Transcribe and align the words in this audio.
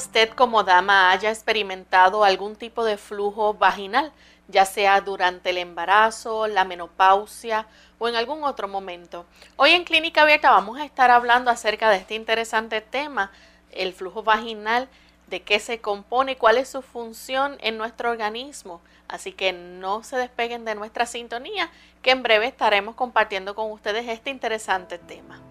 Usted 0.00 0.30
como 0.30 0.64
dama 0.64 1.10
haya 1.10 1.28
experimentado 1.28 2.24
algún 2.24 2.56
tipo 2.56 2.84
de 2.84 2.96
flujo 2.96 3.52
vaginal, 3.52 4.12
ya 4.48 4.64
sea 4.64 5.02
durante 5.02 5.50
el 5.50 5.58
embarazo, 5.58 6.46
la 6.46 6.64
menopausia 6.64 7.66
o 7.98 8.08
en 8.08 8.16
algún 8.16 8.42
otro 8.42 8.66
momento. 8.66 9.26
Hoy 9.56 9.72
en 9.72 9.84
Clínica 9.84 10.22
Abierta 10.22 10.50
vamos 10.50 10.80
a 10.80 10.86
estar 10.86 11.10
hablando 11.10 11.50
acerca 11.50 11.90
de 11.90 11.98
este 11.98 12.14
interesante 12.14 12.80
tema, 12.80 13.30
el 13.72 13.92
flujo 13.92 14.22
vaginal, 14.22 14.88
de 15.26 15.42
qué 15.42 15.60
se 15.60 15.82
compone 15.82 16.38
cuál 16.38 16.56
es 16.56 16.70
su 16.70 16.80
función 16.80 17.58
en 17.60 17.76
nuestro 17.76 18.10
organismo. 18.10 18.80
Así 19.06 19.32
que 19.32 19.52
no 19.52 20.02
se 20.02 20.16
despeguen 20.16 20.64
de 20.64 20.76
nuestra 20.76 21.04
sintonía, 21.04 21.70
que 22.00 22.12
en 22.12 22.22
breve 22.22 22.46
estaremos 22.46 22.94
compartiendo 22.94 23.54
con 23.54 23.70
ustedes 23.70 24.08
este 24.08 24.30
interesante 24.30 24.96
tema. 24.96 25.42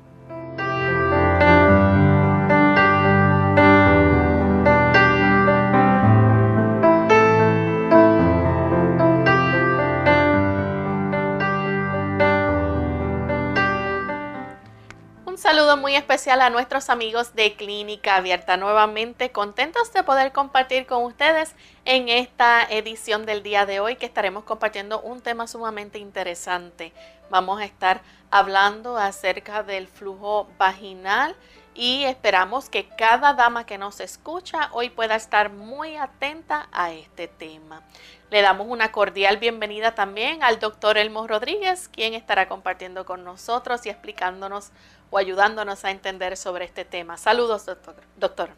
Muy 15.78 15.96
especial 15.96 16.42
a 16.42 16.50
nuestros 16.50 16.90
amigos 16.90 17.36
de 17.36 17.54
Clínica 17.54 18.16
Abierta. 18.16 18.58
Nuevamente 18.58 19.32
contentos 19.32 19.94
de 19.94 20.04
poder 20.04 20.32
compartir 20.32 20.88
con 20.88 21.04
ustedes 21.04 21.54
en 21.86 22.10
esta 22.10 22.64
edición 22.64 23.26
del 23.26 23.44
día 23.44 23.66
de 23.66 23.80
hoy 23.80 23.96
que 23.96 24.06
estaremos 24.06 24.46
compartiendo 24.46 25.00
un 25.02 25.22
tema 25.22 25.48
sumamente 25.48 26.00
interesante. 26.00 26.92
Vamos 27.30 27.62
a 27.62 27.66
estar 27.66 28.02
hablando 28.32 28.98
acerca 28.98 29.62
del 29.62 29.88
flujo 29.88 30.48
vaginal 30.58 31.36
y 31.76 32.04
esperamos 32.04 32.70
que 32.70 32.88
cada 32.88 33.34
dama 33.34 33.66
que 33.66 33.78
nos 33.78 34.00
escucha 34.00 34.70
hoy 34.74 34.90
pueda 34.90 35.16
estar 35.16 35.52
muy 35.52 35.98
atenta 35.98 36.68
a 36.72 36.92
este 36.92 37.28
tema. 37.28 37.84
Le 38.32 38.42
damos 38.42 38.68
una 38.68 38.92
cordial 38.92 39.38
bienvenida 39.38 39.96
también 39.96 40.44
al 40.44 40.60
doctor 40.60 40.98
Elmo 40.98 41.26
Rodríguez, 41.26 41.88
quien 41.88 42.14
estará 42.14 42.48
compartiendo 42.48 43.06
con 43.06 43.24
nosotros 43.24 43.86
y 43.86 43.90
explicándonos 43.90 44.72
o 45.12 45.18
ayudándonos 45.18 45.86
a 45.86 45.92
entender 45.92 46.38
sobre 46.38 46.66
este 46.66 46.86
tema. 46.86 47.18
Saludos, 47.18 47.66
doctor. 47.66 47.96
doctor. 48.18 48.50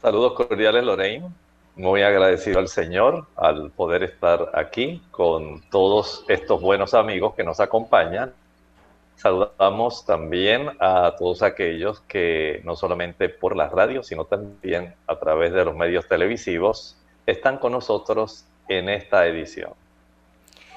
Saludos 0.00 0.34
cordiales, 0.34 0.84
Lorraine. 0.84 1.28
Muy 1.76 2.02
agradecido 2.02 2.60
al 2.60 2.68
Señor 2.68 3.26
al 3.34 3.70
poder 3.70 4.04
estar 4.04 4.50
aquí 4.54 5.02
con 5.10 5.60
todos 5.70 6.24
estos 6.28 6.60
buenos 6.60 6.94
amigos 6.94 7.34
que 7.34 7.42
nos 7.42 7.58
acompañan. 7.58 8.32
Saludamos 9.16 10.06
también 10.06 10.70
a 10.78 11.14
todos 11.18 11.42
aquellos 11.42 12.00
que 12.00 12.60
no 12.64 12.76
solamente 12.76 13.28
por 13.28 13.56
la 13.56 13.68
radio, 13.68 14.02
sino 14.02 14.24
también 14.24 14.94
a 15.06 15.18
través 15.18 15.52
de 15.52 15.64
los 15.64 15.74
medios 15.74 16.06
televisivos 16.06 16.96
están 17.26 17.58
con 17.58 17.72
nosotros 17.72 18.44
en 18.68 18.88
esta 18.88 19.26
edición. 19.26 19.72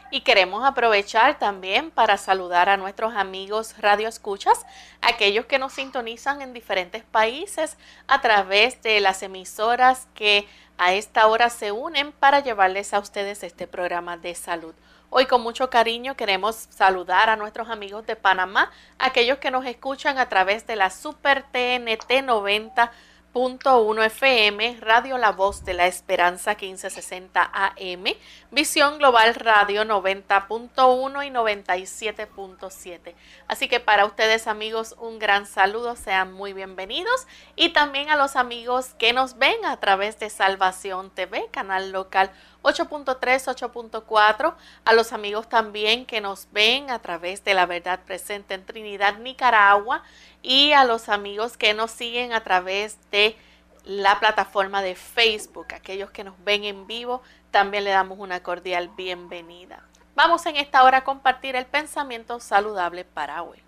Y 0.10 0.22
queremos 0.22 0.66
aprovechar 0.66 1.38
también 1.38 1.92
para 1.92 2.16
saludar 2.16 2.70
a 2.70 2.78
nuestros 2.78 3.14
amigos 3.14 3.76
Radio 3.80 4.08
Escuchas, 4.08 4.66
aquellos 5.02 5.48
que 5.48 5.60
nos 5.60 5.74
sintonizan 5.74 6.42
en 6.42 6.54
diferentes 6.54 7.04
países 7.04 7.78
a 8.08 8.22
través 8.22 8.82
de 8.82 9.02
las 9.02 9.22
emisoras 9.22 10.08
que 10.14 10.48
a 10.78 10.94
esta 10.94 11.28
hora 11.28 11.50
se 11.50 11.74
unen 11.74 12.14
para 12.14 12.40
llevarles 12.40 12.94
a 12.94 13.00
ustedes 13.00 13.44
este 13.44 13.68
programa 13.68 14.16
de 14.16 14.34
salud. 14.34 14.74
Hoy 15.10 15.26
con 15.26 15.42
mucho 15.42 15.70
cariño 15.70 16.16
queremos 16.16 16.56
saludar 16.70 17.30
a 17.30 17.36
nuestros 17.36 17.70
amigos 17.70 18.06
de 18.06 18.16
Panamá, 18.16 18.72
aquellos 19.00 19.40
que 19.40 19.52
nos 19.52 19.66
escuchan 19.66 20.20
a 20.20 20.30
través 20.30 20.66
de 20.68 20.78
la 20.78 20.90
Super 20.90 21.44
TNT 21.44 22.24
90 22.24 22.92
1 23.38 24.04
FM, 24.04 24.78
Radio 24.82 25.20
La 25.20 25.32
Voz 25.32 25.64
de 25.64 25.76
la 25.76 25.86
Esperanza 25.86 26.56
1560 26.60 27.52
AM, 27.54 28.06
Visión 28.50 28.98
Global 28.98 29.36
Radio 29.36 29.84
90.1 29.84 31.28
y 31.28 31.30
97.7. 31.30 33.14
Así 33.48 33.68
que 33.68 33.80
para 33.80 34.06
ustedes 34.06 34.48
amigos 34.48 34.96
un 34.98 35.20
gran 35.20 35.46
saludo, 35.46 35.96
sean 35.96 36.34
muy 36.34 36.54
bienvenidos 36.54 37.28
y 37.56 37.70
también 37.70 38.10
a 38.10 38.16
los 38.16 38.36
amigos 38.36 38.96
que 38.98 39.14
nos 39.14 39.38
ven 39.38 39.64
a 39.66 39.78
través 39.80 40.18
de 40.18 40.32
Salvación 40.32 41.12
TV, 41.12 41.48
canal 41.52 41.92
local 41.92 42.32
8.3, 42.68 43.16
8.4, 43.18 44.54
a 44.84 44.94
los 44.94 45.14
amigos 45.14 45.48
también 45.48 46.06
que 46.06 46.20
nos 46.20 46.50
ven 46.52 46.90
a 46.90 47.00
través 47.00 47.44
de 47.46 47.54
la 47.54 47.66
verdad 47.66 48.02
presente 48.06 48.56
en 48.56 48.66
Trinidad, 48.66 49.18
Nicaragua, 49.20 50.04
y 50.42 50.74
a 50.74 50.84
los 50.84 51.08
amigos 51.08 51.56
que 51.56 51.74
nos 51.74 51.92
siguen 51.92 52.34
a 52.34 52.44
través 52.44 52.98
de 53.10 53.38
la 53.86 54.20
plataforma 54.20 54.82
de 54.82 54.96
Facebook, 54.96 55.68
aquellos 55.74 56.12
que 56.12 56.26
nos 56.26 56.36
ven 56.44 56.66
en 56.66 56.88
vivo, 56.88 57.22
también 57.52 57.86
le 57.86 57.92
damos 57.92 58.20
una 58.20 58.44
cordial 58.44 58.90
bienvenida. 58.98 59.82
Vamos 60.14 60.46
en 60.46 60.58
esta 60.58 60.84
hora 60.84 60.98
a 60.98 61.04
compartir 61.06 61.56
el 61.56 61.66
pensamiento 61.66 62.42
saludable 62.42 63.06
para 63.06 63.44
hoy. 63.44 63.60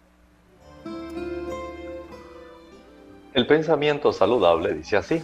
El 3.34 3.48
pensamiento 3.48 4.12
saludable 4.12 4.74
dice 4.74 4.98
así, 4.98 5.24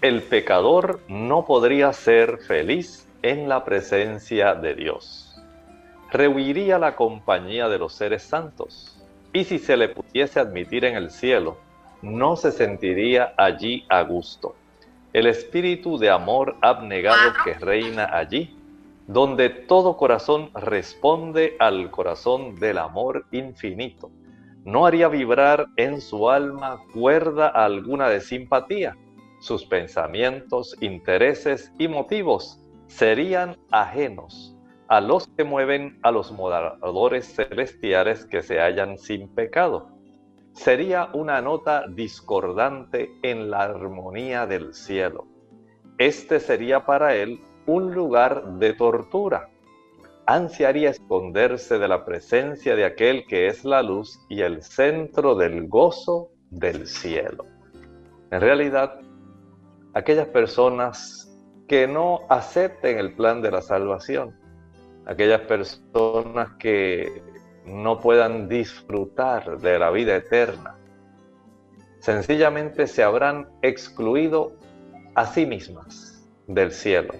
el 0.00 0.22
pecador 0.22 1.00
no 1.08 1.44
podría 1.44 1.92
ser 1.92 2.38
feliz 2.38 3.08
en 3.22 3.48
la 3.48 3.64
presencia 3.64 4.54
de 4.54 4.74
Dios. 4.74 5.42
Rehuiría 6.12 6.78
la 6.78 6.94
compañía 6.94 7.68
de 7.68 7.78
los 7.78 7.94
seres 7.94 8.22
santos 8.22 8.96
y 9.32 9.42
si 9.42 9.58
se 9.58 9.76
le 9.76 9.88
pudiese 9.88 10.38
admitir 10.38 10.84
en 10.84 10.94
el 10.94 11.10
cielo, 11.10 11.56
no 12.00 12.36
se 12.36 12.52
sentiría 12.52 13.34
allí 13.36 13.84
a 13.88 14.02
gusto. 14.02 14.54
El 15.12 15.26
espíritu 15.26 15.98
de 15.98 16.10
amor 16.10 16.56
abnegado 16.60 17.32
que 17.44 17.54
reina 17.54 18.08
allí, 18.16 18.56
donde 19.08 19.48
todo 19.48 19.96
corazón 19.96 20.50
responde 20.54 21.56
al 21.58 21.90
corazón 21.90 22.54
del 22.54 22.78
amor 22.78 23.26
infinito, 23.32 24.12
no 24.64 24.86
haría 24.86 25.08
vibrar 25.08 25.66
en 25.76 26.00
su 26.00 26.30
alma 26.30 26.78
cuerda 26.94 27.48
alguna 27.48 28.08
de 28.08 28.20
simpatía. 28.20 28.96
Sus 29.40 29.64
pensamientos, 29.64 30.76
intereses 30.80 31.72
y 31.78 31.88
motivos 31.88 32.60
serían 32.88 33.56
ajenos 33.70 34.56
a 34.88 35.00
los 35.00 35.28
que 35.28 35.44
mueven 35.44 35.98
a 36.02 36.10
los 36.10 36.32
moderadores 36.32 37.34
celestiales 37.34 38.24
que 38.24 38.42
se 38.42 38.58
hallan 38.58 38.98
sin 38.98 39.28
pecado. 39.28 39.90
Sería 40.54 41.10
una 41.12 41.40
nota 41.40 41.86
discordante 41.88 43.10
en 43.22 43.50
la 43.50 43.62
armonía 43.64 44.46
del 44.46 44.74
cielo. 44.74 45.26
Este 45.98 46.40
sería 46.40 46.84
para 46.86 47.14
él 47.14 47.40
un 47.66 47.94
lugar 47.94 48.54
de 48.54 48.72
tortura. 48.72 49.50
Ansiaría 50.26 50.90
esconderse 50.90 51.78
de 51.78 51.86
la 51.86 52.04
presencia 52.04 52.74
de 52.74 52.84
aquel 52.84 53.26
que 53.26 53.46
es 53.46 53.64
la 53.64 53.82
luz 53.82 54.18
y 54.28 54.40
el 54.40 54.62
centro 54.62 55.34
del 55.34 55.68
gozo 55.68 56.30
del 56.50 56.86
cielo. 56.86 57.44
En 58.30 58.40
realidad, 58.40 59.00
aquellas 59.98 60.28
personas 60.28 61.28
que 61.66 61.88
no 61.88 62.20
acepten 62.28 62.98
el 62.98 63.14
plan 63.14 63.42
de 63.42 63.50
la 63.50 63.60
salvación, 63.60 64.38
aquellas 65.06 65.40
personas 65.40 66.52
que 66.60 67.20
no 67.66 67.98
puedan 67.98 68.48
disfrutar 68.48 69.58
de 69.58 69.76
la 69.76 69.90
vida 69.90 70.14
eterna. 70.14 70.76
Sencillamente 71.98 72.86
se 72.86 73.02
habrán 73.02 73.48
excluido 73.60 74.52
a 75.16 75.26
sí 75.26 75.46
mismas 75.46 76.24
del 76.46 76.70
cielo. 76.70 77.14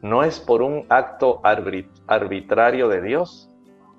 No 0.00 0.22
es 0.22 0.38
por 0.38 0.62
un 0.62 0.86
acto 0.88 1.40
arbitrario 1.42 2.88
de 2.88 3.02
Dios 3.02 3.50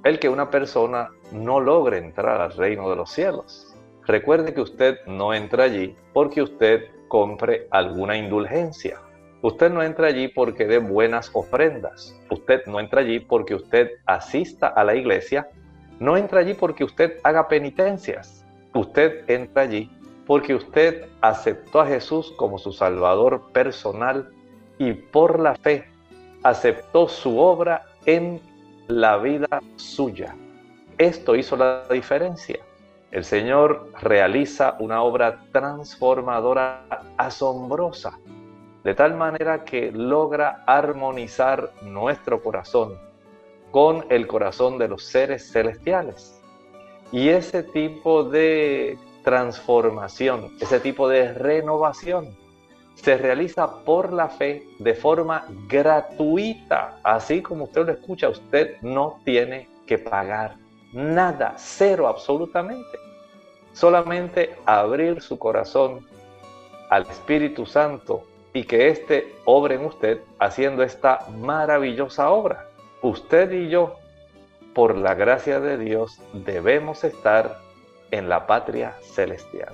el 0.06 0.18
que 0.20 0.30
una 0.30 0.50
persona 0.50 1.10
no 1.34 1.60
logre 1.60 1.98
entrar 1.98 2.40
al 2.40 2.54
reino 2.54 2.90
de 2.90 2.96
los 2.96 3.12
cielos. 3.12 3.76
Recuerde 4.06 4.54
que 4.54 4.62
usted 4.62 4.96
no 5.08 5.34
entra 5.34 5.66
allí 5.66 5.94
porque 6.14 6.42
usted 6.42 6.97
compre 7.08 7.68
alguna 7.72 8.18
indulgencia. 8.18 9.00
Usted 9.42 9.72
no 9.72 9.84
entra 9.84 10.08
allí 10.08 10.28
porque 10.28 10.66
dé 10.66 10.80
buenas 10.80 11.30
ofrendas. 11.34 12.20
Usted 12.30 12.66
no 12.66 12.80
entra 12.80 13.02
allí 13.02 13.20
porque 13.20 13.56
usted 13.56 13.92
asista 14.06 14.68
a 14.68 14.84
la 14.84 14.96
iglesia. 14.96 15.50
No 16.00 16.18
entra 16.18 16.40
allí 16.40 16.54
porque 16.54 16.84
usted 16.84 17.20
haga 17.24 17.48
penitencias. 17.48 18.46
Usted 18.74 19.30
entra 19.30 19.64
allí 19.64 19.92
porque 20.26 20.56
usted 20.56 21.06
aceptó 21.22 21.82
a 21.82 21.88
Jesús 21.88 22.34
como 22.36 22.58
su 22.58 22.74
Salvador 22.74 23.52
personal 23.54 24.30
y 24.78 24.94
por 24.94 25.40
la 25.40 25.56
fe 25.56 25.86
aceptó 26.44 27.08
su 27.08 27.40
obra 27.40 27.84
en 28.06 28.42
la 28.88 29.18
vida 29.18 29.48
suya. 29.76 30.36
Esto 30.98 31.36
hizo 31.36 31.56
la 31.56 31.86
diferencia. 31.90 32.60
El 33.12 33.24
Señor 33.24 33.90
realiza 34.02 34.76
una 34.80 35.02
obra 35.02 35.40
transformadora 35.54 37.06
asombrosa, 37.16 38.20
de 38.84 38.94
tal 38.94 39.16
manera 39.16 39.64
que 39.64 39.92
logra 39.94 40.64
armonizar 40.68 41.72
nuestro 41.84 42.44
corazón 42.44 43.00
con 43.72 44.06
el 44.10 44.28
corazón 44.28 44.78
de 44.78 44.90
los 44.90 45.04
seres 45.06 45.50
celestiales. 45.52 46.42
Y 47.14 47.30
ese 47.30 47.64
tipo 47.64 48.26
de 48.26 48.98
transformación, 49.24 50.58
ese 50.60 50.82
tipo 50.82 51.08
de 51.08 51.34
renovación, 51.34 52.36
se 52.96 53.18
realiza 53.18 53.86
por 53.86 54.12
la 54.12 54.28
fe 54.28 54.68
de 54.80 54.94
forma 54.94 55.46
gratuita. 55.70 57.00
Así 57.04 57.42
como 57.42 57.66
usted 57.66 57.86
lo 57.86 57.94
escucha, 57.94 58.28
usted 58.28 58.82
no 58.82 59.22
tiene 59.24 59.70
que 59.86 59.98
pagar 59.98 60.56
nada, 60.94 61.54
cero 61.58 62.08
absolutamente. 62.08 62.98
Solamente 63.74 64.56
abrir 64.66 65.22
su 65.22 65.38
corazón 65.38 66.06
al 66.90 67.04
Espíritu 67.04 67.66
Santo 67.66 68.24
y 68.54 68.64
que 68.64 68.90
éste 68.90 69.36
obre 69.46 69.76
en 69.76 69.86
usted 69.86 70.22
haciendo 70.40 70.84
esta 70.84 71.20
maravillosa 71.40 72.30
obra. 72.30 72.68
Usted 73.02 73.52
y 73.52 73.70
yo, 73.70 73.96
por 74.74 74.98
la 74.98 75.14
gracia 75.14 75.60
de 75.60 75.78
Dios, 75.78 76.20
debemos 76.34 77.04
estar 77.04 77.60
en 78.10 78.30
la 78.30 78.48
patria 78.48 78.96
celestial. 79.02 79.74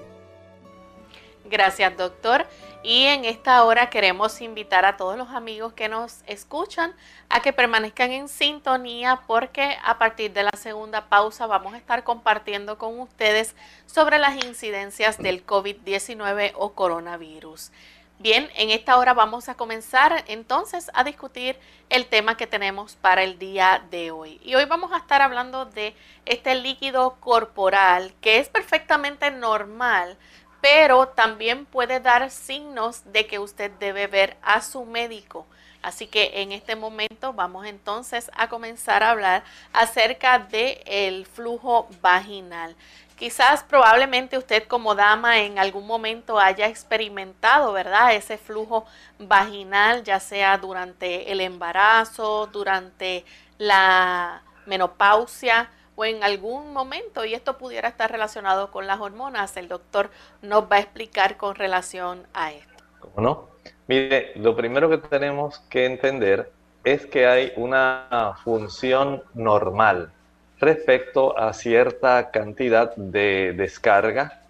Gracias, 1.54 1.96
doctor. 1.96 2.48
Y 2.82 3.06
en 3.06 3.26
esta 3.26 3.64
hora 3.64 3.92
queremos 3.92 4.42
invitar 4.42 4.86
a 4.86 4.98
todos 4.98 5.20
los 5.20 5.30
amigos 5.30 5.74
que 5.74 5.88
nos 5.88 6.24
escuchan 6.26 6.96
a 7.30 7.44
que 7.44 7.54
permanezcan 7.54 8.12
en 8.12 8.28
sintonía 8.28 9.22
porque 9.28 9.78
a 9.86 10.00
partir 10.00 10.34
de 10.34 10.42
la 10.42 10.58
segunda 10.58 11.10
pausa 11.10 11.46
vamos 11.46 11.76
a 11.76 11.78
estar 11.78 12.04
compartiendo 12.04 12.80
con 12.80 13.00
ustedes 13.00 13.56
sobre 13.86 14.18
las 14.18 14.44
incidencias 14.44 15.20
del 15.20 15.46
COVID-19 15.46 16.54
o 16.56 16.74
coronavirus. 16.74 17.70
Bien, 18.18 18.50
en 18.56 18.70
esta 18.70 18.98
hora 18.98 19.14
vamos 19.14 19.50
a 19.50 19.56
comenzar 19.56 20.24
entonces 20.28 20.90
a 20.94 21.04
discutir 21.04 21.60
el 21.90 22.06
tema 22.06 22.38
que 22.38 22.48
tenemos 22.48 22.96
para 22.96 23.22
el 23.22 23.38
día 23.38 23.84
de 23.92 24.12
hoy. 24.12 24.40
Y 24.44 24.56
hoy 24.56 24.66
vamos 24.66 24.92
a 24.92 24.98
estar 24.98 25.22
hablando 25.22 25.66
de 25.66 25.94
este 26.26 26.56
líquido 26.56 27.18
corporal 27.20 28.14
que 28.22 28.40
es 28.40 28.50
perfectamente 28.50 29.30
normal 29.30 30.18
pero 30.64 31.10
también 31.10 31.66
puede 31.66 32.00
dar 32.00 32.32
signos 32.32 33.02
de 33.12 33.28
que 33.28 33.38
usted 33.38 33.70
debe 33.82 34.08
ver 34.08 34.38
a 34.42 34.62
su 34.62 34.86
médico. 34.86 35.46
Así 35.82 36.08
que 36.08 36.42
en 36.42 36.54
este 36.54 36.78
momento 36.78 37.34
vamos 37.34 37.66
entonces 37.66 38.32
a 38.34 38.48
comenzar 38.48 39.04
a 39.04 39.10
hablar 39.10 39.44
acerca 39.74 40.40
del 40.40 40.80
el 40.86 41.26
flujo 41.26 41.90
vaginal. 42.02 42.78
Quizás 43.18 43.62
probablemente 43.62 44.38
usted 44.38 44.66
como 44.66 44.96
dama 44.96 45.40
en 45.40 45.60
algún 45.60 45.86
momento 45.86 46.40
haya 46.40 46.68
experimentado, 46.68 47.74
¿verdad? 47.74 48.14
Ese 48.14 48.38
flujo 48.38 48.86
vaginal, 49.20 50.06
ya 50.06 50.22
sea 50.22 50.58
durante 50.58 51.30
el 51.34 51.42
embarazo, 51.42 52.48
durante 52.48 53.26
la 53.58 54.42
menopausia 54.66 55.70
o 55.96 56.06
en 56.06 56.24
algún 56.24 56.74
momento, 56.74 57.26
y 57.26 57.34
esto 57.34 57.58
pudiera 57.58 57.88
estar 57.88 58.12
relacionado 58.12 58.72
con 58.72 58.88
las 58.88 59.00
hormonas, 59.00 59.56
el 59.58 59.68
doctor 59.68 60.10
nos 60.42 60.64
va 60.64 60.78
a 60.78 60.80
explicar 60.80 61.38
con 61.38 61.56
relación 61.56 62.26
a 62.34 62.52
esto. 62.52 62.84
¿Cómo 63.00 63.22
no? 63.22 63.50
Mire, 63.88 64.32
lo 64.36 64.56
primero 64.56 64.90
que 64.90 64.98
tenemos 64.98 65.60
que 65.70 65.86
entender 65.86 66.52
es 66.84 67.06
que 67.06 67.28
hay 67.28 67.54
una 67.56 68.36
función 68.44 69.24
normal 69.34 70.12
respecto 70.60 71.38
a 71.38 71.54
cierta 71.54 72.32
cantidad 72.32 72.96
de 72.96 73.54
descarga 73.54 74.42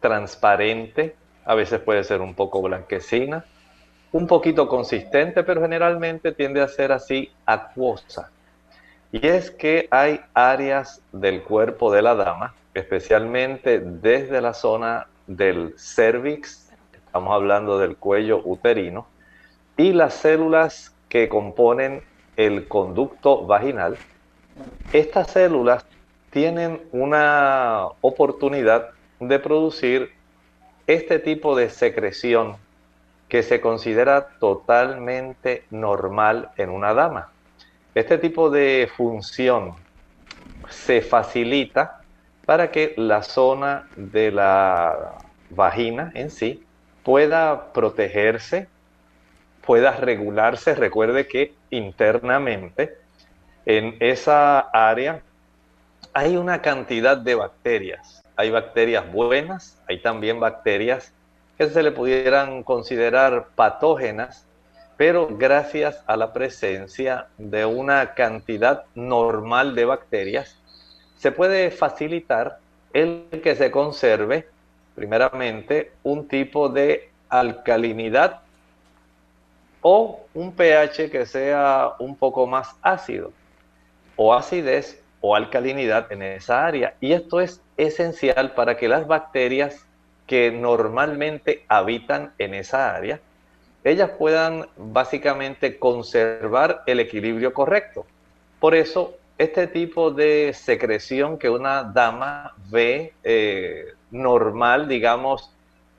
transparente, 0.00 1.14
a 1.44 1.54
veces 1.54 1.80
puede 1.80 2.04
ser 2.04 2.20
un 2.20 2.34
poco 2.34 2.62
blanquecina, 2.62 3.44
un 4.12 4.26
poquito 4.26 4.68
consistente, 4.68 5.42
pero 5.44 5.62
generalmente 5.62 6.32
tiende 6.32 6.60
a 6.60 6.68
ser 6.68 6.92
así 6.92 7.30
acuosa. 7.46 8.30
Y 9.12 9.26
es 9.26 9.50
que 9.50 9.88
hay 9.90 10.20
áreas 10.32 11.02
del 11.12 11.42
cuerpo 11.42 11.92
de 11.92 12.00
la 12.00 12.14
dama, 12.14 12.54
especialmente 12.72 13.78
desde 13.78 14.40
la 14.40 14.54
zona 14.54 15.06
del 15.26 15.74
cervix, 15.76 16.72
estamos 16.94 17.34
hablando 17.34 17.78
del 17.78 17.96
cuello 17.96 18.40
uterino, 18.42 19.06
y 19.76 19.92
las 19.92 20.14
células 20.14 20.94
que 21.10 21.28
componen 21.28 22.02
el 22.36 22.66
conducto 22.68 23.46
vaginal. 23.46 23.98
Estas 24.94 25.30
células 25.30 25.84
tienen 26.30 26.80
una 26.92 27.88
oportunidad 28.00 28.92
de 29.20 29.38
producir 29.38 30.10
este 30.86 31.18
tipo 31.18 31.54
de 31.54 31.68
secreción 31.68 32.56
que 33.28 33.42
se 33.42 33.60
considera 33.60 34.28
totalmente 34.38 35.64
normal 35.70 36.50
en 36.56 36.70
una 36.70 36.94
dama. 36.94 37.30
Este 37.94 38.16
tipo 38.16 38.48
de 38.48 38.90
función 38.96 39.74
se 40.70 41.02
facilita 41.02 42.00
para 42.46 42.70
que 42.70 42.94
la 42.96 43.22
zona 43.22 43.86
de 43.96 44.32
la 44.32 45.18
vagina 45.50 46.10
en 46.14 46.30
sí 46.30 46.64
pueda 47.02 47.72
protegerse, 47.72 48.68
pueda 49.64 49.92
regularse. 49.92 50.74
Recuerde 50.74 51.28
que 51.28 51.54
internamente 51.70 52.96
en 53.66 53.96
esa 54.00 54.60
área 54.60 55.22
hay 56.14 56.38
una 56.38 56.62
cantidad 56.62 57.18
de 57.18 57.34
bacterias. 57.34 58.22
Hay 58.36 58.50
bacterias 58.50 59.12
buenas, 59.12 59.80
hay 59.86 60.00
también 60.00 60.40
bacterias 60.40 61.12
que 61.58 61.68
se 61.68 61.82
le 61.82 61.92
pudieran 61.92 62.62
considerar 62.62 63.48
patógenas 63.54 64.46
pero 65.02 65.26
gracias 65.28 66.00
a 66.06 66.16
la 66.16 66.32
presencia 66.32 67.26
de 67.36 67.66
una 67.66 68.14
cantidad 68.14 68.84
normal 68.94 69.74
de 69.74 69.84
bacterias, 69.84 70.56
se 71.16 71.32
puede 71.32 71.72
facilitar 71.72 72.60
el 72.92 73.26
que 73.42 73.56
se 73.56 73.72
conserve, 73.72 74.46
primeramente, 74.94 75.90
un 76.04 76.28
tipo 76.28 76.68
de 76.68 77.10
alcalinidad 77.28 78.42
o 79.80 80.20
un 80.34 80.52
pH 80.52 81.10
que 81.10 81.26
sea 81.26 81.94
un 81.98 82.14
poco 82.14 82.46
más 82.46 82.76
ácido, 82.80 83.32
o 84.14 84.32
acidez 84.32 85.02
o 85.20 85.34
alcalinidad 85.34 86.12
en 86.12 86.22
esa 86.22 86.64
área. 86.64 86.94
Y 87.00 87.12
esto 87.12 87.40
es 87.40 87.60
esencial 87.76 88.52
para 88.52 88.76
que 88.76 88.86
las 88.86 89.08
bacterias 89.08 89.84
que 90.28 90.52
normalmente 90.52 91.64
habitan 91.66 92.32
en 92.38 92.54
esa 92.54 92.94
área 92.94 93.18
ellas 93.84 94.10
puedan 94.18 94.66
básicamente 94.76 95.78
conservar 95.78 96.82
el 96.86 97.00
equilibrio 97.00 97.52
correcto. 97.52 98.06
Por 98.60 98.74
eso, 98.74 99.14
este 99.38 99.66
tipo 99.66 100.10
de 100.10 100.52
secreción 100.54 101.38
que 101.38 101.50
una 101.50 101.82
dama 101.82 102.54
ve 102.70 103.12
eh, 103.24 103.86
normal, 104.10 104.86
digamos, 104.86 105.50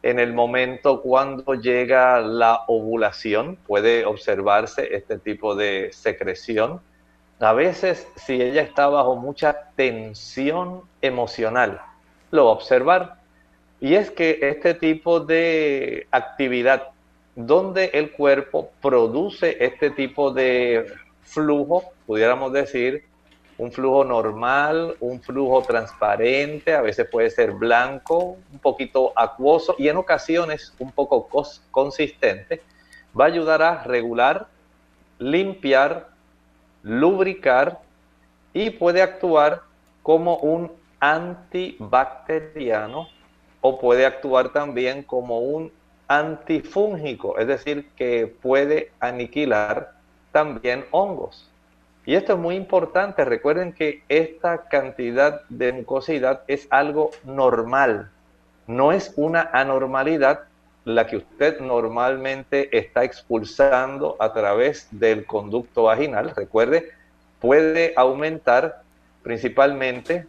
en 0.01 0.19
el 0.19 0.33
momento 0.33 1.01
cuando 1.01 1.55
llega 1.55 2.21
la 2.21 2.63
ovulación, 2.67 3.57
puede 3.67 4.05
observarse 4.05 4.95
este 4.95 5.17
tipo 5.17 5.55
de 5.55 5.89
secreción. 5.91 6.81
A 7.39 7.53
veces, 7.53 8.07
si 8.15 8.41
ella 8.41 8.61
está 8.61 8.87
bajo 8.87 9.15
mucha 9.15 9.71
tensión 9.75 10.81
emocional, 11.01 11.81
lo 12.31 12.45
va 12.45 12.51
a 12.51 12.53
observar. 12.53 13.15
Y 13.81 13.95
es 13.95 14.11
que 14.11 14.39
este 14.41 14.73
tipo 14.73 15.19
de 15.19 16.07
actividad 16.11 16.92
donde 17.35 17.85
el 17.93 18.11
cuerpo 18.11 18.71
produce 18.81 19.57
este 19.59 19.89
tipo 19.89 20.31
de 20.31 20.85
flujo, 21.23 21.91
pudiéramos 22.05 22.53
decir, 22.53 23.05
un 23.57 23.71
flujo 23.71 24.03
normal, 24.03 24.95
un 24.99 25.21
flujo 25.21 25.61
transparente, 25.61 26.73
a 26.73 26.81
veces 26.81 27.07
puede 27.09 27.29
ser 27.29 27.51
blanco, 27.51 28.37
un 28.51 28.59
poquito 28.59 29.13
acuoso 29.15 29.75
y 29.77 29.87
en 29.87 29.95
ocasiones 29.97 30.73
un 30.79 30.91
poco 30.91 31.29
consistente, 31.71 32.61
va 33.19 33.25
a 33.25 33.27
ayudar 33.27 33.61
a 33.61 33.83
regular, 33.83 34.47
limpiar, 35.19 36.07
lubricar 36.81 37.79
y 38.53 38.71
puede 38.71 39.01
actuar 39.01 39.61
como 40.01 40.37
un 40.37 40.71
antibacteriano 40.99 43.07
o 43.61 43.79
puede 43.79 44.05
actuar 44.05 44.49
también 44.49 45.03
como 45.03 45.39
un 45.39 45.71
antifúngico, 46.13 47.39
es 47.39 47.48
decir, 47.48 47.89
que 47.96 48.27
puede 48.27 48.91
aniquilar 49.00 49.93
también 50.32 50.86
hongos. 50.91 51.50
Y 52.05 52.13
esto 52.15 52.34
es 52.34 52.39
muy 52.39 52.55
importante. 52.55 53.25
Recuerden 53.25 53.74
que 53.74 54.03
esta 54.10 54.65
cantidad 54.67 55.41
de 55.50 55.74
mucosidad 55.74 56.41
es 56.48 56.67
algo 56.70 57.10
normal. 57.24 58.12
No 58.67 58.91
es 58.91 59.13
una 59.15 59.50
anormalidad 59.53 60.41
la 60.86 61.08
que 61.08 61.17
usted 61.17 61.60
normalmente 61.62 62.77
está 62.77 63.03
expulsando 63.03 64.15
a 64.20 64.34
través 64.34 64.88
del 64.91 65.25
conducto 65.25 65.84
vaginal. 65.84 66.34
Recuerde, 66.36 66.91
puede 67.39 67.93
aumentar 67.96 68.84
principalmente 69.24 70.27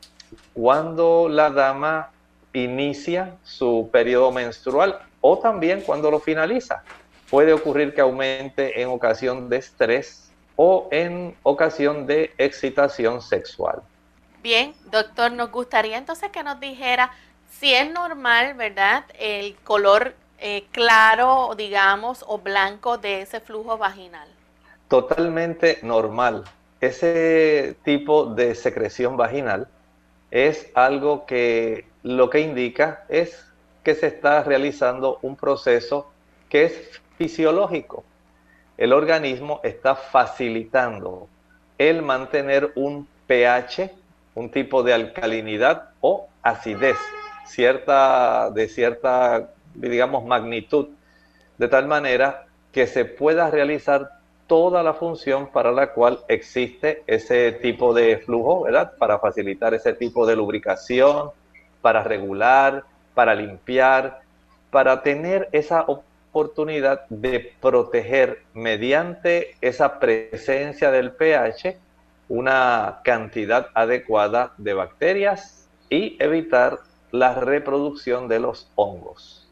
cuando 0.55 1.29
la 1.29 1.51
dama 1.51 2.11
inicia 2.55 3.37
su 3.43 3.91
periodo 3.93 4.31
menstrual 4.33 5.01
o 5.27 5.39
también 5.39 5.81
cuando 5.81 6.11
lo 6.11 6.21
finaliza. 6.21 6.83
Puede 7.31 7.55
ocurrir 7.55 7.95
que 7.95 8.03
aumente 8.03 8.83
en 8.83 8.91
ocasión 8.91 9.49
de 9.49 9.57
estrés 9.57 10.31
o 10.55 10.87
en 10.91 11.35
ocasión 11.43 12.07
de 12.07 12.35
excitación 12.37 13.23
sexual. 13.23 13.81
Bien, 14.43 14.75
doctor, 14.91 15.33
nos 15.33 15.51
gustaría 15.51 15.97
entonces 15.97 16.31
que 16.31 16.43
nos 16.43 16.61
dijera 16.61 17.11
si 17.51 17.73
es 17.73 17.91
normal, 17.91 18.53
¿verdad? 18.53 19.07
El 19.19 19.57
color 19.65 20.15
eh, 20.39 20.67
claro, 20.73 21.55
digamos, 21.57 22.23
o 22.29 22.37
blanco 22.37 22.99
de 22.99 23.23
ese 23.23 23.41
flujo 23.41 23.79
vaginal. 23.79 24.29
Totalmente 24.89 25.79
normal. 25.81 26.45
Ese 26.83 27.77
tipo 27.83 28.27
de 28.27 28.55
secreción 28.55 29.17
vaginal 29.17 29.69
es 30.31 30.71
algo 30.75 31.25
que 31.25 31.87
lo 32.03 32.29
que 32.29 32.41
indica 32.41 33.07
es 33.09 33.44
que 33.85 33.95
se 33.95 34.09
está 34.09 34.43
realizando 34.43 35.19
un 35.23 35.37
proceso 35.37 36.11
que 36.49 36.65
es 36.65 37.01
fisiológico 37.17 38.05
el 38.77 38.93
organismo 38.93 39.61
está 39.63 39.95
facilitando 39.95 41.29
el 41.79 42.03
mantener 42.03 42.73
un 42.75 43.07
pH, 43.27 43.91
un 44.35 44.51
tipo 44.51 44.83
de 44.83 44.93
alcalinidad 44.93 45.91
o 46.01 46.29
acidez, 46.43 46.99
cierta, 47.47 48.51
de 48.51 48.69
cierta, 48.69 49.51
digamos, 49.75 50.25
magnitud, 50.25 50.89
de 51.57 51.69
tal 51.69 51.87
manera 51.87 52.47
que 52.73 52.89
se 52.89 53.05
pueda 53.05 53.49
realizar 53.51 54.11
toda 54.49 54.83
la 54.83 54.95
función 54.95 55.51
para 55.53 55.71
la 55.71 55.93
cual 55.93 56.21
existe 56.29 57.05
ese 57.07 57.53
tipo 57.53 57.95
de 57.95 58.19
flujo, 58.19 58.63
¿verdad? 58.63 58.93
Para 58.99 59.21
facilitar 59.21 59.73
ese 59.73 59.93
tipo 59.93 60.27
de 60.27 60.35
lubricación, 60.35 61.31
para 61.81 62.03
regular, 62.03 62.83
para 63.15 63.35
limpiar, 63.35 64.21
para 64.71 65.03
tener 65.03 65.49
esa 65.53 65.83
oportunidad 65.83 67.07
de 67.09 67.55
proteger 67.61 68.43
mediante 68.55 69.57
esa 69.61 70.01
presencia 70.01 70.91
del 70.91 71.13
pH 71.13 71.79
una 72.29 73.01
cantidad 73.05 73.69
adecuada 73.75 74.53
de 74.57 74.75
bacterias 74.75 75.69
y 75.91 76.17
evitar 76.23 76.79
la 77.13 77.35
reproducción 77.35 78.27
de 78.27 78.41
los 78.41 78.69
hongos. 78.75 79.49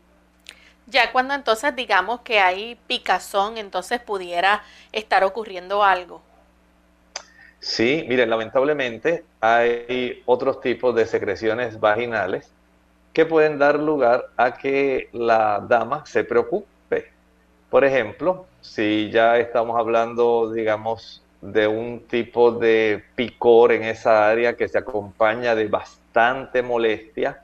Ya 0.86 1.12
cuando 1.12 1.34
entonces 1.34 1.76
digamos 1.76 2.22
que 2.22 2.40
hay 2.40 2.76
picazón, 2.86 3.56
entonces 3.56 4.00
pudiera 4.00 4.62
estar 4.90 5.22
ocurriendo 5.22 5.84
algo. 5.84 6.20
Sí, 7.60 8.04
miren, 8.08 8.28
lamentablemente 8.28 9.24
hay 9.40 10.20
otros 10.26 10.60
tipos 10.60 10.94
de 10.96 11.06
secreciones 11.06 11.78
vaginales 11.78 12.50
que 13.12 13.26
pueden 13.26 13.58
dar 13.58 13.78
lugar 13.78 14.30
a 14.36 14.54
que 14.54 15.08
la 15.12 15.64
dama 15.66 16.04
se 16.06 16.24
preocupe 16.24 16.72
por 17.72 17.86
ejemplo, 17.86 18.44
si 18.60 19.08
ya 19.10 19.38
estamos 19.38 19.80
hablando, 19.80 20.52
digamos, 20.52 21.22
de 21.40 21.66
un 21.66 22.00
tipo 22.00 22.52
de 22.52 23.02
picor 23.14 23.72
en 23.72 23.84
esa 23.84 24.28
área 24.28 24.58
que 24.58 24.68
se 24.68 24.76
acompaña 24.76 25.54
de 25.54 25.68
bastante 25.68 26.60
molestia 26.60 27.42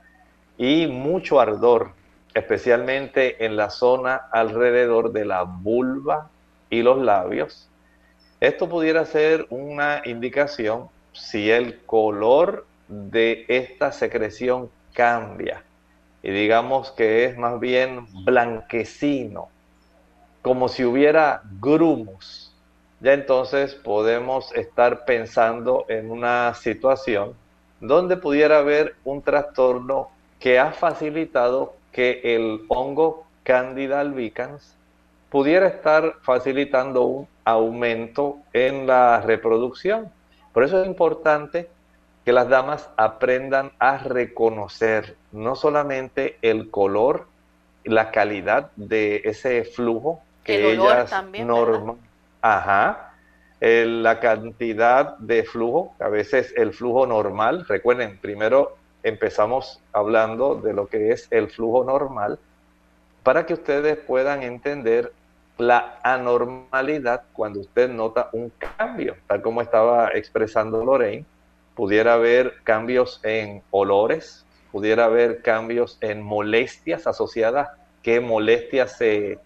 y 0.55 0.85
mucho 0.85 1.39
ardor, 1.39 1.93
especialmente 2.35 3.43
en 3.43 3.55
la 3.55 3.71
zona 3.71 4.21
alrededor 4.31 5.13
de 5.13 5.25
la 5.25 5.41
vulva 5.41 6.29
y 6.69 6.83
los 6.83 7.01
labios. 7.01 7.67
Esto 8.39 8.69
pudiera 8.69 9.05
ser 9.05 9.47
una 9.49 10.03
indicación 10.05 10.89
si 11.11 11.49
el 11.49 11.79
color 11.87 12.67
de 12.87 13.45
esta 13.47 13.91
secreción 13.91 14.69
cambia 14.99 15.63
y 16.21 16.29
digamos 16.29 16.91
que 16.91 17.23
es 17.23 17.37
más 17.37 17.57
bien 17.57 18.05
blanquecino 18.25 19.47
como 20.41 20.67
si 20.67 20.83
hubiera 20.83 21.41
grumos, 21.61 22.53
ya 22.99 23.13
entonces 23.13 23.75
podemos 23.75 24.53
estar 24.55 25.05
pensando 25.05 25.85
en 25.87 26.11
una 26.11 26.53
situación 26.53 27.33
donde 27.79 28.17
pudiera 28.17 28.57
haber 28.57 28.97
un 29.05 29.21
trastorno 29.21 30.09
que 30.37 30.59
ha 30.59 30.73
facilitado 30.73 31.75
que 31.93 32.19
el 32.35 32.65
hongo 32.67 33.25
Candida 33.43 34.01
albicans 34.01 34.75
pudiera 35.29 35.67
estar 35.67 36.15
facilitando 36.23 37.03
un 37.03 37.27
aumento 37.45 38.39
en 38.51 38.85
la 38.85 39.21
reproducción. 39.21 40.11
Por 40.51 40.65
eso 40.65 40.81
es 40.81 40.87
importante 40.87 41.69
que 42.29 42.33
las 42.33 42.47
damas 42.47 42.87
aprendan 42.95 43.71
a 43.79 43.97
reconocer 43.97 45.15
no 45.31 45.55
solamente 45.55 46.37
el 46.43 46.69
color, 46.69 47.25
la 47.83 48.11
calidad 48.11 48.69
de 48.75 49.23
ese 49.25 49.63
flujo, 49.63 50.21
que 50.43 50.73
el 50.73 50.79
olor 50.79 51.05
también, 51.05 51.47
normal, 51.47 51.95
ajá, 52.39 53.15
la 53.59 54.19
cantidad 54.19 55.17
de 55.17 55.41
flujo, 55.41 55.95
a 55.99 56.07
veces 56.09 56.53
el 56.55 56.71
flujo 56.71 57.07
normal, 57.07 57.65
recuerden, 57.67 58.19
primero 58.19 58.77
empezamos 59.01 59.81
hablando 59.91 60.53
de 60.53 60.73
lo 60.73 60.85
que 60.85 61.11
es 61.11 61.27
el 61.31 61.49
flujo 61.49 61.83
normal, 61.83 62.37
para 63.23 63.47
que 63.47 63.55
ustedes 63.55 63.97
puedan 63.97 64.43
entender 64.43 65.13
la 65.57 65.97
anormalidad 66.03 67.23
cuando 67.33 67.61
usted 67.61 67.89
nota 67.89 68.29
un 68.33 68.51
cambio, 68.77 69.15
tal 69.25 69.41
como 69.41 69.63
estaba 69.63 70.09
expresando 70.09 70.85
Lorraine, 70.85 71.25
pudiera 71.79 72.15
haber 72.15 72.55
cambios 72.65 73.21
en 73.23 73.63
olores, 73.71 74.43
pudiera 74.69 75.05
haber 75.05 75.41
cambios 75.41 75.97
en 76.01 76.21
molestias 76.21 77.07
asociadas, 77.07 77.69
qué 78.03 78.19
molestias 78.19 78.97
se 78.97 79.39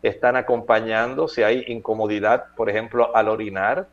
están 0.00 0.36
acompañando, 0.36 1.26
si 1.26 1.42
hay 1.42 1.64
incomodidad, 1.66 2.44
por 2.56 2.70
ejemplo, 2.70 3.10
al 3.16 3.28
orinar, 3.28 3.88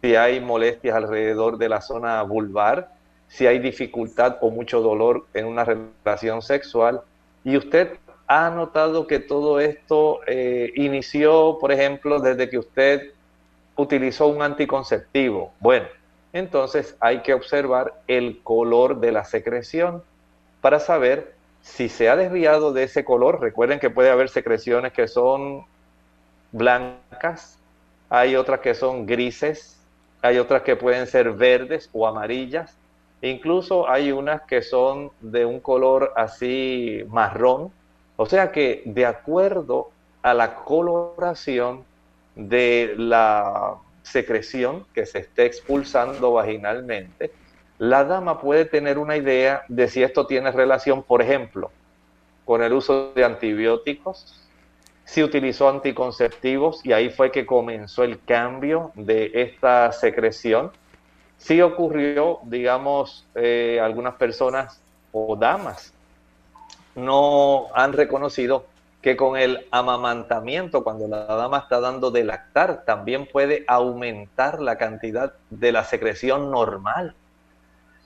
si 0.00 0.14
hay 0.14 0.38
molestias 0.38 0.94
alrededor 0.94 1.58
de 1.58 1.68
la 1.68 1.80
zona 1.80 2.22
vulvar, 2.22 2.90
si 3.26 3.48
hay 3.48 3.58
dificultad 3.58 4.36
o 4.40 4.50
mucho 4.50 4.80
dolor 4.80 5.26
en 5.34 5.46
una 5.46 5.64
relación 5.64 6.42
sexual. 6.42 7.00
Y 7.42 7.56
usted 7.56 7.98
ha 8.28 8.50
notado 8.50 9.08
que 9.08 9.18
todo 9.18 9.58
esto 9.58 10.20
eh, 10.28 10.70
inició, 10.76 11.58
por 11.60 11.72
ejemplo, 11.72 12.20
desde 12.20 12.48
que 12.48 12.58
usted 12.58 13.10
utilizó 13.74 14.28
un 14.28 14.42
anticonceptivo. 14.42 15.52
Bueno, 15.58 15.86
entonces 16.34 16.96
hay 17.00 17.20
que 17.20 17.32
observar 17.32 17.94
el 18.08 18.42
color 18.42 18.98
de 18.98 19.12
la 19.12 19.24
secreción 19.24 20.02
para 20.60 20.80
saber 20.80 21.32
si 21.62 21.88
se 21.88 22.10
ha 22.10 22.16
desviado 22.16 22.72
de 22.72 22.82
ese 22.82 23.04
color, 23.04 23.40
recuerden 23.40 23.78
que 23.78 23.88
puede 23.88 24.10
haber 24.10 24.28
secreciones 24.28 24.92
que 24.92 25.06
son 25.06 25.64
blancas, 26.50 27.56
hay 28.10 28.34
otras 28.36 28.60
que 28.60 28.74
son 28.74 29.06
grises, 29.06 29.80
hay 30.22 30.38
otras 30.38 30.62
que 30.62 30.74
pueden 30.74 31.06
ser 31.06 31.32
verdes 31.32 31.88
o 31.92 32.06
amarillas, 32.06 32.76
incluso 33.22 33.88
hay 33.88 34.10
unas 34.10 34.42
que 34.42 34.60
son 34.60 35.12
de 35.20 35.44
un 35.46 35.60
color 35.60 36.12
así 36.16 37.04
marrón, 37.08 37.70
o 38.16 38.26
sea 38.26 38.50
que 38.50 38.82
de 38.86 39.06
acuerdo 39.06 39.90
a 40.22 40.34
la 40.34 40.56
coloración 40.56 41.84
de 42.34 42.94
la 42.96 43.76
secreción 44.04 44.86
que 44.94 45.06
se 45.06 45.18
esté 45.18 45.46
expulsando 45.46 46.32
vaginalmente, 46.32 47.32
la 47.78 48.04
dama 48.04 48.40
puede 48.40 48.64
tener 48.64 48.98
una 48.98 49.16
idea 49.16 49.64
de 49.68 49.88
si 49.88 50.02
esto 50.02 50.26
tiene 50.26 50.52
relación, 50.52 51.02
por 51.02 51.20
ejemplo, 51.20 51.72
con 52.44 52.62
el 52.62 52.72
uso 52.72 53.12
de 53.14 53.24
antibióticos, 53.24 54.40
si 55.04 55.22
utilizó 55.22 55.68
anticonceptivos 55.68 56.84
y 56.84 56.92
ahí 56.92 57.10
fue 57.10 57.32
que 57.32 57.44
comenzó 57.44 58.04
el 58.04 58.22
cambio 58.22 58.92
de 58.94 59.32
esta 59.34 59.90
secreción, 59.90 60.70
sí 61.36 61.60
ocurrió, 61.60 62.38
digamos, 62.44 63.26
eh, 63.34 63.80
algunas 63.82 64.14
personas 64.14 64.80
o 65.12 65.34
damas 65.36 65.92
no 66.94 67.66
han 67.74 67.92
reconocido 67.92 68.66
que 69.04 69.18
con 69.18 69.36
el 69.36 69.66
amamantamiento, 69.70 70.82
cuando 70.82 71.06
la 71.06 71.26
dama 71.26 71.58
está 71.58 71.78
dando 71.78 72.10
de 72.10 72.24
lactar, 72.24 72.86
también 72.86 73.26
puede 73.30 73.62
aumentar 73.66 74.62
la 74.62 74.78
cantidad 74.78 75.34
de 75.50 75.72
la 75.72 75.84
secreción 75.84 76.50
normal. 76.50 77.14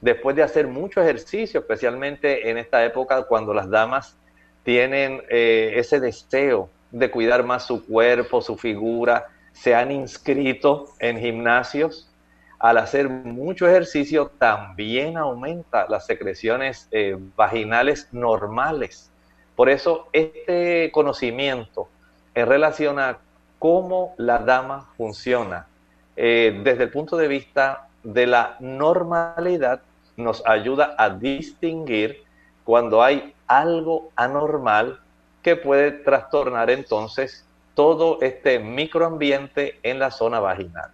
Después 0.01 0.35
de 0.35 0.43
hacer 0.43 0.67
mucho 0.67 1.01
ejercicio, 1.01 1.61
especialmente 1.61 2.51
en 2.51 2.59
esta 2.59 2.85
época 2.85 3.23
cuando 3.29 3.55
las 3.55 3.71
damas 3.71 4.17
tienen 4.65 5.23
eh, 5.31 5.75
ese 5.77 6.01
deseo 6.01 6.69
de 6.91 7.13
cuidar 7.13 7.45
más 7.45 7.65
su 7.65 7.87
cuerpo, 7.87 8.43
su 8.43 8.57
figura, 8.57 9.29
se 9.53 9.77
han 9.77 9.93
inscrito 9.93 10.87
en 10.99 11.21
gimnasios, 11.21 12.11
al 12.59 12.77
hacer 12.77 13.09
mucho 13.09 13.69
ejercicio 13.69 14.33
también 14.37 15.17
aumenta 15.17 15.87
las 15.89 16.07
secreciones 16.07 16.89
eh, 16.91 17.17
vaginales 17.37 18.09
normales. 18.11 19.13
Por 19.59 19.71
eso 19.71 20.07
este 20.13 20.93
conocimiento 20.93 21.89
en 22.33 22.47
relación 22.47 23.01
a 23.01 23.19
cómo 23.59 24.15
la 24.17 24.39
dama 24.39 24.93
funciona 24.97 25.67
eh, 26.15 26.61
desde 26.63 26.85
el 26.85 26.91
punto 26.93 27.17
de 27.17 27.27
vista 27.27 27.89
de 28.05 28.29
la 28.29 28.55
normalidad 28.61 29.81
nos 30.17 30.47
ayuda 30.47 30.95
a 30.97 31.11
distinguir 31.11 32.23
cuando 32.63 33.03
hay 33.03 33.35
algo 33.49 34.13
anormal 34.15 35.01
que 35.43 35.57
puede 35.57 35.91
trastornar 35.91 36.71
entonces 36.71 37.45
todo 37.75 38.19
este 38.23 38.61
microambiente 38.61 39.81
en 39.83 39.99
la 39.99 40.13
zona 40.13 40.39
vaginal. 40.39 40.93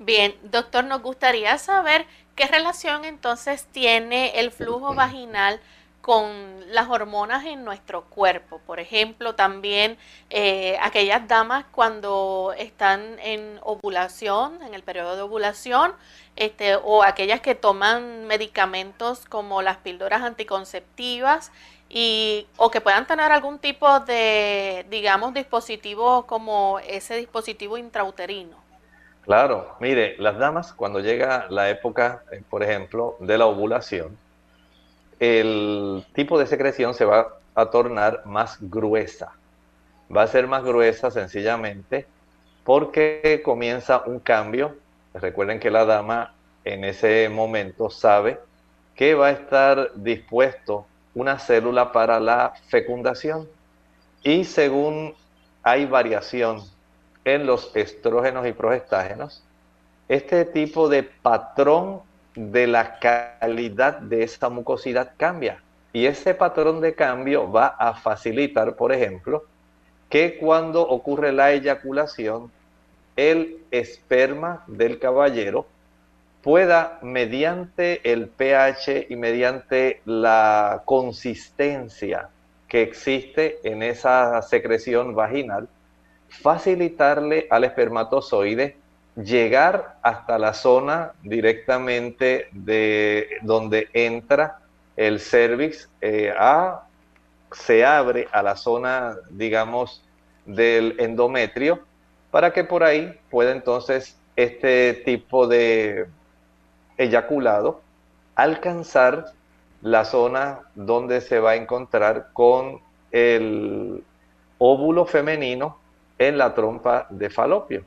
Bien, 0.00 0.34
doctor, 0.42 0.82
nos 0.82 1.00
gustaría 1.00 1.56
saber 1.58 2.06
qué 2.34 2.48
relación 2.48 3.04
entonces 3.04 3.68
tiene 3.70 4.40
el 4.40 4.50
flujo 4.50 4.96
vaginal 4.96 5.60
con 6.06 6.60
las 6.68 6.88
hormonas 6.88 7.44
en 7.46 7.64
nuestro 7.64 8.04
cuerpo. 8.04 8.60
Por 8.64 8.78
ejemplo, 8.78 9.34
también 9.34 9.98
eh, 10.30 10.78
aquellas 10.80 11.26
damas 11.26 11.64
cuando 11.72 12.54
están 12.56 13.18
en 13.18 13.58
ovulación, 13.64 14.62
en 14.62 14.72
el 14.74 14.84
periodo 14.84 15.16
de 15.16 15.22
ovulación, 15.22 15.94
este, 16.36 16.76
o 16.76 17.02
aquellas 17.02 17.40
que 17.40 17.56
toman 17.56 18.24
medicamentos 18.28 19.24
como 19.24 19.62
las 19.62 19.78
píldoras 19.78 20.22
anticonceptivas 20.22 21.50
y 21.88 22.46
o 22.56 22.70
que 22.70 22.80
puedan 22.80 23.08
tener 23.08 23.32
algún 23.32 23.58
tipo 23.58 23.98
de, 23.98 24.86
digamos, 24.88 25.34
dispositivo 25.34 26.24
como 26.28 26.78
ese 26.86 27.16
dispositivo 27.16 27.78
intrauterino. 27.78 28.56
Claro, 29.22 29.74
mire, 29.80 30.14
las 30.18 30.38
damas 30.38 30.72
cuando 30.72 31.00
llega 31.00 31.46
la 31.50 31.68
época, 31.68 32.22
eh, 32.30 32.44
por 32.48 32.62
ejemplo, 32.62 33.16
de 33.18 33.38
la 33.38 33.46
ovulación, 33.46 34.16
el 35.18 36.04
tipo 36.14 36.38
de 36.38 36.46
secreción 36.46 36.94
se 36.94 37.04
va 37.04 37.38
a 37.54 37.66
tornar 37.66 38.22
más 38.26 38.58
gruesa. 38.60 39.32
Va 40.14 40.22
a 40.22 40.26
ser 40.26 40.46
más 40.46 40.62
gruesa 40.62 41.10
sencillamente 41.10 42.06
porque 42.64 43.40
comienza 43.44 44.02
un 44.06 44.20
cambio. 44.20 44.76
Recuerden 45.14 45.58
que 45.58 45.70
la 45.70 45.84
dama 45.84 46.34
en 46.64 46.84
ese 46.84 47.28
momento 47.28 47.90
sabe 47.90 48.40
que 48.94 49.14
va 49.14 49.28
a 49.28 49.30
estar 49.30 49.92
dispuesto 49.94 50.86
una 51.14 51.38
célula 51.38 51.92
para 51.92 52.20
la 52.20 52.54
fecundación. 52.68 53.48
Y 54.22 54.44
según 54.44 55.14
hay 55.62 55.86
variación 55.86 56.62
en 57.24 57.46
los 57.46 57.74
estrógenos 57.74 58.46
y 58.46 58.52
progestágenos, 58.52 59.42
este 60.08 60.44
tipo 60.44 60.88
de 60.88 61.02
patrón 61.02 62.02
de 62.36 62.66
la 62.66 62.98
calidad 62.98 63.98
de 63.98 64.22
esta 64.22 64.48
mucosidad 64.48 65.12
cambia. 65.16 65.62
Y 65.92 66.06
ese 66.06 66.34
patrón 66.34 66.80
de 66.80 66.94
cambio 66.94 67.50
va 67.50 67.66
a 67.66 67.94
facilitar, 67.94 68.76
por 68.76 68.92
ejemplo, 68.92 69.44
que 70.10 70.38
cuando 70.38 70.86
ocurre 70.86 71.32
la 71.32 71.52
eyaculación, 71.52 72.52
el 73.16 73.58
esperma 73.70 74.62
del 74.66 74.98
caballero 74.98 75.66
pueda, 76.42 76.98
mediante 77.02 78.12
el 78.12 78.28
pH 78.28 79.06
y 79.08 79.16
mediante 79.16 80.02
la 80.04 80.82
consistencia 80.84 82.28
que 82.68 82.82
existe 82.82 83.58
en 83.64 83.82
esa 83.82 84.40
secreción 84.42 85.14
vaginal, 85.14 85.68
facilitarle 86.28 87.46
al 87.50 87.64
espermatozoide 87.64 88.76
llegar 89.16 89.96
hasta 90.02 90.38
la 90.38 90.52
zona 90.52 91.12
directamente 91.22 92.48
de 92.52 93.28
donde 93.42 93.88
entra 93.92 94.58
el 94.96 95.20
cervix 95.20 95.88
eh, 96.00 96.32
a, 96.36 96.84
se 97.52 97.84
abre 97.84 98.28
a 98.32 98.42
la 98.42 98.56
zona, 98.56 99.16
digamos, 99.30 100.02
del 100.44 100.96
endometrio, 100.98 101.80
para 102.30 102.52
que 102.52 102.64
por 102.64 102.84
ahí 102.84 103.18
pueda 103.30 103.52
entonces 103.52 104.18
este 104.36 104.94
tipo 105.04 105.46
de 105.46 106.06
eyaculado 106.98 107.80
alcanzar 108.34 109.32
la 109.80 110.04
zona 110.04 110.60
donde 110.74 111.20
se 111.20 111.40
va 111.40 111.52
a 111.52 111.56
encontrar 111.56 112.28
con 112.32 112.80
el 113.10 114.04
óvulo 114.58 115.06
femenino 115.06 115.78
en 116.18 116.38
la 116.38 116.54
trompa 116.54 117.06
de 117.10 117.30
falopio. 117.30 117.84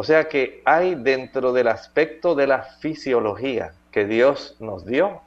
O 0.00 0.04
sea 0.04 0.28
que 0.28 0.62
hay 0.64 0.94
dentro 0.94 1.52
del 1.52 1.66
aspecto 1.66 2.36
de 2.36 2.46
la 2.46 2.62
fisiología 2.62 3.72
que 3.90 4.04
Dios 4.04 4.54
nos 4.60 4.86
dio, 4.86 5.22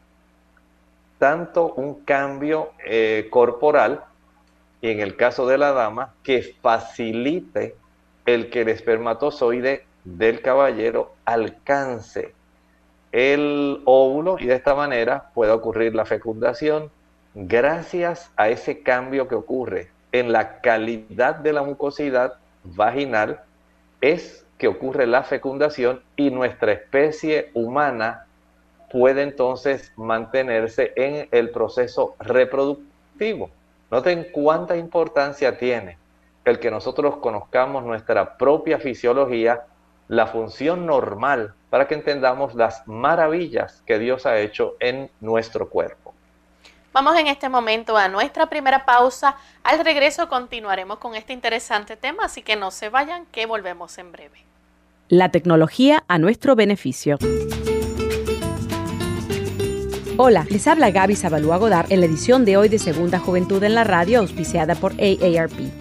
tanto 1.20 1.74
un 1.74 2.06
cambio 2.06 2.72
eh, 2.86 3.28
corporal, 3.30 4.06
y 4.80 4.92
en 4.92 5.02
el 5.02 5.18
caso 5.18 5.46
de 5.46 5.58
la 5.58 5.74
dama, 5.74 6.14
que 6.24 6.56
facilite 6.62 7.76
el 8.26 8.50
que 8.50 8.62
el 8.62 8.70
espermatozoide 8.70 9.84
del 10.06 10.42
caballero 10.42 11.16
alcance 11.26 12.34
el 13.12 13.82
óvulo 13.84 14.38
y 14.40 14.46
de 14.46 14.56
esta 14.56 14.74
manera 14.74 15.32
pueda 15.34 15.54
ocurrir 15.54 15.96
la 15.96 16.06
fecundación 16.06 16.90
gracias 17.36 18.32
a 18.38 18.48
ese 18.48 18.84
cambio 18.84 19.28
que 19.28 19.36
ocurre 19.36 19.90
en 20.14 20.32
la 20.32 20.62
calidad 20.62 21.36
de 21.36 21.52
la 21.52 21.62
mucosidad 21.62 22.36
vaginal 22.64 23.42
es 24.00 24.46
que 24.62 24.68
ocurre 24.68 25.08
la 25.08 25.24
fecundación 25.24 26.04
y 26.16 26.30
nuestra 26.30 26.74
especie 26.74 27.50
humana 27.56 28.28
puede 28.92 29.24
entonces 29.24 29.92
mantenerse 29.96 30.94
en 30.96 31.28
el 31.32 31.50
proceso 31.50 32.16
reproductivo. 32.20 33.50
Noten 33.90 34.28
cuánta 34.32 34.78
importancia 34.78 35.58
tiene 35.58 35.98
el 36.46 36.60
que 36.60 36.70
nosotros 36.70 37.18
conozcamos 37.18 37.84
nuestra 37.84 38.38
propia 38.38 38.78
fisiología, 38.78 39.64
la 40.08 40.28
función 40.28 40.86
normal, 40.86 41.56
para 41.72 41.88
que 41.88 41.96
entendamos 41.96 42.54
las 42.54 42.88
maravillas 42.88 43.82
que 43.88 43.98
Dios 43.98 44.28
ha 44.28 44.38
hecho 44.38 44.76
en 44.80 45.10
nuestro 45.22 45.70
cuerpo. 45.70 46.14
Vamos 46.94 47.18
en 47.18 47.26
este 47.26 47.50
momento 47.50 47.98
a 47.98 48.08
nuestra 48.10 48.46
primera 48.46 48.86
pausa. 48.86 49.38
Al 49.64 49.84
regreso 49.84 50.30
continuaremos 50.30 51.00
con 51.00 51.16
este 51.16 51.34
interesante 51.34 51.98
tema, 51.98 52.26
así 52.26 52.44
que 52.44 52.56
no 52.56 52.70
se 52.70 52.90
vayan, 52.90 53.26
que 53.26 53.48
volvemos 53.48 53.98
en 53.98 54.12
breve. 54.12 54.51
La 55.12 55.28
tecnología 55.28 56.06
a 56.08 56.20
nuestro 56.20 56.56
beneficio. 56.56 57.18
Hola, 60.16 60.48
les 60.50 60.66
habla 60.68 60.90
Gaby 60.90 61.18
Zabalúa 61.18 61.58
Godard 61.58 61.92
en 61.92 62.00
la 62.00 62.06
edición 62.06 62.46
de 62.46 62.56
hoy 62.56 62.70
de 62.70 62.80
Segunda 62.80 63.20
Juventud 63.20 63.62
en 63.62 63.76
la 63.76 63.84
Radio, 63.84 64.20
auspiciada 64.20 64.74
por 64.76 64.94
AARP. 64.94 65.81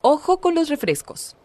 Ojo 0.03 0.41
con 0.41 0.57
los 0.57 0.69
refrescos. 0.69 1.37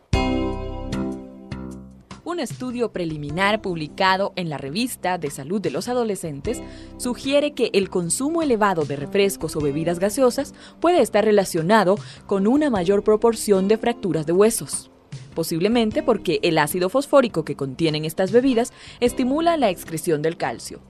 Un 2.24 2.40
estudio 2.40 2.92
preliminar 2.92 3.62
publicado 3.62 4.34
en 4.36 4.50
la 4.50 4.58
revista 4.58 5.20
de 5.20 5.30
salud 5.30 5.62
de 5.62 5.70
los 5.70 5.88
adolescentes 5.88 6.64
sugiere 6.98 7.54
que 7.54 7.70
el 7.74 7.92
consumo 7.92 8.42
elevado 8.42 8.86
de 8.86 8.96
refrescos 8.96 9.56
o 9.56 9.62
bebidas 9.62 10.00
gaseosas 10.00 10.56
puede 10.80 11.02
estar 11.02 11.24
relacionado 11.24 12.00
con 12.26 12.48
una 12.48 12.72
mayor 12.72 13.04
proporción 13.04 13.68
de 13.68 13.78
fracturas 13.78 14.26
de 14.26 14.34
huesos 14.34 14.90
posiblemente 15.36 16.02
porque 16.02 16.40
el 16.42 16.58
ácido 16.58 16.90
fosfórico 16.90 17.46
que 17.46 17.56
contienen 17.56 18.06
estas 18.06 18.32
bebidas 18.32 18.74
estimula 19.00 19.58
la 19.58 19.70
excreción 19.70 20.24
del 20.24 20.38
calcio. 20.38 20.82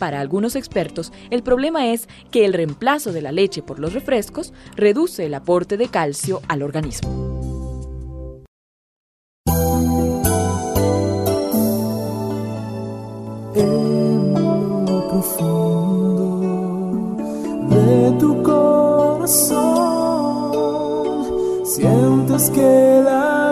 Para 0.00 0.18
algunos 0.20 0.56
expertos, 0.56 1.12
el 1.30 1.44
problema 1.44 1.92
es 1.92 2.08
que 2.32 2.44
el 2.44 2.52
reemplazo 2.52 3.12
de 3.12 3.22
la 3.22 3.30
leche 3.30 3.62
por 3.62 3.78
los 3.78 3.92
refrescos 3.92 4.52
reduce 4.74 5.26
el 5.26 5.34
aporte 5.34 5.76
de 5.76 5.86
calcio 5.88 6.42
al 6.48 6.62
organismo. 6.62 7.30
tu 18.18 18.42
corazón 18.42 19.74
que 22.52 23.02
la 23.04 23.43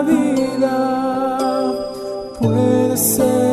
puede 2.93 2.97
ser 2.97 3.52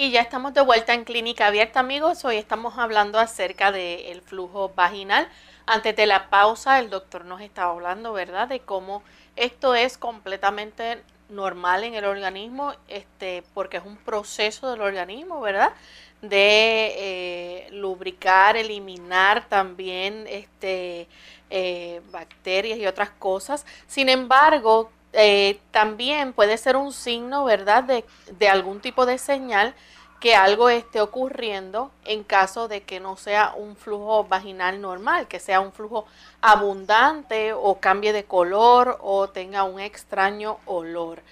Y 0.00 0.12
ya 0.12 0.22
estamos 0.22 0.54
de 0.54 0.62
vuelta 0.62 0.94
en 0.94 1.04
Clínica 1.04 1.48
Abierta, 1.48 1.80
amigos. 1.80 2.24
Hoy 2.24 2.36
estamos 2.36 2.78
hablando 2.78 3.18
acerca 3.18 3.70
del 3.70 4.22
flujo 4.22 4.72
vaginal. 4.74 5.28
Antes 5.66 5.94
de 5.94 6.06
la 6.06 6.30
pausa, 6.30 6.78
el 6.78 6.88
doctor 6.88 7.26
nos 7.26 7.42
estaba 7.42 7.72
hablando, 7.72 8.14
¿verdad?, 8.14 8.48
de 8.48 8.60
cómo 8.60 9.02
esto 9.36 9.74
es 9.74 9.98
completamente 9.98 11.02
normal 11.28 11.84
en 11.84 11.96
el 11.96 12.06
organismo, 12.06 12.72
este, 12.88 13.44
porque 13.52 13.76
es 13.76 13.84
un 13.84 13.98
proceso 13.98 14.70
del 14.70 14.80
organismo, 14.80 15.38
¿verdad? 15.42 15.74
De 16.22 16.94
eh, 16.96 17.68
lubricar, 17.70 18.56
eliminar 18.56 19.50
también 19.50 20.24
este, 20.30 21.08
eh, 21.50 22.00
bacterias 22.10 22.78
y 22.78 22.86
otras 22.86 23.10
cosas. 23.10 23.66
Sin 23.86 24.08
embargo, 24.08 24.90
eh, 25.12 25.60
también 25.70 26.32
puede 26.32 26.56
ser 26.56 26.76
un 26.76 26.92
signo, 26.92 27.44
¿verdad?, 27.44 27.84
de, 27.84 28.04
de 28.38 28.48
algún 28.48 28.80
tipo 28.80 29.06
de 29.06 29.18
señal 29.18 29.74
que 30.20 30.36
algo 30.36 30.68
esté 30.68 31.00
ocurriendo 31.00 31.90
en 32.04 32.24
caso 32.24 32.68
de 32.68 32.82
que 32.82 33.00
no 33.00 33.16
sea 33.16 33.54
un 33.56 33.74
flujo 33.74 34.24
vaginal 34.24 34.80
normal, 34.80 35.26
que 35.28 35.40
sea 35.40 35.60
un 35.60 35.72
flujo 35.72 36.04
abundante 36.42 37.54
o 37.54 37.80
cambie 37.80 38.12
de 38.12 38.24
color 38.24 38.98
o 39.00 39.30
tenga 39.30 39.64
un 39.64 39.80
extraño 39.80 40.58
olor. 40.66 41.22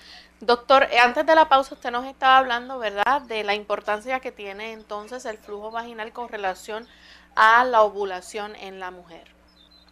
Doctor, 0.41 0.85
eh, 0.85 0.99
antes 0.99 1.27
de 1.27 1.35
la 1.35 1.49
pausa 1.49 1.75
usted 1.75 1.91
nos 1.91 2.07
estaba 2.07 2.39
hablando, 2.39 2.79
¿verdad?, 2.79 3.23
de 3.23 3.45
la 3.45 3.55
importancia 3.55 4.21
que 4.21 4.33
tiene 4.33 4.73
entonces 4.73 5.27
el 5.27 5.37
flujo 5.37 5.71
vaginal 5.71 6.13
con 6.13 6.29
relación 6.29 6.87
a 7.35 7.65
la 7.65 7.83
ovulación 7.83 8.57
en 8.57 8.81
la 8.81 8.91
mujer. 8.91 9.25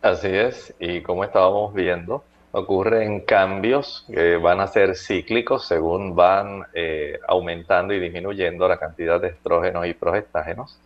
Así 0.01 0.29
es, 0.29 0.73
y 0.79 1.03
como 1.03 1.25
estábamos 1.25 1.75
viendo, 1.75 2.25
ocurren 2.57 3.21
cambios 3.21 4.07
que 4.11 4.39
van 4.39 4.61
a 4.61 4.67
ser 4.67 4.97
cíclicos 4.97 5.67
según 5.67 6.17
van 6.17 6.65
eh, 6.73 7.21
aumentando 7.29 7.93
y 7.93 8.01
disminuyendo 8.01 8.67
la 8.67 8.79
cantidad 8.79 9.21
de 9.21 9.29
estrógenos 9.29 9.87
y 9.87 9.93
progestágenos. 9.93 10.79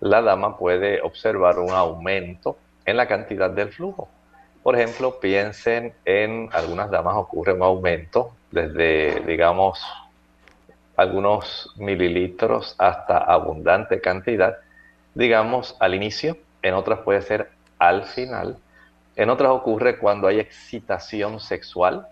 La 0.00 0.22
dama 0.22 0.56
puede 0.56 1.02
observar 1.02 1.58
un 1.58 1.72
aumento 1.72 2.56
en 2.86 2.96
la 2.96 3.06
cantidad 3.06 3.50
del 3.50 3.68
flujo. 3.68 4.08
Por 4.62 4.74
ejemplo, 4.74 5.20
piensen 5.20 5.92
en 6.06 6.48
algunas 6.50 6.90
damas 6.90 7.16
ocurre 7.16 7.52
un 7.52 7.62
aumento 7.62 8.32
desde, 8.50 9.20
digamos, 9.26 9.84
algunos 10.96 11.74
mililitros 11.76 12.74
hasta 12.78 13.18
abundante 13.18 14.00
cantidad, 14.00 14.56
digamos, 15.14 15.76
al 15.78 15.94
inicio, 15.94 16.38
en 16.62 16.72
otras 16.72 17.00
puede 17.00 17.20
ser 17.20 17.50
al 17.78 18.04
final 18.04 18.56
en 19.18 19.30
otras 19.30 19.50
ocurre 19.50 19.98
cuando 19.98 20.28
hay 20.28 20.38
excitación 20.38 21.40
sexual 21.40 22.06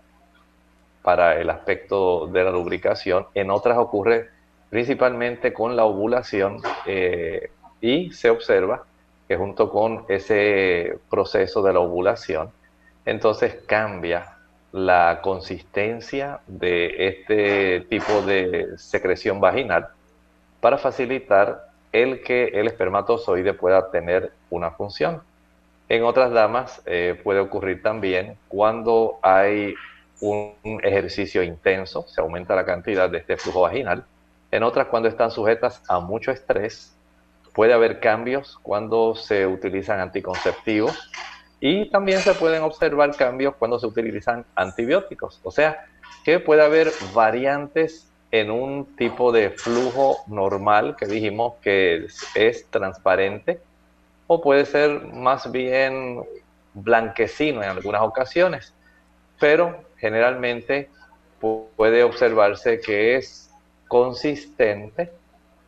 para 1.01 1.39
el 1.39 1.49
aspecto 1.49 2.27
de 2.27 2.43
la 2.43 2.51
lubricación. 2.51 3.27
En 3.33 3.49
otras 3.49 3.77
ocurre 3.77 4.29
principalmente 4.69 5.53
con 5.53 5.77
la 5.77 5.85
ovulación 5.85 6.61
eh, 6.85 7.49
y 7.79 8.11
se 8.11 8.29
observa 8.29 8.83
que 9.25 9.37
junto 9.37 9.69
con 9.69 10.03
ese 10.09 10.99
proceso 11.09 11.61
de 11.61 11.71
la 11.71 11.79
ovulación, 11.79 12.51
entonces 13.05 13.55
cambia 13.65 14.35
la 14.73 15.21
consistencia 15.23 16.41
de 16.45 17.07
este 17.07 17.85
tipo 17.89 18.21
de 18.23 18.77
secreción 18.77 19.39
vaginal 19.39 19.87
para 20.59 20.77
facilitar 20.77 21.69
el 21.93 22.21
que 22.21 22.47
el 22.47 22.67
espermatozoide 22.67 23.53
pueda 23.53 23.91
tener 23.91 24.33
una 24.49 24.71
función. 24.71 25.21
En 25.89 26.03
otras 26.03 26.31
damas 26.31 26.81
eh, 26.85 27.19
puede 27.23 27.39
ocurrir 27.39 27.81
también 27.81 28.37
cuando 28.49 29.19
hay 29.21 29.73
un 30.19 30.53
ejercicio 30.83 31.43
intenso, 31.43 32.05
se 32.07 32.19
aumenta 32.19 32.55
la 32.55 32.65
cantidad 32.65 33.09
de 33.09 33.19
este 33.19 33.37
flujo 33.37 33.61
vaginal. 33.61 34.03
En 34.51 34.63
otras 34.63 34.87
cuando 34.87 35.07
están 35.07 35.31
sujetas 35.31 35.81
a 35.87 35.99
mucho 35.99 36.31
estrés, 36.31 36.93
puede 37.53 37.73
haber 37.73 37.99
cambios 37.99 38.59
cuando 38.63 39.15
se 39.15 39.47
utilizan 39.47 39.99
anticonceptivos 39.99 41.09
y 41.59 41.89
también 41.89 42.19
se 42.19 42.33
pueden 42.33 42.63
observar 42.63 43.15
cambios 43.15 43.55
cuando 43.55 43.79
se 43.79 43.87
utilizan 43.87 44.45
antibióticos. 44.55 45.39
O 45.43 45.51
sea, 45.51 45.85
que 46.25 46.39
puede 46.39 46.63
haber 46.63 46.91
variantes 47.13 48.11
en 48.31 48.51
un 48.51 48.95
tipo 48.97 49.31
de 49.31 49.51
flujo 49.51 50.17
normal 50.27 50.97
que 50.97 51.05
dijimos 51.05 51.53
que 51.61 52.05
es, 52.05 52.35
es 52.35 52.69
transparente 52.69 53.61
o 54.27 54.41
puede 54.41 54.65
ser 54.65 55.01
más 55.13 55.51
bien 55.51 56.21
blanquecino 56.73 57.63
en 57.63 57.69
algunas 57.69 58.01
ocasiones, 58.01 58.73
pero 59.39 59.83
generalmente 59.97 60.89
puede 61.39 62.03
observarse 62.03 62.79
que 62.79 63.15
es 63.15 63.51
consistente 63.87 65.11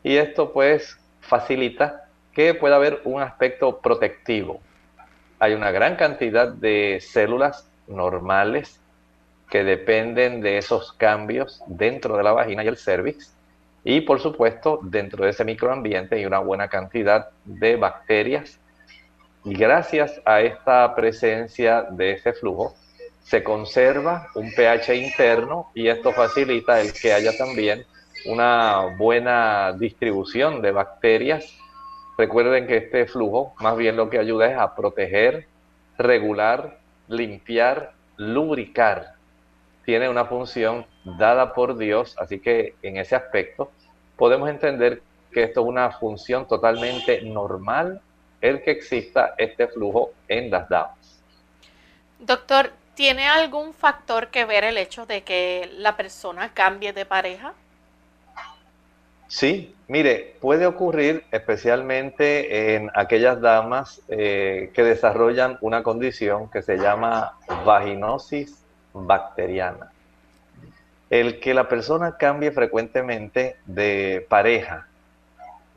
y 0.03 0.17
esto 0.17 0.51
pues 0.51 0.99
facilita 1.21 2.05
que 2.33 2.53
pueda 2.53 2.75
haber 2.75 3.01
un 3.05 3.21
aspecto 3.21 3.79
protectivo. 3.79 4.59
Hay 5.39 5.53
una 5.53 5.71
gran 5.71 5.95
cantidad 5.95 6.47
de 6.47 6.99
células 7.01 7.69
normales 7.87 8.79
que 9.49 9.63
dependen 9.63 10.41
de 10.41 10.57
esos 10.57 10.93
cambios 10.93 11.61
dentro 11.67 12.17
de 12.17 12.23
la 12.23 12.33
vagina 12.33 12.63
y 12.63 12.67
el 12.67 12.77
cervix 12.77 13.35
y 13.83 14.01
por 14.01 14.19
supuesto 14.19 14.79
dentro 14.83 15.23
de 15.23 15.31
ese 15.31 15.45
microambiente 15.45 16.15
hay 16.15 16.25
una 16.25 16.39
buena 16.39 16.67
cantidad 16.67 17.29
de 17.45 17.75
bacterias 17.75 18.59
y 19.45 19.53
gracias 19.53 20.21
a 20.25 20.41
esta 20.41 20.93
presencia 20.95 21.83
de 21.83 22.11
ese 22.11 22.33
flujo 22.33 22.75
se 23.29 23.43
conserva 23.43 24.27
un 24.35 24.51
pH 24.53 24.95
interno 24.95 25.71
y 25.75 25.87
esto 25.87 26.11
facilita 26.11 26.81
el 26.81 26.91
que 26.93 27.13
haya 27.13 27.37
también 27.37 27.85
una 28.25 28.95
buena 28.97 29.71
distribución 29.73 30.61
de 30.61 30.71
bacterias. 30.71 31.55
Recuerden 32.17 32.67
que 32.67 32.77
este 32.77 33.05
flujo 33.05 33.53
más 33.59 33.77
bien 33.77 33.95
lo 33.95 34.09
que 34.09 34.17
ayuda 34.17 34.51
es 34.51 34.57
a 34.57 34.75
proteger, 34.75 35.47
regular, 35.97 36.79
limpiar, 37.07 37.93
lubricar. 38.17 39.13
Tiene 39.85 40.09
una 40.09 40.25
función 40.25 40.85
dada 41.03 41.53
por 41.53 41.77
Dios, 41.77 42.15
así 42.19 42.39
que 42.39 42.75
en 42.81 42.97
ese 42.97 43.15
aspecto 43.15 43.71
podemos 44.15 44.49
entender 44.49 45.01
que 45.31 45.43
esto 45.43 45.62
es 45.62 45.67
una 45.67 45.91
función 45.91 46.47
totalmente 46.47 47.21
normal 47.21 48.01
el 48.41 48.62
que 48.63 48.71
exista 48.71 49.35
este 49.38 49.67
flujo 49.67 50.12
en 50.27 50.49
las 50.49 50.67
damas. 50.69 51.21
Doctor, 52.19 52.71
¿tiene 52.95 53.27
algún 53.27 53.73
factor 53.73 54.27
que 54.27 54.45
ver 54.45 54.63
el 54.63 54.77
hecho 54.77 55.05
de 55.05 55.23
que 55.23 55.69
la 55.77 55.95
persona 55.95 56.53
cambie 56.53 56.93
de 56.93 57.05
pareja? 57.05 57.53
Sí, 59.27 59.75
mire, 59.88 60.35
puede 60.41 60.65
ocurrir 60.65 61.23
especialmente 61.31 62.75
en 62.75 62.89
aquellas 62.95 63.39
damas 63.39 64.01
eh, 64.07 64.71
que 64.73 64.83
desarrollan 64.83 65.59
una 65.62 65.83
condición 65.83 66.49
que 66.49 66.63
se 66.63 66.77
llama 66.77 67.38
vaginosis 67.63 68.65
bacteriana. 68.91 69.88
El 71.09 71.39
que 71.39 71.53
la 71.53 71.67
persona 71.67 72.17
cambie 72.17 72.51
frecuentemente 72.51 73.55
de 73.65 74.25
pareja 74.29 74.87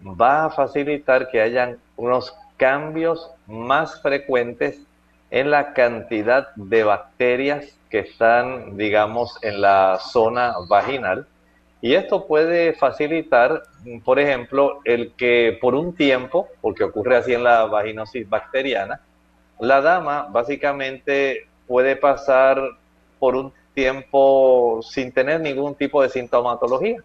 va 0.05 0.47
a 0.47 0.51
facilitar 0.51 1.31
que 1.31 1.41
hayan 1.41 1.79
unos 1.97 2.37
cambios 2.57 3.31
más 3.47 4.01
frecuentes 4.03 4.81
en 5.31 5.51
la 5.51 5.73
cantidad 5.73 6.55
de 6.55 6.85
bacterias 6.85 7.79
que 7.89 8.01
están, 8.01 8.77
digamos, 8.77 9.39
en 9.43 9.61
la 9.61 9.99
zona 9.99 10.55
vaginal. 10.69 11.27
Y 11.81 11.95
esto 11.95 12.27
puede 12.27 12.75
facilitar, 12.75 13.63
por 14.05 14.19
ejemplo, 14.19 14.81
el 14.85 15.13
que 15.15 15.59
por 15.61 15.75
un 15.75 15.95
tiempo, 15.95 16.49
porque 16.61 16.85
ocurre 16.85 17.17
así 17.17 17.33
en 17.35 17.45
la 17.45 17.65
vaginosis 17.65 18.29
bacteriana, 18.29 19.01
la 19.59 19.81
dama 19.81 20.29
básicamente 20.31 21.49
puede 21.67 21.97
pasar 21.97 22.61
por 23.19 23.35
un 23.35 23.53
tiempo 23.75 24.81
sin 24.83 25.13
tener 25.13 25.41
ningún 25.41 25.75
tipo 25.75 26.03
de 26.03 26.09
sintomatología, 26.09 27.03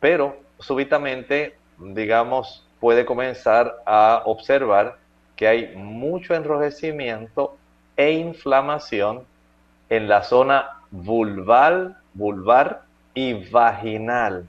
pero 0.00 0.36
súbitamente, 0.58 1.56
digamos, 1.78 2.66
puede 2.80 3.04
comenzar 3.04 3.82
a 3.86 4.22
observar 4.26 4.96
que 5.36 5.46
hay 5.48 5.76
mucho 5.76 6.34
enrojecimiento 6.34 7.56
e 7.96 8.12
inflamación 8.12 9.24
en 9.88 10.08
la 10.08 10.22
zona 10.22 10.80
vulval, 10.90 11.96
vulvar 12.14 12.82
y 13.14 13.48
vaginal. 13.50 14.48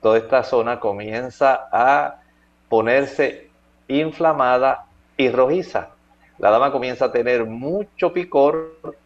Toda 0.00 0.18
esta 0.18 0.42
zona 0.42 0.80
comienza 0.80 1.68
a 1.72 2.20
ponerse 2.68 3.50
inflamada 3.88 4.86
y 5.16 5.28
rojiza. 5.28 5.90
La 6.38 6.50
dama 6.50 6.72
comienza 6.72 7.06
a 7.06 7.12
tener 7.12 7.44
mucho 7.44 8.12
picor, 8.12 8.96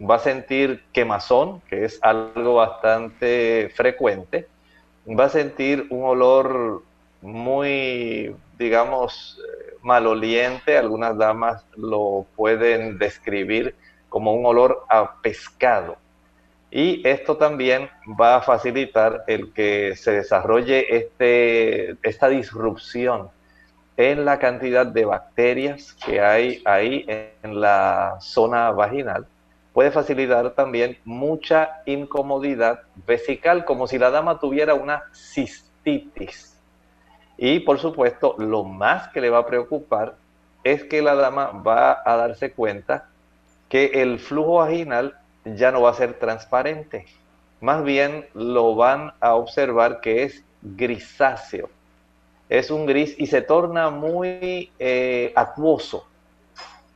va 0.00 0.16
a 0.16 0.18
sentir 0.18 0.84
quemazón, 0.92 1.60
que 1.68 1.84
es 1.84 1.98
algo 2.02 2.54
bastante 2.54 3.70
frecuente, 3.74 4.46
va 5.06 5.26
a 5.26 5.28
sentir 5.28 5.86
un 5.90 6.04
olor 6.04 6.82
muy, 7.22 8.34
digamos, 8.58 9.40
maloliente. 9.82 10.76
Algunas 10.76 11.16
damas 11.16 11.64
lo 11.76 12.26
pueden 12.36 12.98
describir 12.98 13.74
como 14.08 14.32
un 14.34 14.46
olor 14.46 14.84
a 14.88 15.16
pescado. 15.20 15.96
Y 16.70 17.06
esto 17.06 17.36
también 17.36 17.90
va 18.20 18.36
a 18.36 18.42
facilitar 18.42 19.24
el 19.26 19.52
que 19.52 19.96
se 19.96 20.12
desarrolle 20.12 20.96
este, 20.96 21.96
esta 22.02 22.28
disrupción 22.28 23.28
en 23.96 24.24
la 24.24 24.38
cantidad 24.38 24.86
de 24.86 25.04
bacterias 25.04 25.92
que 25.94 26.20
hay 26.20 26.62
ahí 26.64 27.04
en 27.08 27.60
la 27.60 28.16
zona 28.20 28.70
vaginal. 28.70 29.26
Puede 29.72 29.90
facilitar 29.90 30.50
también 30.50 30.98
mucha 31.04 31.82
incomodidad 31.86 32.82
vesical, 33.06 33.64
como 33.64 33.86
si 33.86 33.98
la 33.98 34.10
dama 34.10 34.40
tuviera 34.40 34.74
una 34.74 35.04
cistitis 35.12 36.50
y 37.42 37.60
por 37.60 37.78
supuesto, 37.78 38.34
lo 38.36 38.64
más 38.64 39.08
que 39.08 39.22
le 39.22 39.30
va 39.30 39.38
a 39.38 39.46
preocupar 39.46 40.16
es 40.62 40.84
que 40.84 41.00
la 41.00 41.14
dama 41.14 41.46
va 41.66 42.02
a 42.04 42.14
darse 42.16 42.52
cuenta 42.52 43.08
que 43.70 43.86
el 44.02 44.18
flujo 44.18 44.56
vaginal 44.56 45.16
ya 45.46 45.72
no 45.72 45.80
va 45.80 45.88
a 45.88 45.94
ser 45.94 46.18
transparente. 46.18 47.06
Más 47.62 47.82
bien 47.82 48.26
lo 48.34 48.74
van 48.74 49.14
a 49.20 49.36
observar 49.36 50.02
que 50.02 50.24
es 50.24 50.44
grisáceo. 50.60 51.70
Es 52.50 52.70
un 52.70 52.84
gris 52.84 53.14
y 53.16 53.26
se 53.26 53.40
torna 53.40 53.88
muy 53.88 54.70
eh, 54.78 55.32
acuoso. 55.34 56.06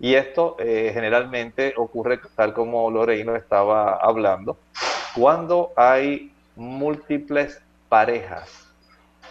Y 0.00 0.14
esto 0.14 0.57
eh, 0.59 0.90
generalmente 0.92 1.74
ocurre 1.76 2.20
tal 2.35 2.52
como 2.52 2.90
Loreino 2.90 3.37
estaba 3.37 3.96
hablando, 3.96 4.59
cuando 5.14 5.72
hay 5.76 6.33
múltiples 6.57 7.61
parejas 7.88 8.64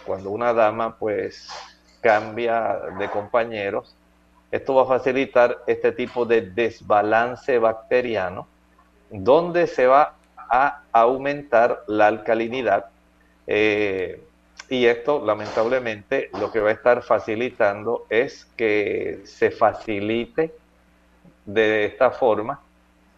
cuando 0.04 0.30
una 0.30 0.52
dama 0.52 0.96
pues 0.96 1.48
cambia 2.00 2.78
de 2.98 3.08
compañeros, 3.08 3.94
esto 4.50 4.74
va 4.74 4.82
a 4.82 4.98
facilitar 4.98 5.58
este 5.66 5.92
tipo 5.92 6.24
de 6.24 6.42
desbalance 6.42 7.58
bacteriano, 7.58 8.46
donde 9.10 9.66
se 9.66 9.86
va 9.86 10.14
a 10.36 10.82
aumentar 10.92 11.82
la 11.86 12.06
alcalinidad. 12.06 12.86
Eh, 13.46 14.22
y 14.68 14.86
esto, 14.86 15.24
lamentablemente, 15.24 16.30
lo 16.38 16.50
que 16.50 16.60
va 16.60 16.70
a 16.70 16.72
estar 16.72 17.02
facilitando 17.02 18.06
es 18.08 18.46
que 18.56 19.20
se 19.24 19.50
facilite 19.50 20.54
de 21.44 21.84
esta 21.84 22.10
forma 22.10 22.60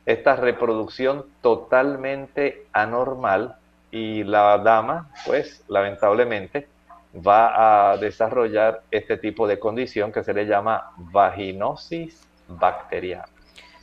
esta 0.04 0.36
reproducción 0.36 1.26
totalmente 1.42 2.66
anormal 2.72 3.56
y 3.90 4.22
la 4.24 4.58
dama, 4.58 5.10
pues, 5.26 5.64
lamentablemente, 5.68 6.68
va 7.26 7.92
a 7.92 7.96
desarrollar 7.96 8.82
este 8.90 9.16
tipo 9.16 9.46
de 9.46 9.58
condición 9.58 10.12
que 10.12 10.22
se 10.22 10.34
le 10.34 10.46
llama 10.46 10.92
vaginosis 10.96 12.20
bacteriana. 12.48 13.26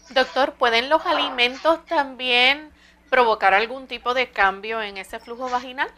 Doctor, 0.09 0.53
¿pueden 0.53 0.89
los 0.89 1.05
alimentos 1.05 1.85
también 1.85 2.69
provocar 3.09 3.53
algún 3.53 3.87
tipo 3.87 4.13
de 4.13 4.29
cambio 4.29 4.81
en 4.81 4.97
ese 4.97 5.19
flujo 5.19 5.49
vaginal? 5.49 5.89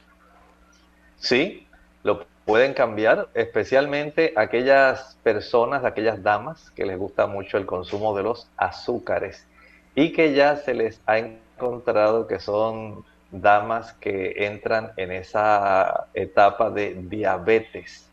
Sí, 1.17 1.67
lo 2.03 2.25
pueden 2.45 2.73
cambiar, 2.73 3.29
especialmente 3.33 4.33
aquellas 4.35 5.17
personas, 5.23 5.83
aquellas 5.83 6.21
damas 6.21 6.71
que 6.71 6.85
les 6.85 6.97
gusta 6.97 7.25
mucho 7.27 7.57
el 7.57 7.65
consumo 7.65 8.15
de 8.15 8.23
los 8.23 8.47
azúcares 8.57 9.47
y 9.95 10.11
que 10.11 10.33
ya 10.33 10.57
se 10.57 10.73
les 10.73 11.01
ha 11.07 11.17
encontrado 11.17 12.27
que 12.27 12.39
son 12.39 13.03
damas 13.31 13.93
que 13.93 14.45
entran 14.45 14.91
en 14.97 15.11
esa 15.11 16.07
etapa 16.13 16.69
de 16.69 16.95
diabetes, 16.95 18.09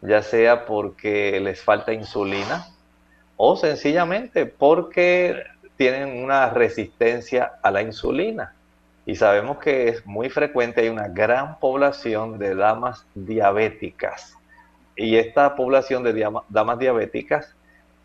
ya 0.00 0.22
sea 0.22 0.64
porque 0.64 1.40
les 1.40 1.60
falta 1.60 1.92
insulina 1.92 2.66
o 3.36 3.56
sencillamente 3.56 4.46
porque 4.46 5.42
tienen 5.76 6.22
una 6.22 6.50
resistencia 6.50 7.54
a 7.62 7.70
la 7.70 7.82
insulina. 7.82 8.54
Y 9.04 9.16
sabemos 9.16 9.58
que 9.58 9.88
es 9.88 10.06
muy 10.06 10.30
frecuente, 10.30 10.82
hay 10.82 10.88
una 10.88 11.08
gran 11.08 11.58
población 11.58 12.38
de 12.38 12.54
damas 12.54 13.04
diabéticas. 13.14 14.36
Y 14.96 15.16
esta 15.16 15.56
población 15.56 16.04
de 16.04 16.30
damas 16.48 16.78
diabéticas, 16.78 17.54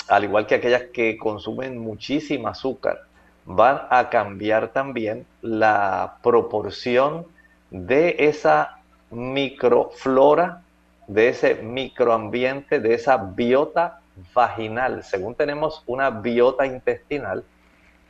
al 0.08 0.24
igual 0.24 0.48
que 0.48 0.56
aquellas 0.56 0.84
que 0.94 1.18
consumen 1.18 1.78
muchísima 1.78 2.52
azúcar, 2.52 3.02
van 3.46 3.82
a 3.90 4.10
cambiar 4.10 4.70
también 4.70 5.26
la 5.42 6.18
proporción 6.24 7.26
de 7.70 8.16
esa 8.20 8.80
microflora, 9.12 10.64
de 11.08 11.30
ese 11.30 11.56
microambiente, 11.56 12.80
de 12.80 12.94
esa 12.94 13.18
biota 13.18 14.02
vaginal. 14.34 15.04
Según 15.04 15.36
tenemos 15.36 15.84
una 15.86 16.10
biota 16.10 16.66
intestinal, 16.66 17.44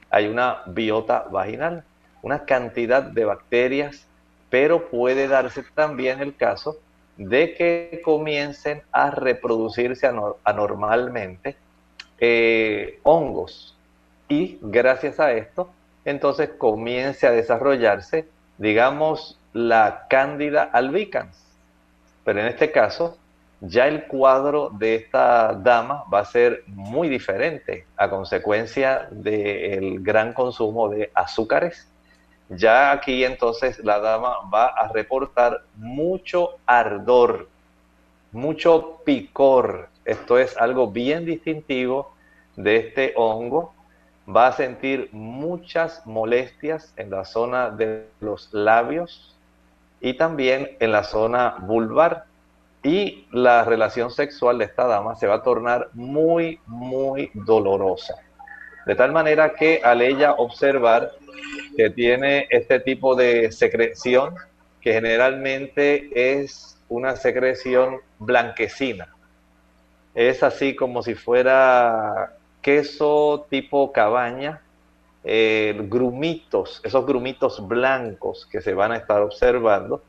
hay 0.10 0.28
una 0.28 0.64
biota 0.68 1.26
vaginal, 1.30 1.84
una 2.28 2.44
cantidad 2.44 3.02
de 3.02 3.24
bacterias, 3.24 4.06
pero 4.50 4.90
puede 4.90 5.30
darse 5.30 5.64
también 5.74 6.20
el 6.20 6.36
caso 6.36 6.78
de 7.16 7.56
que 7.56 8.02
comiencen 8.04 8.84
a 8.92 9.12
reproducirse 9.12 10.10
anormalmente 10.44 11.56
eh, 12.20 13.00
hongos. 13.04 13.78
Y 14.28 14.60
gracias 14.62 15.22
a 15.22 15.32
esto, 15.32 15.72
entonces 16.04 16.50
comience 16.58 17.26
a 17.26 17.32
desarrollarse, 17.32 18.28
digamos, 18.58 19.40
la 19.54 20.06
cándida 20.10 20.64
albicans. 20.64 21.42
Pero 22.26 22.42
en 22.42 22.48
este 22.48 22.72
caso, 22.74 23.18
ya 23.62 23.88
el 23.88 24.06
cuadro 24.06 24.70
de 24.70 24.96
esta 24.96 25.54
dama 25.54 26.04
va 26.14 26.20
a 26.20 26.26
ser 26.26 26.64
muy 26.68 27.08
diferente 27.08 27.88
a 27.96 28.10
consecuencia 28.10 29.08
del 29.12 30.02
gran 30.02 30.34
consumo 30.34 30.90
de 30.90 31.10
azúcares. 31.16 31.88
Ya 32.50 32.92
aquí 32.92 33.26
entonces 33.26 33.80
la 33.80 34.00
dama 34.00 34.38
va 34.54 34.68
a 34.68 34.88
reportar 34.88 35.64
mucho 35.76 36.58
ardor, 36.66 37.50
mucho 38.32 39.02
picor. 39.04 39.90
Esto 40.06 40.38
es 40.38 40.56
algo 40.58 40.90
bien 40.90 41.26
distintivo 41.26 42.14
de 42.56 42.78
este 42.78 43.14
hongo. 43.18 43.74
Va 44.30 44.48
a 44.48 44.52
sentir 44.54 45.10
muchas 45.12 46.06
molestias 46.06 46.94
en 46.96 47.10
la 47.10 47.26
zona 47.26 47.70
de 47.70 48.08
los 48.22 48.54
labios 48.54 49.36
y 50.00 50.14
también 50.14 50.78
en 50.80 50.92
la 50.92 51.04
zona 51.04 51.56
vulvar 51.60 52.26
y 52.84 53.28
la 53.32 53.64
relación 53.66 54.12
sexual 54.12 54.60
de 54.60 54.66
esta 54.66 54.86
dama 54.86 55.16
se 55.16 55.28
va 55.28 55.36
a 55.36 55.44
tornar 55.44 55.90
muy, 55.94 56.60
muy 56.66 57.30
dolorosa. 57.34 58.16
De 58.86 58.96
tal 58.96 59.12
manera 59.12 59.54
que 59.54 59.82
al 59.84 60.02
ella 60.02 60.34
observar 60.34 61.12
que 61.78 61.92
tiene 61.92 62.48
este 62.50 62.80
tipo 62.80 63.16
de 63.16 63.52
secreción, 63.52 64.34
que 64.82 64.94
generalmente 64.94 66.10
es 66.34 66.76
una 66.90 67.16
secreción 67.16 68.00
blanquecina, 68.18 69.14
es 70.16 70.42
así 70.42 70.76
como 70.76 71.04
si 71.04 71.14
fuera 71.14 72.34
queso 72.64 73.46
tipo 73.52 73.92
cabaña, 73.92 74.62
eh, 75.24 75.80
grumitos, 75.84 76.82
esos 76.84 77.06
grumitos 77.06 77.68
blancos 77.68 78.48
que 78.52 78.60
se 78.60 78.74
van 78.74 78.94
a 78.94 78.98
estar 78.98 79.22
observando, 79.22 80.02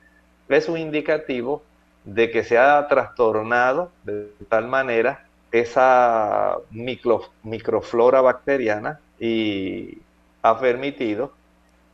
es 0.48 0.70
un 0.70 0.78
indicativo 0.78 1.62
de 2.04 2.30
que 2.30 2.44
se 2.44 2.56
ha 2.56 2.88
trastornado 2.88 3.92
de 4.04 4.30
tal 4.48 4.68
manera 4.68 5.26
esa 5.52 6.56
microflora 6.70 8.22
bacteriana 8.22 9.00
y 9.20 9.98
ha 10.42 10.58
permitido 10.58 11.36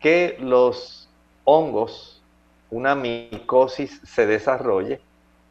que 0.05 0.37
los 0.39 1.09
hongos, 1.45 2.21
una 2.71 2.95
micosis 2.95 4.03
se 4.05 4.27
desarrolle, 4.27 5.01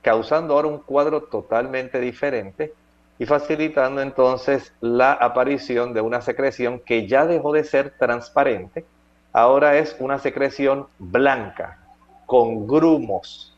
causando 0.04 0.54
ahora 0.54 0.68
un 0.68 0.78
cuadro 0.78 1.24
totalmente 1.24 2.00
diferente 2.00 2.72
y 3.18 3.26
facilitando 3.26 4.00
entonces 4.00 4.72
la 4.80 5.13
aparición 5.13 5.96
de 5.96 6.02
una 6.02 6.22
secreción 6.22 6.80
que 6.80 7.08
ya 7.08 7.26
dejó 7.26 7.52
de 7.52 7.63
ser 7.63 7.98
transparente, 7.98 8.86
ahora 9.32 9.80
es 9.80 9.96
una 9.98 10.20
secreción 10.20 10.86
blanca, 11.00 11.80
con 12.28 12.68
grumos, 12.68 13.58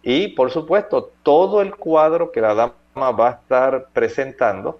y 0.00 0.28
por 0.28 0.52
supuesto, 0.52 1.10
todo 1.24 1.60
el 1.60 1.74
cuadro 1.74 2.30
que 2.30 2.40
la 2.40 2.54
dama 2.54 3.10
va 3.10 3.28
a 3.30 3.32
estar 3.32 3.88
presentando 3.92 4.78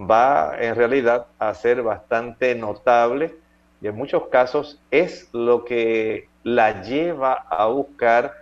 va 0.00 0.52
en 0.60 0.76
realidad 0.76 1.26
a 1.40 1.52
ser 1.54 1.82
bastante 1.82 2.54
notable 2.54 3.34
y 3.80 3.86
en 3.86 3.96
muchos 3.96 4.28
casos 4.28 4.80
es 4.90 5.28
lo 5.32 5.64
que 5.64 6.28
la 6.42 6.82
lleva 6.82 7.32
a 7.48 7.66
buscar 7.66 8.34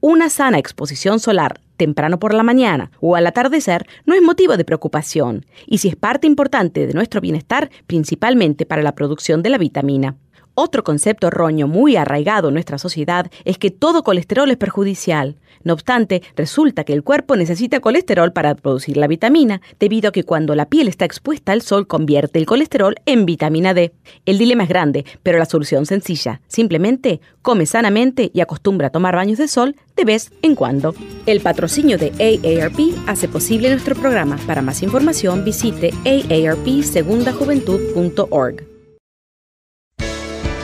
una 0.00 0.30
sana 0.30 0.58
exposición 0.58 1.20
solar 1.20 1.60
temprano 1.76 2.18
por 2.18 2.34
la 2.34 2.42
mañana 2.42 2.90
o 3.00 3.16
al 3.16 3.26
atardecer 3.26 3.86
no 4.04 4.14
es 4.14 4.22
motivo 4.22 4.56
de 4.56 4.64
preocupación 4.64 5.46
y 5.66 5.78
si 5.78 5.88
es 5.88 5.96
parte 5.96 6.26
importante 6.26 6.86
de 6.86 6.94
nuestro 6.94 7.20
bienestar, 7.20 7.70
principalmente 7.86 8.66
para 8.66 8.82
la 8.82 8.94
producción 8.94 9.42
de 9.42 9.50
la 9.50 9.58
vitamina. 9.58 10.16
Otro 10.62 10.84
concepto 10.84 11.28
erróneo 11.28 11.68
muy 11.68 11.96
arraigado 11.96 12.48
en 12.48 12.54
nuestra 12.54 12.76
sociedad 12.76 13.30
es 13.46 13.56
que 13.56 13.70
todo 13.70 14.02
colesterol 14.02 14.50
es 14.50 14.58
perjudicial. 14.58 15.38
No 15.64 15.72
obstante, 15.72 16.22
resulta 16.36 16.84
que 16.84 16.92
el 16.92 17.02
cuerpo 17.02 17.34
necesita 17.34 17.80
colesterol 17.80 18.34
para 18.34 18.54
producir 18.54 18.98
la 18.98 19.06
vitamina, 19.06 19.62
debido 19.78 20.10
a 20.10 20.12
que 20.12 20.24
cuando 20.24 20.54
la 20.54 20.66
piel 20.66 20.88
está 20.88 21.06
expuesta 21.06 21.52
al 21.52 21.62
sol 21.62 21.86
convierte 21.86 22.38
el 22.38 22.44
colesterol 22.44 22.96
en 23.06 23.24
vitamina 23.24 23.72
D. 23.72 23.94
El 24.26 24.36
dilema 24.36 24.64
es 24.64 24.68
grande, 24.68 25.06
pero 25.22 25.38
la 25.38 25.46
solución 25.46 25.86
sencilla. 25.86 26.42
Simplemente 26.46 27.22
come 27.40 27.64
sanamente 27.64 28.30
y 28.34 28.42
acostumbra 28.42 28.88
a 28.88 28.90
tomar 28.90 29.16
baños 29.16 29.38
de 29.38 29.48
sol 29.48 29.76
de 29.96 30.04
vez 30.04 30.30
en 30.42 30.54
cuando. 30.54 30.94
El 31.24 31.40
patrocinio 31.40 31.96
de 31.96 32.12
AARP 32.20 32.78
hace 33.06 33.28
posible 33.28 33.70
nuestro 33.70 33.94
programa. 33.94 34.36
Para 34.46 34.60
más 34.60 34.82
información 34.82 35.42
visite 35.42 35.94
aarpsegundajuventud.org. 36.04 38.69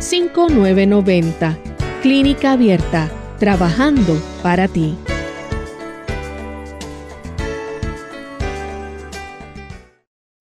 787-282-5990. 0.00 2.00
Clínica 2.00 2.52
Abierta, 2.52 3.10
trabajando 3.38 4.14
para 4.42 4.66
ti. 4.66 4.96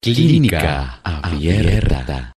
Clínica 0.01 1.01
Abierta. 1.03 2.31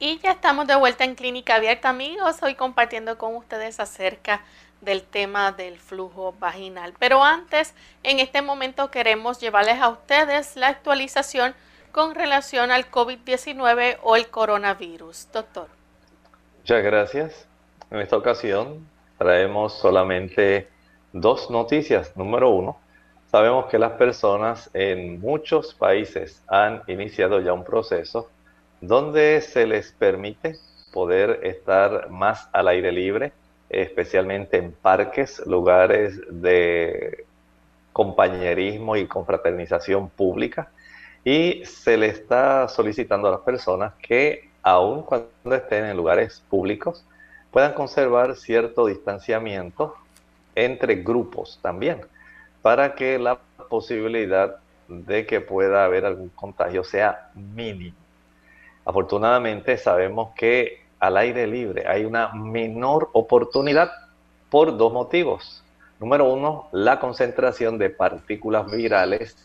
Y 0.00 0.18
ya 0.18 0.32
estamos 0.32 0.66
de 0.66 0.74
vuelta 0.74 1.04
en 1.04 1.14
Clínica 1.14 1.54
Abierta, 1.54 1.90
amigos, 1.90 2.42
hoy 2.42 2.56
compartiendo 2.56 3.16
con 3.16 3.36
ustedes 3.36 3.78
acerca 3.78 4.42
del 4.80 5.02
tema 5.02 5.52
del 5.52 5.78
flujo 5.78 6.34
vaginal. 6.40 6.94
Pero 6.98 7.22
antes, 7.22 7.74
en 8.02 8.18
este 8.18 8.42
momento 8.42 8.90
queremos 8.90 9.40
llevarles 9.40 9.80
a 9.80 9.88
ustedes 9.88 10.56
la 10.56 10.68
actualización 10.68 11.54
con 11.92 12.16
relación 12.16 12.72
al 12.72 12.90
COVID-19 12.90 13.98
o 14.02 14.16
el 14.16 14.28
coronavirus. 14.28 15.28
Doctor. 15.32 15.83
Muchas 16.64 16.82
gracias. 16.82 17.46
En 17.90 17.98
esta 17.98 18.16
ocasión 18.16 18.88
traemos 19.18 19.74
solamente 19.74 20.66
dos 21.12 21.50
noticias. 21.50 22.16
Número 22.16 22.48
uno, 22.48 22.78
sabemos 23.30 23.66
que 23.66 23.78
las 23.78 23.92
personas 23.92 24.70
en 24.72 25.20
muchos 25.20 25.74
países 25.74 26.42
han 26.48 26.80
iniciado 26.86 27.42
ya 27.42 27.52
un 27.52 27.64
proceso 27.64 28.30
donde 28.80 29.42
se 29.42 29.66
les 29.66 29.92
permite 29.92 30.56
poder 30.90 31.40
estar 31.42 32.08
más 32.08 32.48
al 32.50 32.68
aire 32.68 32.92
libre, 32.92 33.34
especialmente 33.68 34.56
en 34.56 34.72
parques, 34.72 35.46
lugares 35.46 36.18
de 36.30 37.26
compañerismo 37.92 38.96
y 38.96 39.06
confraternización 39.06 40.08
pública. 40.08 40.70
Y 41.26 41.62
se 41.66 41.98
le 41.98 42.06
está 42.06 42.68
solicitando 42.68 43.28
a 43.28 43.32
las 43.32 43.40
personas 43.40 43.92
que, 44.00 44.53
aun 44.64 45.02
cuando 45.02 45.54
estén 45.54 45.84
en 45.84 45.96
lugares 45.96 46.42
públicos, 46.48 47.04
puedan 47.50 47.74
conservar 47.74 48.34
cierto 48.34 48.86
distanciamiento 48.86 49.94
entre 50.56 50.96
grupos 50.96 51.60
también, 51.62 52.00
para 52.62 52.94
que 52.94 53.18
la 53.18 53.38
posibilidad 53.68 54.56
de 54.88 55.26
que 55.26 55.40
pueda 55.40 55.84
haber 55.84 56.06
algún 56.06 56.30
contagio 56.30 56.82
sea 56.82 57.30
mínimo. 57.34 57.96
Afortunadamente 58.84 59.76
sabemos 59.76 60.30
que 60.34 60.84
al 60.98 61.16
aire 61.18 61.46
libre 61.46 61.86
hay 61.86 62.04
una 62.04 62.32
menor 62.32 63.10
oportunidad 63.12 63.90
por 64.50 64.76
dos 64.76 64.92
motivos. 64.92 65.62
Número 66.00 66.24
uno, 66.32 66.68
la 66.72 66.98
concentración 66.98 67.78
de 67.78 67.90
partículas 67.90 68.70
virales 68.70 69.36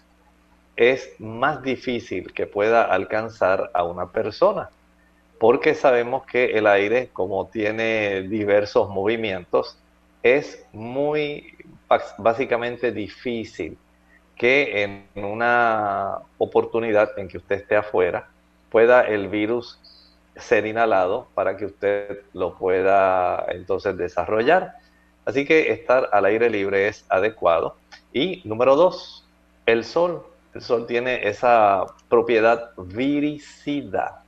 es 0.75 1.13
más 1.19 1.61
difícil 1.61 2.31
que 2.33 2.47
pueda 2.47 2.83
alcanzar 2.83 3.69
a 3.73 3.83
una 3.83 4.07
persona, 4.07 4.69
porque 5.39 5.73
sabemos 5.73 6.25
que 6.25 6.57
el 6.57 6.67
aire, 6.67 7.09
como 7.13 7.47
tiene 7.47 8.23
diversos 8.23 8.89
movimientos, 8.89 9.77
es 10.21 10.65
muy 10.73 11.55
básicamente 12.17 12.91
difícil 12.91 13.77
que 14.35 14.83
en 14.83 15.23
una 15.25 16.17
oportunidad 16.37 17.17
en 17.17 17.29
que 17.29 17.37
usted 17.37 17.55
esté 17.57 17.77
afuera, 17.77 18.27
pueda 18.69 19.01
el 19.01 19.29
virus 19.29 19.79
ser 20.35 20.65
inhalado 20.65 21.27
para 21.33 21.57
que 21.57 21.65
usted 21.65 22.21
lo 22.33 22.55
pueda 22.55 23.45
entonces 23.49 23.97
desarrollar. 23.97 24.75
Así 25.25 25.45
que 25.45 25.71
estar 25.71 26.09
al 26.11 26.25
aire 26.25 26.49
libre 26.49 26.87
es 26.87 27.05
adecuado. 27.09 27.77
Y 28.11 28.41
número 28.45 28.75
dos, 28.75 29.25
el 29.65 29.85
sol. 29.85 30.25
El 30.53 30.61
sol 30.61 30.85
tiene 30.87 31.27
esa 31.27 31.85
propiedad 32.09 32.71
viricida 32.77 34.23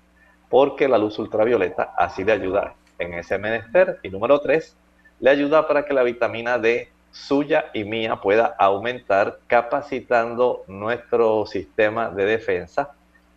porque 0.51 0.89
la 0.89 0.97
luz 0.97 1.17
ultravioleta 1.17 1.93
así 1.97 2.25
le 2.25 2.33
ayuda 2.33 2.75
en 2.99 3.13
ese 3.13 3.39
menester. 3.39 3.99
Y 4.03 4.09
número 4.09 4.39
tres, 4.41 4.75
le 5.21 5.29
ayuda 5.29 5.65
para 5.67 5.85
que 5.85 5.93
la 5.93 6.03
vitamina 6.03 6.59
D 6.59 6.89
suya 7.09 7.71
y 7.73 7.85
mía 7.85 8.17
pueda 8.17 8.55
aumentar 8.59 9.39
capacitando 9.47 10.63
nuestro 10.67 11.45
sistema 11.45 12.09
de 12.09 12.25
defensa 12.25 12.91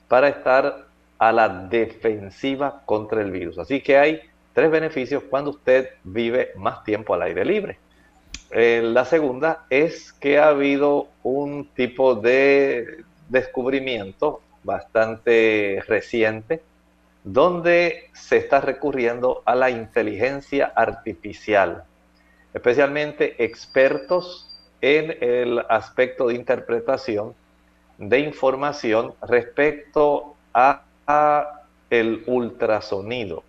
para 0.09 0.29
estar 0.29 0.87
a 1.19 1.33
la 1.33 1.49
defensiva 1.49 2.83
contra 2.85 3.23
el 3.23 3.31
virus. 3.31 3.59
Así 3.59 3.81
que 3.81 3.97
hay 3.97 4.21
tres 4.53 4.71
beneficios 4.71 5.23
cuando 5.31 5.51
usted 5.51 5.91
vive 6.03 6.51
más 6.57 6.83
tiempo 6.83 7.15
al 7.15 7.23
aire 7.23 7.45
libre. 7.45 7.79
Eh, 8.51 8.83
la 8.83 9.05
segunda 9.05 9.67
es 9.71 10.12
que 10.12 10.39
ha 10.39 10.49
habido 10.49 11.09
un 11.23 11.69
tipo 11.75 12.17
de 12.17 13.05
descubrimiento 13.29 14.41
bastante 14.65 15.81
reciente 15.87 16.62
donde 17.25 18.11
se 18.12 18.37
está 18.37 18.61
recurriendo 18.61 19.43
a 19.47 19.55
la 19.55 19.70
inteligencia 19.70 20.72
artificial, 20.77 21.85
especialmente 22.53 23.43
expertos 23.43 24.49
en 24.83 25.16
el 25.20 25.64
aspecto 25.70 26.29
de 26.29 26.35
interpretación 26.35 27.35
de 27.97 28.20
información 28.20 29.14
respecto 29.22 30.35
a 30.53 30.83
el 31.91 32.22
ultrasonido. 32.27 33.43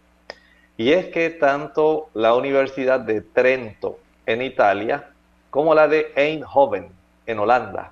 Y 0.78 0.92
es 0.92 1.08
que 1.08 1.30
tanto 1.30 2.10
la 2.14 2.34
Universidad 2.34 3.00
de 3.02 3.22
Trento 3.22 4.00
en 4.26 4.42
Italia 4.42 5.10
como 5.50 5.74
la 5.74 5.88
de 5.88 6.12
Eindhoven 6.16 6.90
en 7.26 7.40
Holanda 7.40 7.92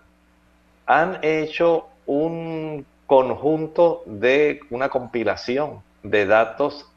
han 0.86 1.19
hecho 1.21 1.88
un 2.05 2.86
conjunto 3.14 4.01
de 4.07 4.61
una 4.72 4.89
compilación 4.89 5.84
de 6.01 6.26
datos 6.26 6.89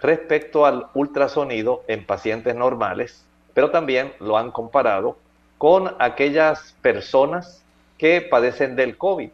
respecto 0.00 0.64
al 0.64 0.86
ultrasonido 0.94 1.82
en 1.86 2.06
pacientes 2.06 2.54
normales, 2.54 3.26
pero 3.52 3.70
también 3.70 4.14
lo 4.20 4.38
han 4.38 4.50
comparado 4.50 5.18
con 5.58 5.96
aquellas 5.98 6.74
personas 6.80 7.62
que 7.98 8.22
padecen 8.22 8.74
del 8.74 8.96
COVID. 8.96 9.28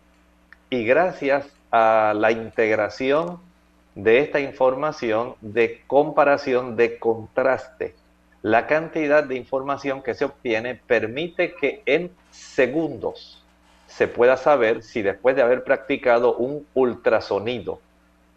Y 0.71 0.85
gracias 0.85 1.47
a 1.71 2.13
la 2.17 2.33
integración 2.33 3.39
de 3.95 4.19
esta 4.19 4.41
información 4.41 5.37
de 5.41 5.81
comparación 5.87 6.75
de 6.75 6.99
contraste. 6.99 7.95
La 8.43 8.67
cantidad 8.67 9.23
de 9.23 9.37
información 9.37 10.03
que 10.03 10.15
se 10.15 10.25
obtiene 10.25 10.75
permite 10.75 11.55
que 11.55 11.85
en 11.87 12.11
segundos 12.33 13.40
se 13.91 14.07
pueda 14.07 14.37
saber 14.37 14.83
si 14.83 15.03
después 15.03 15.35
de 15.35 15.43
haber 15.43 15.65
practicado 15.65 16.37
un 16.37 16.65
ultrasonido 16.75 17.81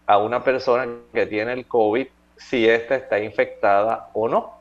a 0.07 0.17
una 0.17 0.43
persona 0.43 0.87
que 1.13 1.27
tiene 1.27 1.53
el 1.53 1.67
COVID, 1.67 2.07
si 2.35 2.67
ésta 2.67 2.95
está 2.95 3.19
infectada 3.19 4.09
o 4.13 4.27
no. 4.27 4.59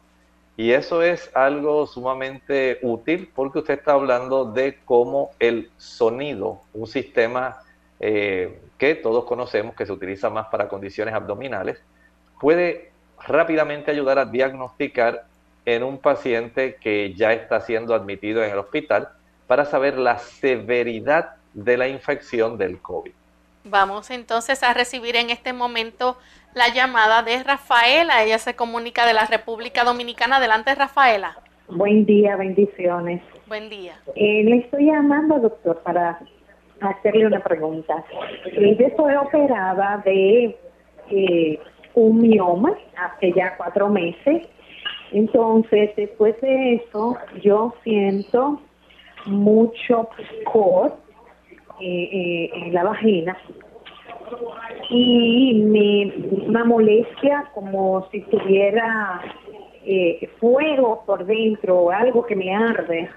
Y 0.54 0.72
eso 0.72 1.02
es 1.02 1.34
algo 1.34 1.86
sumamente 1.86 2.78
útil 2.82 3.30
porque 3.34 3.60
usted 3.60 3.78
está 3.78 3.94
hablando 3.94 4.44
de 4.44 4.78
cómo 4.84 5.30
el 5.38 5.70
sonido, 5.78 6.60
un 6.74 6.86
sistema 6.86 7.62
eh, 7.98 8.60
que 8.76 8.94
todos 8.94 9.24
conocemos 9.24 9.74
que 9.74 9.86
se 9.86 9.92
utiliza 9.92 10.28
más 10.28 10.48
para 10.48 10.68
condiciones 10.68 11.14
abdominales, 11.14 11.82
puede 12.38 12.92
rápidamente 13.26 13.90
ayudar 13.90 14.18
a 14.18 14.26
diagnosticar 14.26 15.24
en 15.64 15.84
un 15.84 15.96
paciente 15.96 16.76
que 16.76 17.14
ya 17.14 17.32
está 17.32 17.62
siendo 17.62 17.94
admitido 17.94 18.44
en 18.44 18.50
el 18.50 18.58
hospital 18.58 19.08
para 19.46 19.64
saber 19.64 19.98
la 19.98 20.18
severidad 20.18 21.36
de 21.54 21.76
la 21.76 21.88
infección 21.88 22.58
del 22.58 22.80
COVID. 22.80 23.12
Vamos 23.64 24.10
entonces 24.10 24.62
a 24.62 24.74
recibir 24.74 25.16
en 25.16 25.30
este 25.30 25.52
momento 25.52 26.16
la 26.54 26.68
llamada 26.68 27.22
de 27.22 27.42
Rafaela. 27.42 28.24
Ella 28.24 28.38
se 28.38 28.54
comunica 28.54 29.06
de 29.06 29.14
la 29.14 29.26
República 29.26 29.84
Dominicana. 29.84 30.36
Adelante, 30.36 30.74
Rafaela. 30.74 31.36
Buen 31.68 32.04
día, 32.04 32.36
bendiciones. 32.36 33.22
Buen 33.46 33.70
día. 33.70 33.94
Eh, 34.16 34.42
le 34.44 34.56
estoy 34.58 34.86
llamando, 34.86 35.38
doctor, 35.38 35.80
para 35.82 36.18
hacerle 36.80 37.26
una 37.26 37.40
pregunta. 37.40 38.04
Yo 38.52 38.86
estoy 38.86 39.14
operada 39.14 40.02
de 40.04 40.56
eh, 41.10 41.60
un 41.94 42.18
mioma 42.18 42.74
hace 42.96 43.32
ya 43.32 43.56
cuatro 43.56 43.88
meses. 43.88 44.48
Entonces, 45.12 45.90
después 45.96 46.40
de 46.40 46.74
eso, 46.74 47.16
yo 47.42 47.74
siento 47.84 48.60
mucho 49.26 50.08
picor 50.16 50.96
eh, 51.80 52.08
eh, 52.12 52.50
en 52.54 52.74
la 52.74 52.84
vagina. 52.84 53.36
Y 54.88 55.54
me, 55.54 56.12
una 56.46 56.64
molestia 56.64 57.50
como 57.54 58.08
si 58.10 58.20
tuviera 58.22 59.20
eh, 59.84 60.28
fuego 60.38 61.02
por 61.04 61.24
dentro, 61.26 61.90
algo 61.90 62.24
que 62.24 62.36
me 62.36 62.54
arde. 62.54 63.10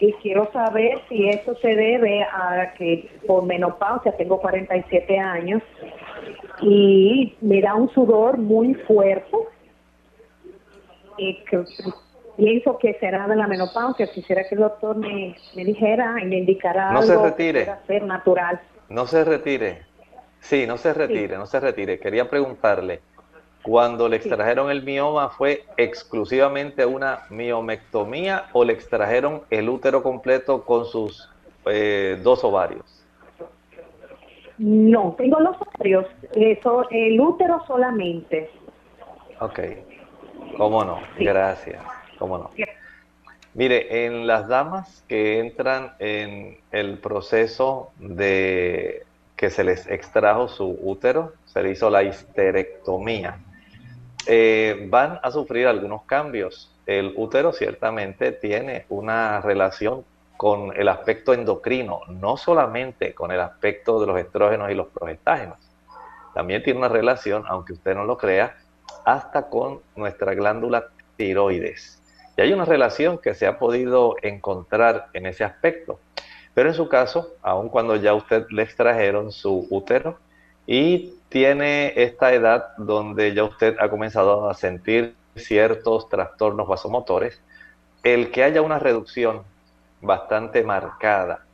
Y 0.00 0.12
quiero 0.14 0.50
saber 0.52 1.00
si 1.08 1.28
esto 1.28 1.56
se 1.56 1.74
debe 1.74 2.22
a 2.22 2.74
que 2.76 3.08
por 3.26 3.44
menopausia 3.44 4.16
tengo 4.16 4.40
47 4.40 5.18
años 5.18 5.62
y 6.60 7.34
me 7.40 7.60
da 7.60 7.74
un 7.74 7.88
sudor 7.90 8.38
muy 8.38 8.74
fuerte 8.74 9.36
y 11.16 11.34
que 11.44 11.64
pienso 12.36 12.78
que 12.78 12.94
será 12.94 13.26
de 13.28 13.36
la 13.36 13.46
menopausia. 13.46 14.10
Quisiera 14.10 14.42
que 14.48 14.54
el 14.54 14.62
doctor 14.62 14.96
me, 14.96 15.36
me 15.54 15.64
dijera 15.64 16.16
y 16.22 16.26
me 16.26 16.38
indicara 16.38 16.92
No 16.92 17.00
algo 17.00 17.06
se 17.06 17.30
retire. 17.30 17.68
ser 17.86 18.02
natural. 18.04 18.60
No 18.88 19.06
se 19.06 19.24
retire. 19.24 19.82
Sí, 20.40 20.66
no 20.66 20.76
se 20.76 20.92
retire, 20.92 21.36
no 21.38 21.46
se 21.46 21.58
retire. 21.58 21.98
Quería 21.98 22.28
preguntarle, 22.28 23.00
cuando 23.62 24.10
le 24.10 24.16
extrajeron 24.16 24.70
el 24.70 24.82
mioma, 24.82 25.30
¿fue 25.30 25.64
exclusivamente 25.78 26.84
una 26.84 27.20
miomectomía 27.30 28.44
o 28.52 28.62
le 28.62 28.74
extrajeron 28.74 29.42
el 29.48 29.70
útero 29.70 30.02
completo 30.02 30.64
con 30.66 30.84
sus 30.84 31.30
eh, 31.64 32.20
dos 32.22 32.44
ovarios? 32.44 32.84
No, 34.58 35.14
tengo 35.16 35.40
los 35.40 35.56
ovarios, 35.60 36.06
eso, 36.34 36.86
el 36.90 37.18
útero 37.18 37.64
solamente. 37.66 38.50
Ok, 39.40 39.60
cómo 40.58 40.84
no, 40.84 41.00
gracias, 41.18 41.82
cómo 42.24 42.38
no. 42.38 42.50
Mire, 43.52 44.06
en 44.06 44.26
las 44.26 44.48
damas 44.48 45.04
que 45.08 45.38
entran 45.38 45.92
en 45.98 46.58
el 46.72 46.98
proceso 46.98 47.92
de 47.98 49.04
que 49.36 49.50
se 49.50 49.62
les 49.62 49.86
extrajo 49.86 50.48
su 50.48 50.78
útero, 50.80 51.34
se 51.44 51.62
le 51.62 51.70
hizo 51.70 51.90
la 51.90 52.02
histerectomía, 52.02 53.38
eh, 54.26 54.86
van 54.88 55.20
a 55.22 55.30
sufrir 55.30 55.66
algunos 55.66 56.02
cambios. 56.04 56.74
El 56.86 57.12
útero 57.16 57.52
ciertamente 57.52 58.32
tiene 58.32 58.86
una 58.88 59.40
relación 59.42 60.04
con 60.36 60.74
el 60.76 60.88
aspecto 60.88 61.34
endocrino, 61.34 62.00
no 62.08 62.36
solamente 62.36 63.12
con 63.12 63.30
el 63.32 63.40
aspecto 63.40 64.00
de 64.00 64.06
los 64.06 64.18
estrógenos 64.18 64.70
y 64.70 64.74
los 64.74 64.88
progestágenos. 64.88 65.58
También 66.32 66.62
tiene 66.62 66.78
una 66.78 66.88
relación, 66.88 67.44
aunque 67.46 67.74
usted 67.74 67.94
no 67.94 68.04
lo 68.04 68.16
crea, 68.16 68.56
hasta 69.04 69.48
con 69.48 69.80
nuestra 69.94 70.34
glándula 70.34 70.88
tiroides. 71.16 71.93
Y 72.36 72.40
hay 72.40 72.52
una 72.52 72.64
relación 72.64 73.18
que 73.18 73.34
se 73.34 73.46
ha 73.46 73.58
podido 73.58 74.16
encontrar 74.22 75.08
en 75.12 75.26
ese 75.26 75.44
aspecto. 75.44 76.00
Pero 76.54 76.68
en 76.68 76.74
su 76.74 76.88
caso, 76.88 77.34
aun 77.42 77.68
cuando 77.68 77.96
ya 77.96 78.14
usted 78.14 78.46
le 78.50 78.62
extrajeron 78.62 79.32
su 79.32 79.66
útero 79.70 80.18
y 80.66 81.14
tiene 81.28 81.92
esta 81.96 82.32
edad 82.32 82.76
donde 82.78 83.34
ya 83.34 83.44
usted 83.44 83.76
ha 83.80 83.88
comenzado 83.88 84.48
a 84.48 84.54
sentir 84.54 85.14
ciertos 85.36 86.08
trastornos 86.08 86.68
vasomotores, 86.68 87.40
el 88.02 88.30
que 88.30 88.44
haya 88.44 88.62
una 88.62 88.78
reducción 88.78 89.42
bastante 90.00 90.62
marcada 90.62 91.44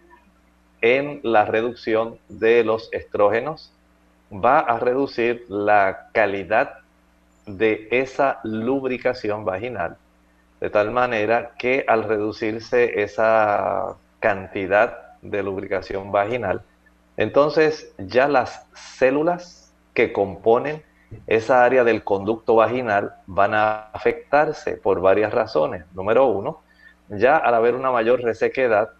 en 0.80 1.20
la 1.22 1.44
reducción 1.44 2.18
de 2.28 2.64
los 2.64 2.88
estrógenos 2.92 3.72
va 4.32 4.60
a 4.60 4.78
reducir 4.78 5.44
la 5.48 6.08
calidad 6.12 6.78
de 7.46 7.88
esa 7.90 8.40
lubricación 8.44 9.44
vaginal, 9.44 9.96
de 10.60 10.70
tal 10.70 10.90
manera 10.90 11.52
que 11.58 11.84
al 11.88 12.04
reducirse 12.04 13.02
esa 13.02 13.96
cantidad 14.20 15.16
de 15.22 15.42
lubricación 15.42 16.12
vaginal, 16.12 16.62
entonces 17.16 17.92
ya 17.98 18.28
las 18.28 18.66
células 18.74 19.72
que 19.94 20.12
componen 20.12 20.82
esa 21.26 21.64
área 21.64 21.84
del 21.84 22.04
conducto 22.04 22.54
vaginal 22.54 23.14
van 23.26 23.54
a 23.54 23.90
afectarse 23.92 24.76
por 24.76 25.00
varias 25.00 25.32
razones. 25.32 25.84
Número 25.94 26.26
uno, 26.26 26.62
ya 27.08 27.36
al 27.36 27.54
haber 27.54 27.74
una 27.74 27.90
mayor 27.90 28.22
resequedad, 28.22 28.90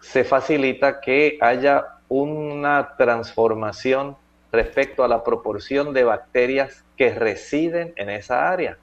se 0.00 0.24
facilita 0.24 1.00
que 1.00 1.38
haya 1.40 1.84
una 2.08 2.94
transformación 2.96 4.16
respecto 4.52 5.02
a 5.02 5.08
la 5.08 5.24
proporción 5.24 5.92
de 5.92 6.04
bacterias 6.04 6.84
que 6.96 7.12
residen 7.12 7.92
en 7.96 8.10
esa 8.10 8.48
área. 8.48 8.78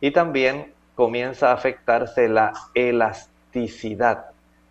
Y 0.00 0.10
también 0.10 0.74
comienza 0.98 1.50
a 1.50 1.52
afectarse 1.52 2.28
la 2.28 2.52
elasticidad 2.74 4.30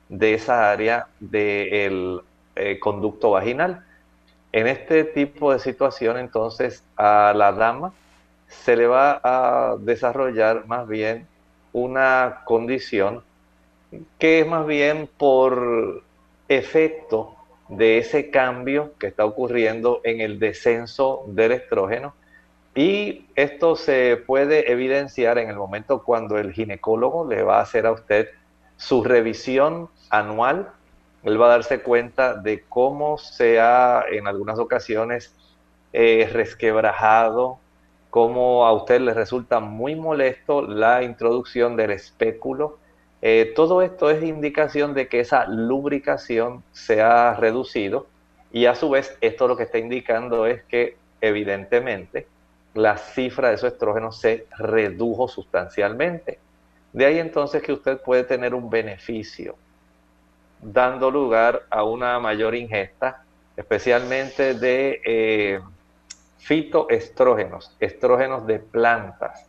de 0.10 0.34
esa 0.34 0.70
área 0.70 1.08
del 1.22 2.20
eh, 2.58 2.80
conducto 2.80 3.32
vaginal. 3.32 3.86
En 4.52 4.68
este 4.68 5.06
tipo 5.06 5.54
de 5.54 5.60
situación, 5.60 6.18
entonces, 6.18 6.84
a 6.98 7.32
la 7.34 7.54
dama 7.54 7.94
se 8.50 8.76
le 8.76 8.88
va 8.88 9.22
a 9.24 9.78
desarrollar 9.80 10.68
más 10.68 10.86
bien 10.86 11.26
una 11.72 12.42
condición 12.44 13.24
que 14.20 14.42
es 14.42 14.48
más 14.48 14.68
bien 14.68 15.10
por 15.18 16.04
efecto 16.50 17.38
de 17.70 18.00
ese 18.00 18.30
cambio 18.32 18.96
que 19.00 19.08
está 19.08 19.24
ocurriendo 19.24 20.02
en 20.04 20.20
el 20.20 20.40
descenso 20.40 21.24
del 21.28 21.54
estrógeno. 21.54 22.16
Y 22.78 23.26
esto 23.36 23.76
se 23.76 24.18
puede 24.18 24.72
evidenciar 24.72 25.40
en 25.40 25.50
el 25.50 25.56
momento 25.56 26.04
cuando 26.04 26.38
el 26.38 26.54
ginecólogo 26.54 27.28
le 27.28 27.42
va 27.42 27.58
a 27.58 27.62
hacer 27.62 27.88
a 27.88 27.92
usted 27.92 28.30
su 28.76 29.04
revisión 29.04 29.90
anual. 30.12 30.70
Él 31.24 31.42
va 31.42 31.48
a 31.48 31.58
darse 31.58 31.80
cuenta 31.80 32.36
de 32.36 32.64
cómo 32.70 33.18
se 33.18 33.60
ha 33.60 34.06
en 34.12 34.28
algunas 34.28 34.60
ocasiones 34.60 35.34
eh, 35.92 36.30
resquebrajado, 36.32 37.58
cómo 38.12 38.68
a 38.68 38.74
usted 38.74 39.02
le 39.02 39.16
resulta 39.16 39.60
muy 39.60 39.96
molesto 39.96 40.62
la 40.62 41.02
introducción 41.02 41.78
del 41.78 41.90
espéculo. 41.90 42.78
Eh, 43.24 43.54
todo 43.56 43.82
esto 43.82 44.12
es 44.12 44.22
indicación 44.22 44.94
de 44.94 45.08
que 45.08 45.22
esa 45.22 45.48
lubricación 45.48 46.64
se 46.74 47.02
ha 47.02 47.34
reducido 47.34 48.06
y 48.52 48.68
a 48.68 48.76
su 48.76 48.92
vez 48.92 49.18
esto 49.22 49.48
lo 49.48 49.58
que 49.58 49.64
está 49.64 49.80
indicando 49.80 50.46
es 50.46 50.62
que 50.66 50.96
evidentemente 51.22 52.28
la 52.78 52.98
cifra 52.98 53.50
de 53.50 53.56
esos 53.56 53.74
estrógenos 53.74 54.20
se 54.20 54.46
redujo 54.58 55.28
sustancialmente. 55.28 56.40
De 56.94 57.06
ahí 57.06 57.18
entonces 57.18 57.64
que 57.64 57.74
usted 57.74 58.00
puede 58.00 58.24
tener 58.24 58.54
un 58.54 58.70
beneficio 58.70 59.56
dando 60.62 61.10
lugar 61.10 61.64
a 61.70 61.84
una 61.84 62.20
mayor 62.20 62.54
ingesta, 62.56 63.24
especialmente 63.56 64.54
de 64.54 65.02
eh, 65.06 65.60
fitoestrógenos, 66.38 67.76
estrógenos 67.80 68.46
de 68.46 68.60
plantas. 68.60 69.48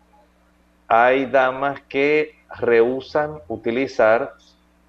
Hay 0.87 1.26
damas 1.26 1.83
que 1.83 2.35
rehusan 2.57 3.41
utilizar 3.49 4.35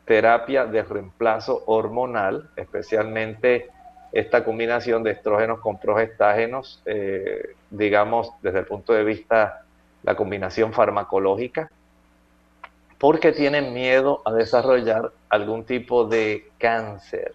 terapia 0.05 0.65
de 0.65 0.83
reemplazo 0.83 1.63
hormonal, 1.65 2.49
especialmente 2.55 3.69
esta 4.11 4.43
combinación 4.43 5.03
de 5.03 5.11
estrógenos 5.11 5.59
con 5.59 5.79
progestágenos, 5.79 6.81
eh, 6.85 7.55
digamos, 7.69 8.31
desde 8.41 8.59
el 8.59 8.65
punto 8.65 8.93
de 8.93 9.03
vista 9.03 9.63
la 10.03 10.15
combinación 10.15 10.73
farmacológica, 10.73 11.69
porque 12.97 13.31
tienen 13.31 13.73
miedo 13.73 14.21
a 14.25 14.33
desarrollar 14.33 15.11
algún 15.29 15.63
tipo 15.63 16.05
de 16.05 16.49
cáncer. 16.57 17.33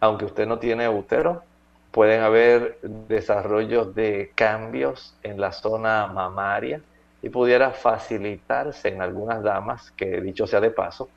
Aunque 0.00 0.24
usted 0.24 0.46
no 0.46 0.58
tiene 0.58 0.88
útero, 0.88 1.42
pueden 1.90 2.22
haber 2.22 2.78
desarrollos 2.82 3.94
de 3.94 4.32
cambios 4.34 5.16
en 5.22 5.40
la 5.40 5.52
zona 5.52 6.06
mamaria 6.06 6.80
y 7.22 7.28
pudiera 7.28 7.70
facilitarse 7.70 8.88
en 8.88 9.02
algunas 9.02 9.42
damas, 9.42 9.90
que 9.92 10.20
dicho 10.20 10.46
sea 10.46 10.60
de 10.60 10.70
paso, 10.70 11.08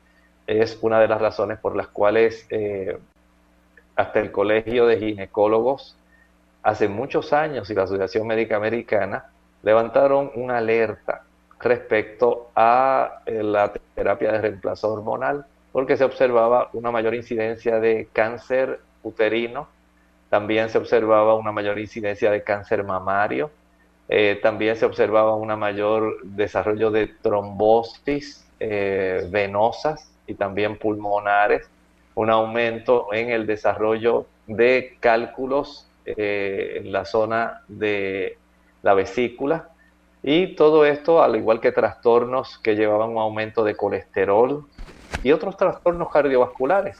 es 0.46 0.78
una 0.82 1.00
de 1.00 1.08
las 1.08 1.20
razones 1.20 1.58
por 1.58 1.76
las 1.76 1.88
cuales 1.88 2.46
eh, 2.50 2.98
hasta 3.96 4.20
el 4.20 4.30
Colegio 4.30 4.86
de 4.86 4.98
Ginecólogos 4.98 5.96
hace 6.62 6.88
muchos 6.88 7.32
años 7.32 7.68
y 7.70 7.74
la 7.74 7.84
Asociación 7.84 8.26
Médica 8.26 8.56
Americana 8.56 9.26
levantaron 9.62 10.30
una 10.34 10.58
alerta 10.58 11.22
respecto 11.60 12.50
a 12.54 13.22
eh, 13.26 13.42
la 13.42 13.72
terapia 13.94 14.32
de 14.32 14.40
reemplazo 14.40 14.92
hormonal, 14.92 15.46
porque 15.70 15.96
se 15.96 16.04
observaba 16.04 16.70
una 16.72 16.90
mayor 16.90 17.14
incidencia 17.14 17.78
de 17.78 18.08
cáncer 18.12 18.80
uterino, 19.02 19.68
también 20.28 20.70
se 20.70 20.78
observaba 20.78 21.34
una 21.34 21.52
mayor 21.52 21.78
incidencia 21.78 22.30
de 22.30 22.42
cáncer 22.42 22.84
mamario, 22.84 23.50
eh, 24.08 24.38
también 24.42 24.76
se 24.76 24.84
observaba 24.84 25.36
una 25.36 25.56
mayor 25.56 26.22
desarrollo 26.24 26.90
de 26.90 27.06
trombosis 27.06 28.46
eh, 28.58 29.26
venosas 29.30 30.10
y 30.26 30.34
también 30.34 30.76
pulmonares, 30.78 31.68
un 32.14 32.30
aumento 32.30 33.08
en 33.12 33.30
el 33.30 33.46
desarrollo 33.46 34.26
de 34.46 34.96
cálculos 35.00 35.88
eh, 36.04 36.80
en 36.82 36.92
la 36.92 37.04
zona 37.04 37.62
de 37.68 38.38
la 38.82 38.94
vesícula, 38.94 39.68
y 40.22 40.54
todo 40.54 40.86
esto, 40.86 41.22
al 41.22 41.34
igual 41.36 41.60
que 41.60 41.72
trastornos 41.72 42.58
que 42.58 42.76
llevaban 42.76 43.10
un 43.10 43.18
aumento 43.18 43.64
de 43.64 43.74
colesterol 43.74 44.64
y 45.22 45.32
otros 45.32 45.56
trastornos 45.56 46.10
cardiovasculares. 46.10 46.98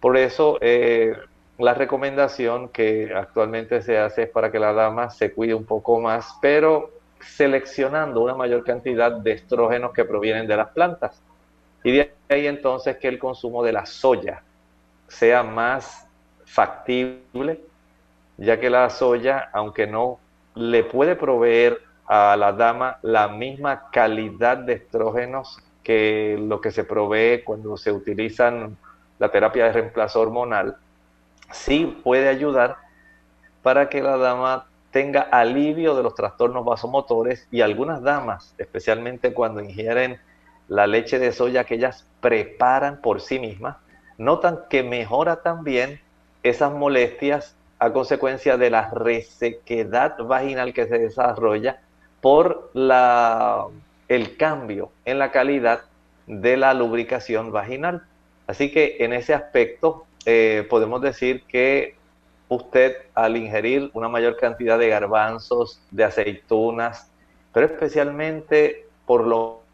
Por 0.00 0.18
eso, 0.18 0.58
eh, 0.60 1.14
la 1.58 1.72
recomendación 1.72 2.68
que 2.68 3.10
actualmente 3.14 3.80
se 3.80 3.98
hace 3.98 4.24
es 4.24 4.28
para 4.28 4.52
que 4.52 4.58
la 4.58 4.74
dama 4.74 5.08
se 5.08 5.32
cuide 5.32 5.54
un 5.54 5.64
poco 5.64 5.98
más, 6.00 6.36
pero 6.42 6.90
seleccionando 7.20 8.20
una 8.20 8.34
mayor 8.34 8.62
cantidad 8.64 9.12
de 9.12 9.32
estrógenos 9.32 9.92
que 9.92 10.04
provienen 10.04 10.46
de 10.46 10.56
las 10.58 10.68
plantas. 10.68 11.22
Y 11.86 11.92
de 11.92 12.12
ahí 12.30 12.48
entonces 12.48 12.96
que 12.96 13.06
el 13.06 13.20
consumo 13.20 13.62
de 13.62 13.72
la 13.72 13.86
soya 13.86 14.42
sea 15.06 15.44
más 15.44 16.04
factible, 16.44 17.60
ya 18.38 18.58
que 18.58 18.70
la 18.70 18.90
soya, 18.90 19.50
aunque 19.52 19.86
no 19.86 20.18
le 20.56 20.82
puede 20.82 21.14
proveer 21.14 21.80
a 22.08 22.36
la 22.36 22.50
dama 22.50 22.98
la 23.02 23.28
misma 23.28 23.88
calidad 23.92 24.56
de 24.56 24.72
estrógenos 24.72 25.60
que 25.84 26.36
lo 26.40 26.60
que 26.60 26.72
se 26.72 26.82
provee 26.82 27.44
cuando 27.44 27.76
se 27.76 27.92
utilizan 27.92 28.76
la 29.20 29.30
terapia 29.30 29.66
de 29.66 29.72
reemplazo 29.74 30.20
hormonal, 30.20 30.74
sí 31.52 32.00
puede 32.02 32.28
ayudar 32.28 32.78
para 33.62 33.88
que 33.88 34.02
la 34.02 34.16
dama 34.16 34.66
tenga 34.90 35.20
alivio 35.20 35.94
de 35.94 36.02
los 36.02 36.16
trastornos 36.16 36.64
vasomotores 36.64 37.46
y 37.52 37.60
algunas 37.60 38.02
damas, 38.02 38.56
especialmente 38.58 39.32
cuando 39.32 39.60
ingieren 39.60 40.18
la 40.68 40.86
leche 40.86 41.18
de 41.18 41.32
soya 41.32 41.64
que 41.64 41.74
ellas 41.74 42.06
preparan 42.20 43.00
por 43.00 43.20
sí 43.20 43.38
mismas, 43.38 43.76
notan 44.18 44.60
que 44.68 44.82
mejora 44.82 45.42
también 45.42 46.00
esas 46.42 46.72
molestias 46.72 47.56
a 47.78 47.92
consecuencia 47.92 48.56
de 48.56 48.70
la 48.70 48.90
resequedad 48.90 50.16
vaginal 50.18 50.72
que 50.72 50.86
se 50.86 50.98
desarrolla 50.98 51.80
por 52.20 52.70
la, 52.72 53.66
el 54.08 54.36
cambio 54.36 54.90
en 55.04 55.18
la 55.18 55.30
calidad 55.30 55.82
de 56.26 56.56
la 56.56 56.74
lubricación 56.74 57.52
vaginal. 57.52 58.02
Así 58.46 58.72
que 58.72 58.96
en 59.00 59.12
ese 59.12 59.34
aspecto 59.34 60.06
eh, 60.24 60.66
podemos 60.70 61.02
decir 61.02 61.44
que 61.46 61.96
usted 62.48 62.96
al 63.14 63.36
ingerir 63.36 63.90
una 63.92 64.08
mayor 64.08 64.36
cantidad 64.36 64.78
de 64.78 64.88
garbanzos, 64.88 65.80
de 65.90 66.04
aceitunas, 66.04 67.10
pero 67.52 67.66
especialmente 67.66 68.86
por 69.04 69.26
lo 69.26 69.65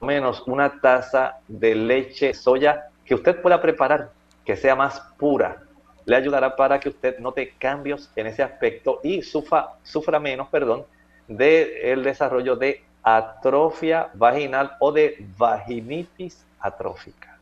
menos 0.00 0.42
una 0.46 0.80
taza 0.80 1.38
de 1.48 1.74
leche 1.74 2.34
soya 2.34 2.88
que 3.04 3.14
usted 3.14 3.40
pueda 3.40 3.60
preparar, 3.60 4.10
que 4.44 4.56
sea 4.56 4.76
más 4.76 5.00
pura, 5.18 5.62
le 6.04 6.16
ayudará 6.16 6.56
para 6.56 6.80
que 6.80 6.88
usted 6.88 7.18
note 7.18 7.54
cambios 7.58 8.10
en 8.16 8.26
ese 8.26 8.42
aspecto 8.42 9.00
y 9.02 9.22
sufra, 9.22 9.74
sufra 9.82 10.18
menos, 10.18 10.48
perdón, 10.48 10.86
del 11.26 12.02
desarrollo 12.02 12.56
de 12.56 12.82
atrofia 13.02 14.10
vaginal 14.14 14.76
o 14.80 14.90
de 14.92 15.16
vaginitis 15.36 16.44
atrófica. 16.60 17.36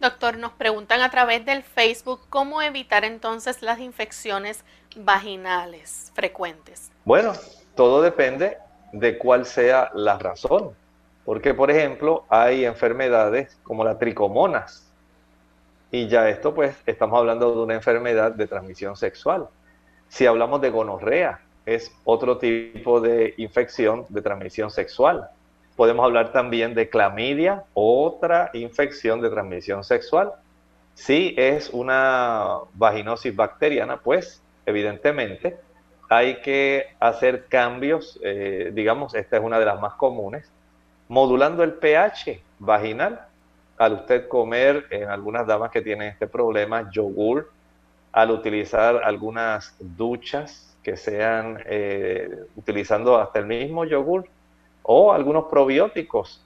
Doctor, 0.00 0.38
nos 0.38 0.52
preguntan 0.52 1.00
a 1.00 1.10
través 1.10 1.44
del 1.44 1.62
Facebook 1.62 2.20
cómo 2.30 2.62
evitar 2.62 3.04
entonces 3.04 3.62
las 3.62 3.80
infecciones 3.80 4.64
vaginales 4.96 6.12
frecuentes. 6.14 6.90
Bueno, 7.04 7.32
todo 7.74 8.00
depende 8.00 8.58
de 8.92 9.18
cuál 9.18 9.44
sea 9.44 9.90
la 9.94 10.18
razón. 10.18 10.74
Porque, 11.28 11.52
por 11.52 11.70
ejemplo, 11.70 12.24
hay 12.30 12.64
enfermedades 12.64 13.60
como 13.62 13.84
la 13.84 13.98
tricomonas, 13.98 14.90
y 15.90 16.08
ya 16.08 16.26
esto, 16.30 16.54
pues, 16.54 16.74
estamos 16.86 17.18
hablando 17.18 17.54
de 17.54 17.60
una 17.64 17.74
enfermedad 17.74 18.32
de 18.32 18.46
transmisión 18.46 18.96
sexual. 18.96 19.46
Si 20.08 20.24
hablamos 20.24 20.62
de 20.62 20.70
gonorrea, 20.70 21.42
es 21.66 21.92
otro 22.04 22.38
tipo 22.38 23.02
de 23.02 23.34
infección 23.36 24.06
de 24.08 24.22
transmisión 24.22 24.70
sexual. 24.70 25.28
Podemos 25.76 26.02
hablar 26.06 26.32
también 26.32 26.72
de 26.72 26.88
clamidia, 26.88 27.64
otra 27.74 28.48
infección 28.54 29.20
de 29.20 29.28
transmisión 29.28 29.84
sexual. 29.84 30.32
Si 30.94 31.34
es 31.36 31.68
una 31.74 32.54
vaginosis 32.72 33.36
bacteriana, 33.36 34.00
pues 34.02 34.42
evidentemente 34.64 35.58
hay 36.08 36.40
que 36.40 36.86
hacer 36.98 37.48
cambios, 37.48 38.18
eh, 38.24 38.70
digamos, 38.72 39.14
esta 39.14 39.36
es 39.36 39.42
una 39.42 39.58
de 39.58 39.66
las 39.66 39.78
más 39.78 39.92
comunes, 39.92 40.50
modulando 41.08 41.62
el 41.62 41.74
pH 41.74 42.40
vaginal 42.58 43.28
al 43.78 43.92
usted 43.94 44.28
comer, 44.28 44.86
en 44.90 45.08
algunas 45.08 45.46
damas 45.46 45.70
que 45.70 45.80
tienen 45.80 46.08
este 46.08 46.26
problema, 46.26 46.90
yogur, 46.90 47.50
al 48.12 48.30
utilizar 48.30 49.02
algunas 49.04 49.76
duchas 49.78 50.76
que 50.82 50.96
sean 50.96 51.62
eh, 51.66 52.28
utilizando 52.56 53.18
hasta 53.18 53.38
el 53.38 53.46
mismo 53.46 53.84
yogur 53.84 54.28
o 54.82 55.12
algunos 55.12 55.44
probióticos. 55.44 56.44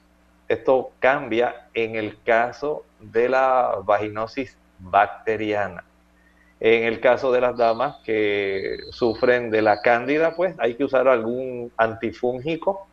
Esto 0.49 0.91
cambia 0.99 1.69
en 1.73 1.97
el 1.97 2.21
caso 2.23 2.85
de 3.01 3.29
la 3.29 3.79
vaginosis 3.85 4.57
bacteriana. 4.79 5.85
En 6.61 6.85
el 6.85 7.01
caso 7.01 7.33
de 7.33 7.41
las 7.41 7.57
damas 7.57 7.97
que 8.05 8.77
sufren 8.91 9.51
de 9.51 9.63
la 9.63 9.81
cándida, 9.81 10.37
pues 10.37 10.55
hay 10.59 10.75
que 10.75 10.85
usar 10.85 11.09
algún 11.09 11.73
antifúngico 11.77 12.87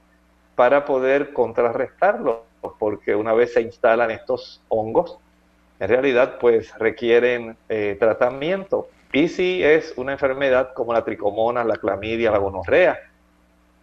para 0.59 0.83
poder 0.83 1.31
contrarrestarlo 1.31 2.43
porque 2.79 3.15
una 3.15 3.31
vez 3.31 3.53
se 3.53 3.61
instalan 3.61 4.11
estos 4.11 4.61
hongos, 4.67 5.17
en 5.79 5.87
realidad 5.87 6.37
pues 6.37 6.77
requieren 6.77 7.55
eh, 7.69 7.95
tratamiento. 7.97 8.89
Y 9.13 9.29
si 9.29 9.63
es 9.63 9.93
una 9.95 10.11
enfermedad 10.11 10.73
como 10.73 10.91
la 10.91 11.05
tricomona, 11.05 11.63
la 11.63 11.77
clamidia, 11.77 12.29
la 12.29 12.39
gonorrea, 12.39 12.99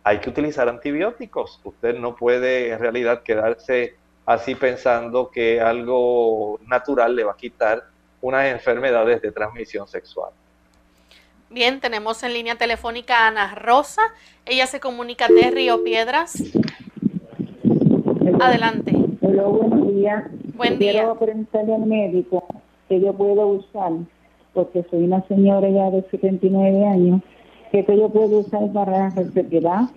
hay 0.05 0.19
que 0.19 0.29
utilizar 0.29 0.69
antibióticos. 0.69 1.63
Usted 1.65 1.97
no 1.99 2.15
puede 2.15 2.71
en 2.71 2.79
realidad 2.79 3.23
quedarse 3.23 3.97
así 4.27 4.55
pensando 4.55 5.31
que 5.31 5.63
algo 5.63 6.61
natural 6.67 7.17
le 7.17 7.25
va 7.25 7.33
a 7.33 7.37
quitar 7.39 7.85
unas 8.21 8.53
enfermedades 8.53 9.23
de 9.23 9.33
transmisión 9.33 9.89
sexual. 9.89 10.31
Bien, 11.51 11.81
tenemos 11.81 12.23
en 12.25 12.33
línea 12.33 12.57
telefónica 12.57 13.25
a 13.25 13.29
Ana 13.29 13.55
Rosa. 13.55 14.03
Ella 14.45 14.67
se 14.67 14.81
comunica 14.81 15.29
de 15.29 15.51
Río 15.51 15.85
Piedras. 15.85 16.43
Adelante. 18.41 18.93
Hola, 19.21 19.45
buenos 19.45 19.95
días. 19.95 20.25
Buen 20.57 20.79
día. 20.79 20.93
Quiero 20.93 21.19
preguntarle 21.19 21.75
al 21.75 21.87
médico 21.87 22.45
que 22.89 23.01
yo 23.01 23.13
puedo 23.13 23.47
usar, 23.47 23.93
porque 24.55 24.85
soy 24.91 25.05
una 25.05 25.23
señora 25.29 25.69
ya 25.71 25.91
de 25.91 26.03
79 26.11 26.85
años, 26.85 27.23
que 27.71 27.85
yo 27.97 28.09
puedo 28.09 28.39
usar 28.39 28.73
para 28.73 29.11
la 29.11 29.91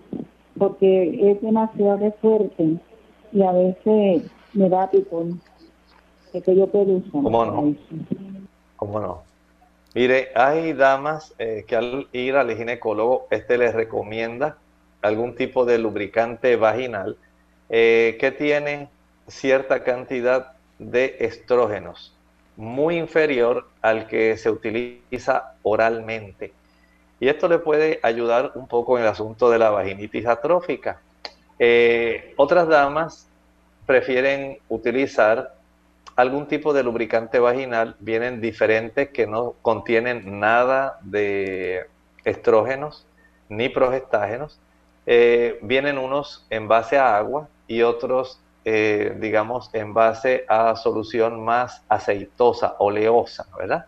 porque 0.57 1.31
es 1.31 1.41
demasiado 1.41 2.11
fuerte 2.21 2.77
y 3.31 3.41
a 3.41 3.51
veces 3.53 4.29
me 4.53 4.69
da 4.69 4.89
picón. 4.91 5.41
que 6.31 6.55
yo 6.55 6.67
puedo 6.67 6.97
usar? 6.97 7.11
¿Cómo 7.11 7.45
no? 7.45 7.75
¿Cómo 8.75 8.99
no? 8.99 9.28
Hay 10.35 10.71
damas 10.73 11.33
eh, 11.39 11.65
que 11.67 11.75
al 11.75 12.07
ir 12.13 12.37
al 12.37 12.55
ginecólogo, 12.55 13.27
este 13.31 13.57
les 13.57 13.75
recomienda 13.75 14.55
algún 15.01 15.35
tipo 15.35 15.65
de 15.65 15.77
lubricante 15.77 16.55
vaginal 16.55 17.17
eh, 17.69 18.15
que 18.17 18.31
tiene 18.31 18.87
cierta 19.27 19.83
cantidad 19.83 20.53
de 20.77 21.17
estrógenos, 21.19 22.15
muy 22.55 22.97
inferior 22.97 23.67
al 23.81 24.07
que 24.07 24.37
se 24.37 24.49
utiliza 24.49 25.55
oralmente. 25.63 26.53
Y 27.19 27.27
esto 27.27 27.49
le 27.49 27.59
puede 27.59 27.99
ayudar 28.01 28.53
un 28.55 28.69
poco 28.69 28.97
en 28.97 29.03
el 29.03 29.09
asunto 29.09 29.49
de 29.49 29.59
la 29.59 29.69
vaginitis 29.69 30.25
atrófica. 30.25 31.01
Eh, 31.59 32.33
otras 32.37 32.69
damas 32.69 33.27
prefieren 33.85 34.59
utilizar 34.69 35.55
algún 36.19 36.47
tipo 36.47 36.73
de 36.73 36.83
lubricante 36.83 37.39
vaginal, 37.39 37.95
vienen 37.99 38.41
diferentes 38.41 39.07
que 39.09 39.25
no 39.25 39.55
contienen 39.61 40.37
nada 40.41 40.99
de 41.01 41.87
estrógenos 42.25 43.07
ni 43.47 43.69
progestágenos. 43.69 44.59
Eh, 45.05 45.59
vienen 45.61 45.97
unos 45.97 46.45
en 46.49 46.67
base 46.67 46.97
a 46.97 47.15
agua 47.15 47.47
y 47.67 47.83
otros, 47.83 48.41
eh, 48.65 49.15
digamos, 49.17 49.69
en 49.73 49.93
base 49.93 50.43
a 50.49 50.75
solución 50.75 51.41
más 51.41 51.83
aceitosa, 51.87 52.75
oleosa, 52.79 53.47
¿verdad? 53.57 53.85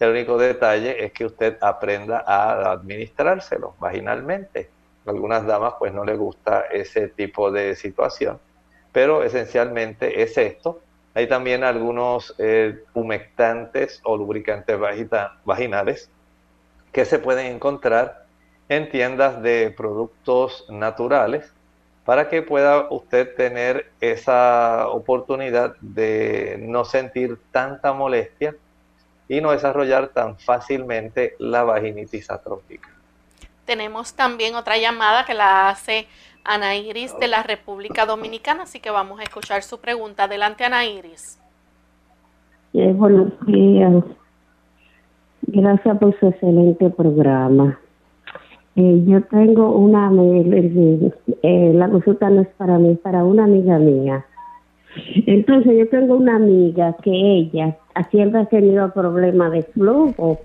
El 0.00 0.12
único 0.12 0.38
detalle 0.38 1.04
es 1.04 1.12
que 1.12 1.26
usted 1.26 1.58
aprenda 1.60 2.24
a 2.26 2.72
administrárselo 2.72 3.74
vaginalmente. 3.78 4.70
algunas 5.04 5.44
damas 5.46 5.74
pues 5.78 5.92
no 5.92 6.04
les 6.04 6.18
gusta 6.18 6.62
ese 6.72 7.08
tipo 7.08 7.52
de 7.52 7.76
situación, 7.76 8.40
pero 8.92 9.22
esencialmente 9.22 10.22
es 10.22 10.38
esto. 10.38 10.80
Hay 11.16 11.26
también 11.28 11.64
algunos 11.64 12.34
eh, 12.36 12.84
humectantes 12.92 14.02
o 14.04 14.18
lubricantes 14.18 14.78
vaginales 15.46 16.10
que 16.92 17.06
se 17.06 17.18
pueden 17.18 17.46
encontrar 17.46 18.26
en 18.68 18.90
tiendas 18.90 19.40
de 19.40 19.72
productos 19.74 20.66
naturales 20.68 21.50
para 22.04 22.28
que 22.28 22.42
pueda 22.42 22.88
usted 22.90 23.34
tener 23.34 23.90
esa 24.02 24.88
oportunidad 24.88 25.76
de 25.80 26.58
no 26.60 26.84
sentir 26.84 27.38
tanta 27.50 27.94
molestia 27.94 28.54
y 29.26 29.40
no 29.40 29.52
desarrollar 29.52 30.08
tan 30.08 30.38
fácilmente 30.38 31.34
la 31.38 31.64
vaginitis 31.64 32.30
atrófica. 32.30 32.90
Tenemos 33.66 34.14
también 34.14 34.54
otra 34.54 34.78
llamada 34.78 35.24
que 35.24 35.34
la 35.34 35.68
hace 35.68 36.06
Ana 36.44 36.76
Iris 36.76 37.18
de 37.18 37.26
la 37.26 37.42
República 37.42 38.06
Dominicana, 38.06 38.62
así 38.62 38.78
que 38.78 38.90
vamos 38.90 39.18
a 39.18 39.24
escuchar 39.24 39.62
su 39.62 39.80
pregunta. 39.80 40.24
Adelante, 40.24 40.64
Ana 40.64 40.86
Iris. 40.86 41.38
buenos 42.72 43.32
días. 43.46 44.04
Gracias 45.48 45.98
por 45.98 46.18
su 46.20 46.28
excelente 46.28 46.90
programa. 46.90 47.78
Eh, 48.76 49.02
yo 49.06 49.22
tengo 49.24 49.72
una, 49.72 50.12
eh, 50.12 51.72
la 51.74 51.88
consulta 51.88 52.30
no 52.30 52.42
es 52.42 52.48
para 52.56 52.78
mí, 52.78 52.90
es 52.90 52.98
para 52.98 53.24
una 53.24 53.44
amiga 53.44 53.78
mía. 53.78 54.24
Entonces 55.26 55.76
yo 55.78 55.88
tengo 55.88 56.14
una 56.14 56.36
amiga 56.36 56.94
que 57.02 57.10
ella 57.10 57.76
siempre 58.10 58.40
ha 58.40 58.46
tenido 58.46 58.92
problemas 58.92 59.50
de 59.52 59.62
flujo. 59.62 60.38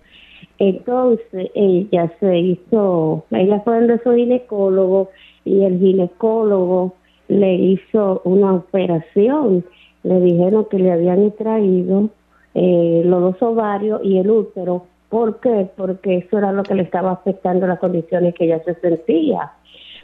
Entonces 0.62 1.49
ella 1.55 2.14
se 2.20 2.38
hizo, 2.38 3.26
ella 3.32 3.62
fue 3.62 3.80
donde 3.80 3.97
su 4.03 4.14
ginecólogo 4.14 5.09
y 5.43 5.64
el 5.64 5.80
ginecólogo 5.80 6.93
le 7.28 7.55
hizo 7.55 8.22
una 8.26 8.53
operación. 8.53 9.66
Le 10.03 10.20
dijeron 10.22 10.68
que 10.70 10.78
le 10.78 10.91
habían 10.91 11.24
extraído 11.24 12.09
eh, 12.53 13.01
los 13.03 13.22
dos 13.22 13.41
ovarios 13.41 14.01
y 14.03 14.20
el 14.20 14.30
útero. 14.30 14.86
¿Por 15.09 15.39
qué? 15.39 15.68
Porque 15.76 16.18
eso 16.18 16.38
era 16.38 16.51
lo 16.51 16.62
que 16.62 16.76
le 16.76 16.84
estaba 16.84 17.14
afectando 17.14 17.66
las 17.66 17.80
condiciones 17.80 18.36
que 18.36 18.45
ella 18.45 18.62
se 18.64 18.76
sentía. 18.76 19.53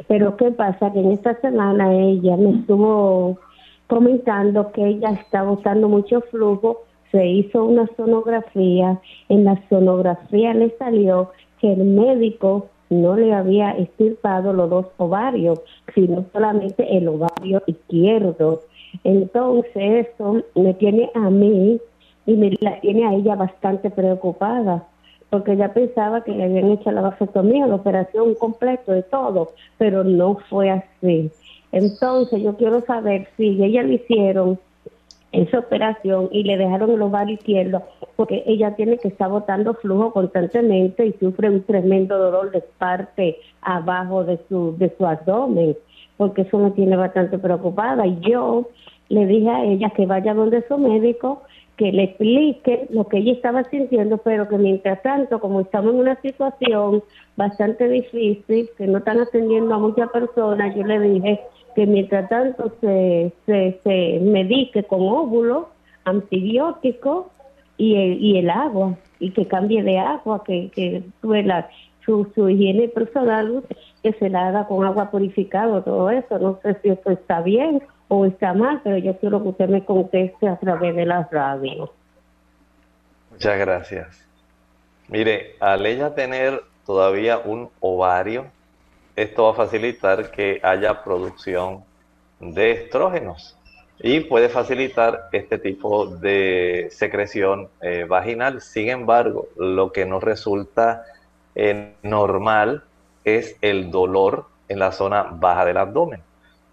Pero 0.07 0.37
¿qué 0.37 0.49
pasa? 0.49 0.91
Que 0.91 1.01
en 1.01 1.11
esta 1.11 1.39
semana 1.39 1.93
ella 1.93 2.35
me 2.35 2.61
estuvo 2.61 3.37
comentando 3.85 4.71
que 4.71 4.87
ella 4.87 5.11
está 5.11 5.43
botando 5.43 5.87
mucho 5.87 6.21
flujo, 6.31 6.86
se 7.11 7.25
hizo 7.25 7.63
una 7.63 7.87
sonografía, 7.95 8.99
en 9.29 9.45
la 9.45 9.61
sonografía 9.69 10.53
le 10.53 10.75
salió 10.77 11.31
que 11.59 11.73
el 11.73 11.83
médico 11.83 12.67
no 12.89 13.15
le 13.15 13.33
había 13.33 13.71
extirpado 13.71 14.53
los 14.53 14.69
dos 14.69 14.85
ovarios, 14.97 15.59
sino 15.93 16.25
solamente 16.31 16.97
el 16.97 17.07
ovario 17.07 17.61
izquierdo. 17.67 18.61
Entonces 19.03 20.07
eso 20.07 20.43
me 20.55 20.73
tiene 20.73 21.11
a 21.13 21.29
mí 21.29 21.79
y 22.25 22.33
me 22.33 22.51
la 22.59 22.79
tiene 22.79 23.05
a 23.05 23.13
ella 23.13 23.35
bastante 23.35 23.89
preocupada 23.89 24.85
porque 25.29 25.53
ella 25.53 25.73
pensaba 25.73 26.23
que 26.23 26.31
le 26.31 26.45
habían 26.45 26.71
hecho 26.71 26.91
la 26.91 27.01
vasectomía, 27.01 27.67
la 27.67 27.75
operación 27.75 28.33
completa 28.35 28.93
de 28.93 29.03
todo, 29.03 29.51
pero 29.77 30.03
no 30.03 30.37
fue 30.49 30.69
así. 30.69 31.29
Entonces 31.71 32.41
yo 32.41 32.55
quiero 32.55 32.81
saber 32.85 33.27
si 33.35 33.61
ella 33.61 33.83
le 33.83 33.95
hicieron 33.95 34.57
esa 35.31 35.59
operación 35.59 36.29
y 36.31 36.43
le 36.43 36.57
dejaron 36.57 36.91
el 36.91 37.01
ovario 37.01 37.35
izquierdo 37.35 37.83
porque 38.15 38.43
ella 38.45 38.75
tiene 38.75 38.97
que 38.97 39.09
estar 39.09 39.29
botando 39.29 39.73
flujo 39.75 40.13
constantemente 40.13 41.05
y 41.05 41.13
sufre 41.13 41.49
un 41.49 41.63
tremendo 41.63 42.17
dolor 42.17 42.51
de 42.51 42.63
parte 42.77 43.37
abajo 43.61 44.23
de 44.23 44.39
su 44.47 44.75
de 44.77 44.93
su 44.97 45.05
abdomen 45.05 45.75
porque 46.17 46.41
eso 46.41 46.57
me 46.57 46.71
tiene 46.71 46.97
bastante 46.97 47.37
preocupada. 47.37 48.05
Y 48.05 48.19
yo 48.21 48.67
le 49.09 49.25
dije 49.25 49.49
a 49.49 49.63
ella 49.63 49.91
que 49.91 50.05
vaya 50.05 50.33
donde 50.33 50.67
su 50.67 50.77
médico 50.77 51.43
que 51.77 51.91
le 51.91 52.05
explique 52.05 52.87
lo 52.89 53.07
que 53.07 53.17
ella 53.17 53.33
estaba 53.33 53.63
sintiendo, 53.65 54.17
pero 54.17 54.47
que 54.47 54.57
mientras 54.57 54.99
tanto, 55.03 55.39
como 55.39 55.61
estamos 55.61 55.93
en 55.93 55.99
una 55.99 56.19
situación 56.21 57.03
bastante 57.35 57.87
difícil, 57.87 58.67
que 58.75 58.87
no 58.87 58.97
están 58.97 59.19
atendiendo 59.19 59.75
a 59.75 59.77
muchas 59.77 60.09
personas, 60.09 60.75
yo 60.75 60.83
le 60.83 60.99
dije 60.99 61.39
que 61.77 61.85
mientras 61.85 62.27
tanto 62.27 62.73
se, 62.81 63.31
se, 63.45 63.79
se 63.83 64.19
medique 64.19 64.83
con 64.85 65.01
óvulos, 65.01 65.67
antibióticos 66.05 67.27
y 67.77 67.95
el, 67.95 68.19
y 68.19 68.39
el 68.39 68.49
agua, 68.49 68.95
y 69.19 69.29
que 69.29 69.47
cambie 69.47 69.83
de 69.83 69.99
agua, 69.99 70.43
que, 70.43 70.71
que 70.71 71.03
su, 72.03 72.31
su 72.33 72.49
higiene 72.49 72.87
personal, 72.87 73.63
que 74.01 74.11
se 74.13 74.27
la 74.27 74.47
haga 74.47 74.65
con 74.65 74.83
agua 74.87 75.11
purificada, 75.11 75.83
todo 75.83 76.09
eso. 76.09 76.39
No 76.39 76.57
sé 76.63 76.79
si 76.81 76.89
esto 76.89 77.11
está 77.11 77.41
bien 77.41 77.83
o 78.07 78.25
está 78.25 78.55
mal, 78.55 78.81
pero 78.83 78.97
yo 78.97 79.15
quiero 79.19 79.43
que 79.43 79.49
usted 79.49 79.69
me 79.69 79.85
conteste 79.85 80.47
a 80.47 80.55
través 80.55 80.95
de 80.95 81.05
la 81.05 81.29
radio. 81.31 81.93
Muchas 83.29 83.59
gracias. 83.59 84.27
Mire, 85.09 85.57
al 85.59 85.85
ella 85.85 86.15
tener 86.15 86.59
todavía 86.87 87.37
un 87.37 87.69
ovario, 87.81 88.47
esto 89.17 89.43
va 89.43 89.51
a 89.51 89.55
facilitar 89.55 90.31
que 90.31 90.61
haya 90.63 91.03
producción 91.03 91.83
de 92.39 92.71
estrógenos 92.71 93.57
y 93.99 94.21
puede 94.21 94.47
facilitar 94.47 95.27
este 95.33 95.57
tipo 95.57 96.07
de 96.07 96.87
secreción 96.91 97.67
eh, 97.81 98.05
vaginal. 98.07 98.61
Sin 98.61 98.87
embargo, 98.87 99.49
lo 99.57 99.91
que 99.91 100.05
no 100.05 100.21
resulta 100.21 101.03
eh, 101.55 101.95
normal 102.03 102.83
es 103.25 103.57
el 103.59 103.91
dolor 103.91 104.45
en 104.69 104.79
la 104.79 104.93
zona 104.93 105.23
baja 105.23 105.65
del 105.65 105.77
abdomen 105.77 106.21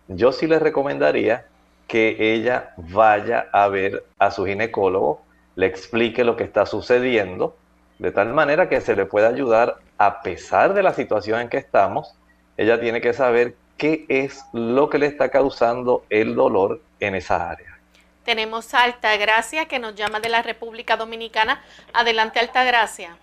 yo 0.09 0.33
sí 0.33 0.47
le 0.47 0.59
recomendaría 0.59 1.47
que 1.87 2.35
ella 2.35 2.75
vaya 2.77 3.47
a 3.53 3.69
ver 3.69 4.05
a 4.19 4.31
su 4.31 4.47
ginecólogo, 4.47 5.23
le 5.57 5.67
explique 5.67 6.25
lo 6.25 6.37
que 6.37 6.45
está 6.45 6.67
sucediendo, 6.67 7.57
de 7.99 8.11
tal 8.11 8.33
manera 8.33 8.69
que 8.69 8.81
se 8.81 8.97
le 8.97 9.07
pueda 9.07 9.29
ayudar 9.29 9.77
a 9.99 10.23
pesar 10.23 10.75
de 10.75 10.83
la 10.83 10.93
situación 10.93 11.41
en 11.41 11.49
que 11.49 11.59
estamos. 11.59 12.15
Ella 12.57 12.81
tiene 12.81 13.01
que 13.01 13.13
saber 13.13 13.55
qué 13.77 14.05
es 14.09 14.45
lo 14.53 14.89
que 14.89 14.99
le 14.99 15.07
está 15.07 15.31
causando 15.31 16.05
el 16.11 16.35
dolor 16.35 16.81
en 17.01 17.15
esa 17.15 17.51
área. 17.51 17.79
Tenemos 18.25 18.73
a 18.75 18.85
Altagracia 18.85 19.67
que 19.67 19.79
nos 19.79 19.95
llama 19.95 20.21
de 20.21 20.31
la 20.31 20.43
República 20.43 20.97
Dominicana. 20.97 21.61
Adelante, 21.93 22.41
Altagracia. 22.41 23.17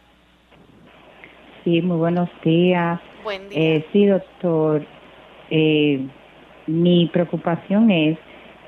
Sí, 1.63 1.81
muy 1.81 1.97
buenos 1.97 2.29
días. 2.43 2.99
Buen 3.23 3.49
día. 3.49 3.59
Eh, 3.59 3.85
sí, 3.91 4.05
doctor. 4.05 4.85
Eh, 5.49 6.05
mi 6.67 7.09
preocupación 7.11 7.89
es 7.91 8.17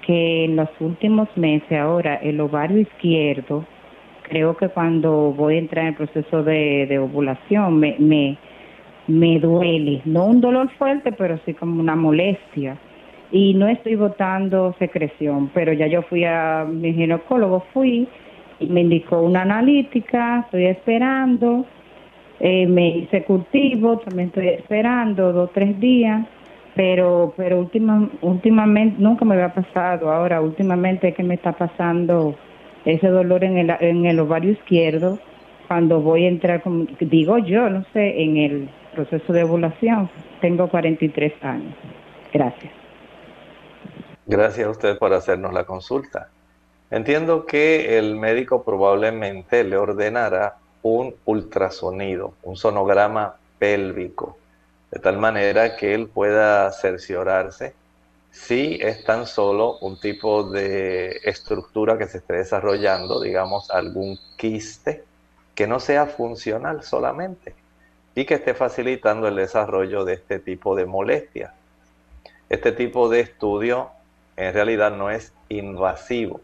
que 0.06 0.46
en 0.46 0.56
los 0.56 0.70
últimos 0.80 1.30
meses 1.36 1.80
ahora 1.80 2.16
el 2.16 2.40
ovario 2.42 2.80
izquierdo, 2.80 3.66
creo 4.24 4.58
que 4.58 4.70
cuando 4.70 5.34
voy 5.34 5.56
a 5.56 5.60
entrar 5.60 5.86
en 5.86 5.90
el 5.90 5.96
proceso 5.96 6.44
de, 6.44 7.00
ovulación 7.00 7.80
me, 7.80 7.96
me, 8.00 8.38
me 9.08 9.40
duele, 9.40 10.02
no 10.06 10.26
un 10.26 10.42
dolor 10.42 10.70
fuerte, 10.78 11.12
pero 11.12 11.40
sí 11.46 11.54
como 11.54 11.80
una 11.80 11.96
molestia. 11.96 12.78
Y 13.32 13.56
no 13.56 13.68
estoy 13.68 13.96
botando 13.96 14.76
secreción, 14.78 15.50
pero 15.54 15.74
ya 15.74 15.88
yo 15.88 16.04
fui 16.04 16.24
a 16.24 16.66
mi 16.70 16.94
ginecólogo, 16.94 17.66
fui 17.74 18.08
y 18.60 18.68
me 18.68 18.82
indicó 18.82 19.22
una 19.22 19.42
analítica, 19.42 20.42
estoy 20.46 20.66
esperando, 20.66 21.66
eh, 22.40 22.68
me 22.68 22.98
hice 22.98 23.24
cultivo, 23.24 23.98
también 23.98 24.28
estoy 24.28 24.50
esperando 24.50 25.34
dos, 25.34 25.52
tres 25.54 25.80
días 25.80 26.26
pero 26.76 27.34
pero 27.38 27.60
última, 27.60 28.10
últimamente 28.22 28.96
nunca 29.00 29.26
me 29.26 29.36
había 29.36 29.54
pasado 29.54 30.12
ahora 30.12 30.42
últimamente 30.42 31.10
es 31.10 31.16
que 31.16 31.24
me 31.24 31.36
está 31.36 31.52
pasando 31.54 32.36
ese 32.86 33.08
dolor 33.08 33.44
en 33.44 33.58
el, 33.58 33.72
en 33.80 34.06
el 34.06 34.20
ovario 34.20 34.52
izquierdo 34.52 35.20
cuando 35.68 36.02
voy 36.02 36.26
a 36.26 36.30
entrar 36.30 36.64
digo 37.00 37.38
yo 37.38 37.70
no 37.70 37.86
sé 37.94 38.22
en 38.24 38.38
el 38.38 38.70
proceso 38.94 39.34
de 39.34 39.44
ovulación. 39.44 40.10
Tengo 40.42 40.70
43 40.70 41.34
años. 41.44 41.76
Gracias. 42.32 42.72
Gracias 44.26 44.68
a 44.68 44.72
usted 44.72 44.98
por 44.98 45.14
hacernos 45.14 45.54
la 45.54 45.66
consulta. 45.66 46.30
Entiendo 46.90 47.46
que 47.46 47.98
el 47.98 48.16
médico 48.16 48.64
probablemente 48.64 49.64
le 49.64 49.78
ordenará 49.78 50.58
un 50.84 51.16
ultrasonido 51.26 52.34
un 52.44 52.56
sonograma 52.58 53.36
pélvico 53.58 54.38
de 54.92 55.00
tal 55.00 55.18
manera 55.18 55.76
que 55.76 55.96
él 55.96 56.08
pueda 56.08 56.70
cerciorarse 56.72 57.74
si 58.32 58.80
es 58.82 59.04
tan 59.04 59.26
solo 59.26 59.78
un 59.80 60.00
tipo 60.00 60.44
de 60.44 61.22
estructura 61.24 61.98
que 61.98 62.08
se 62.08 62.18
esté 62.18 62.36
desarrollando, 62.36 63.22
digamos 63.22 63.70
algún 63.72 64.18
quiste, 64.38 65.04
que 65.56 65.68
no 65.68 65.80
sea 65.80 66.08
funcional 66.08 66.84
solamente 66.84 67.56
y 68.16 68.26
que 68.26 68.36
esté 68.36 68.54
facilitando 68.54 69.28
el 69.28 69.36
desarrollo 69.36 70.06
de 70.06 70.14
este 70.14 70.40
tipo 70.40 70.76
de 70.76 70.86
molestias. 70.86 71.52
Este 72.50 72.72
tipo 72.72 73.10
de 73.10 73.22
estudio 73.22 73.90
en 74.36 74.54
realidad 74.54 74.92
no 74.92 75.10
es 75.10 75.34
invasivo. 75.50 76.42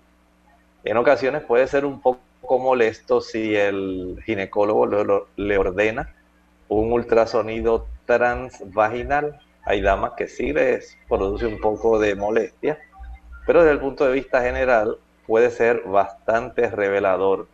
En 0.84 0.98
ocasiones 0.98 1.44
puede 1.44 1.68
ser 1.68 1.86
un 1.86 2.02
poco 2.02 2.20
molesto 2.58 3.22
si 3.22 3.56
el 3.56 4.20
ginecólogo 4.26 5.28
le 5.36 5.58
ordena 5.58 6.16
un 6.70 6.94
ultrasonido 6.94 7.88
transvaginal. 8.06 9.40
Hay 9.64 9.82
damas 9.82 10.14
que 10.18 10.28
sí 10.28 10.54
les 10.54 10.98
produce 11.08 11.46
un 11.46 11.60
poco 11.60 12.00
de 12.00 12.16
molestia, 12.16 12.80
pero 13.46 13.60
desde 13.60 13.74
el 13.74 13.80
punto 13.80 14.06
de 14.06 14.14
vista 14.14 14.42
general 14.42 14.98
puede 15.28 15.52
ser 15.52 15.82
bastante 15.86 16.70
revelador 16.70 17.48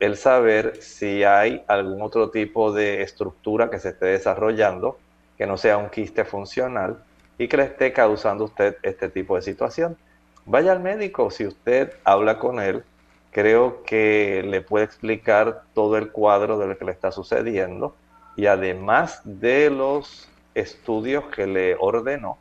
el 0.00 0.16
saber 0.16 0.82
si 0.82 1.24
hay 1.24 1.62
algún 1.68 2.02
otro 2.02 2.30
tipo 2.30 2.72
de 2.72 3.02
estructura 3.02 3.70
que 3.70 3.78
se 3.78 3.90
esté 3.90 4.06
desarrollando 4.06 4.98
que 5.36 5.46
no 5.46 5.56
sea 5.56 5.78
un 5.78 5.88
quiste 5.88 6.24
funcional 6.24 7.02
y 7.38 7.48
que 7.48 7.56
le 7.56 7.64
esté 7.64 7.92
causando 7.92 8.44
a 8.44 8.46
usted 8.48 8.76
este 8.82 9.08
tipo 9.08 9.36
de 9.36 9.42
situación. 9.42 9.96
Vaya 10.44 10.72
al 10.72 10.80
médico, 10.80 11.30
si 11.30 11.46
usted 11.46 11.94
habla 12.04 12.38
con 12.38 12.60
él, 12.60 12.84
creo 13.30 13.82
que 13.84 14.42
le 14.46 14.60
puede 14.60 14.84
explicar 14.84 15.62
todo 15.74 15.96
el 15.96 16.10
cuadro 16.10 16.58
de 16.58 16.66
lo 16.66 16.76
que 16.76 16.84
le 16.84 16.92
está 16.92 17.12
sucediendo 17.12 17.94
y 18.36 18.46
además 18.46 19.22
de 19.24 19.70
los 19.70 20.28
estudios 20.54 21.24
que 21.26 21.46
le 21.46 21.76
ordenó, 21.78 22.36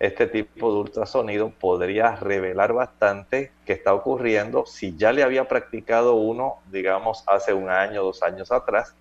este 0.00 0.26
tipo 0.26 0.72
de 0.72 0.78
ultrasonido 0.78 1.50
podría 1.50 2.14
revelar 2.16 2.72
bastante 2.72 3.50
qué 3.66 3.72
está 3.72 3.94
ocurriendo. 3.94 4.64
Si 4.66 4.96
ya 4.96 5.12
le 5.12 5.22
había 5.22 5.48
practicado 5.48 6.14
uno, 6.14 6.60
digamos, 6.70 7.24
hace 7.26 7.52
un 7.52 7.68
año, 7.68 8.04
dos 8.04 8.22
años 8.22 8.52
atrás, 8.52 8.94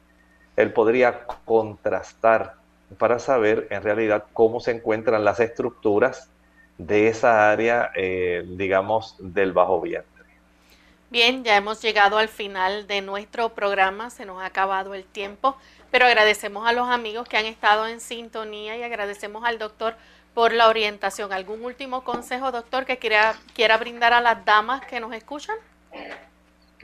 él 0.55 0.73
podría 0.73 1.25
contrastar 1.45 2.55
para 2.97 3.19
saber 3.19 3.67
en 3.69 3.83
realidad 3.83 4.25
cómo 4.33 4.59
se 4.59 4.71
encuentran 4.71 5.23
las 5.23 5.39
estructuras 5.39 6.29
de 6.77 7.09
esa 7.09 7.51
área, 7.51 7.91
eh, 7.95 8.43
digamos, 8.47 9.15
del 9.19 9.53
bajo 9.53 9.81
vientre. 9.81 10.07
Bien, 11.09 11.43
ya 11.43 11.55
hemos 11.55 11.81
llegado 11.81 12.17
al 12.17 12.27
final 12.27 12.87
de 12.87 13.01
nuestro 13.01 13.49
programa, 13.49 14.09
se 14.09 14.25
nos 14.25 14.41
ha 14.41 14.45
acabado 14.45 14.93
el 14.93 15.05
tiempo, 15.05 15.55
pero 15.89 16.05
agradecemos 16.05 16.67
a 16.67 16.73
los 16.73 16.89
amigos 16.89 17.29
que 17.29 17.37
han 17.37 17.45
estado 17.45 17.87
en 17.87 18.01
sintonía 18.01 18.75
y 18.77 18.83
agradecemos 18.83 19.45
al 19.45 19.57
doctor 19.57 19.95
por 20.37 20.53
la 20.53 20.67
orientación. 20.67 21.33
¿Algún 21.33 21.65
último 21.65 22.03
consejo, 22.03 22.51
doctor, 22.51 22.85
que 22.85 22.99
quiera, 22.99 23.33
quiera 23.55 23.75
brindar 23.75 24.13
a 24.13 24.21
las 24.21 24.45
damas 24.45 24.85
que 24.85 24.99
nos 24.99 25.11
escuchan? 25.13 25.55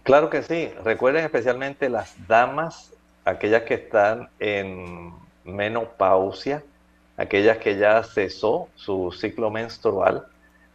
Claro 0.01 0.31
que 0.31 0.41
sí. 0.41 0.73
Recuerden 0.83 1.23
especialmente 1.23 1.87
las 1.87 2.15
damas, 2.27 2.91
aquellas 3.25 3.61
que 3.61 3.75
están 3.75 4.27
en 4.39 5.13
menopausia, 5.43 6.63
aquellas 7.15 7.59
que 7.59 7.77
ya 7.77 8.01
cesó 8.01 8.69
su 8.73 9.11
ciclo 9.11 9.51
menstrual. 9.51 10.25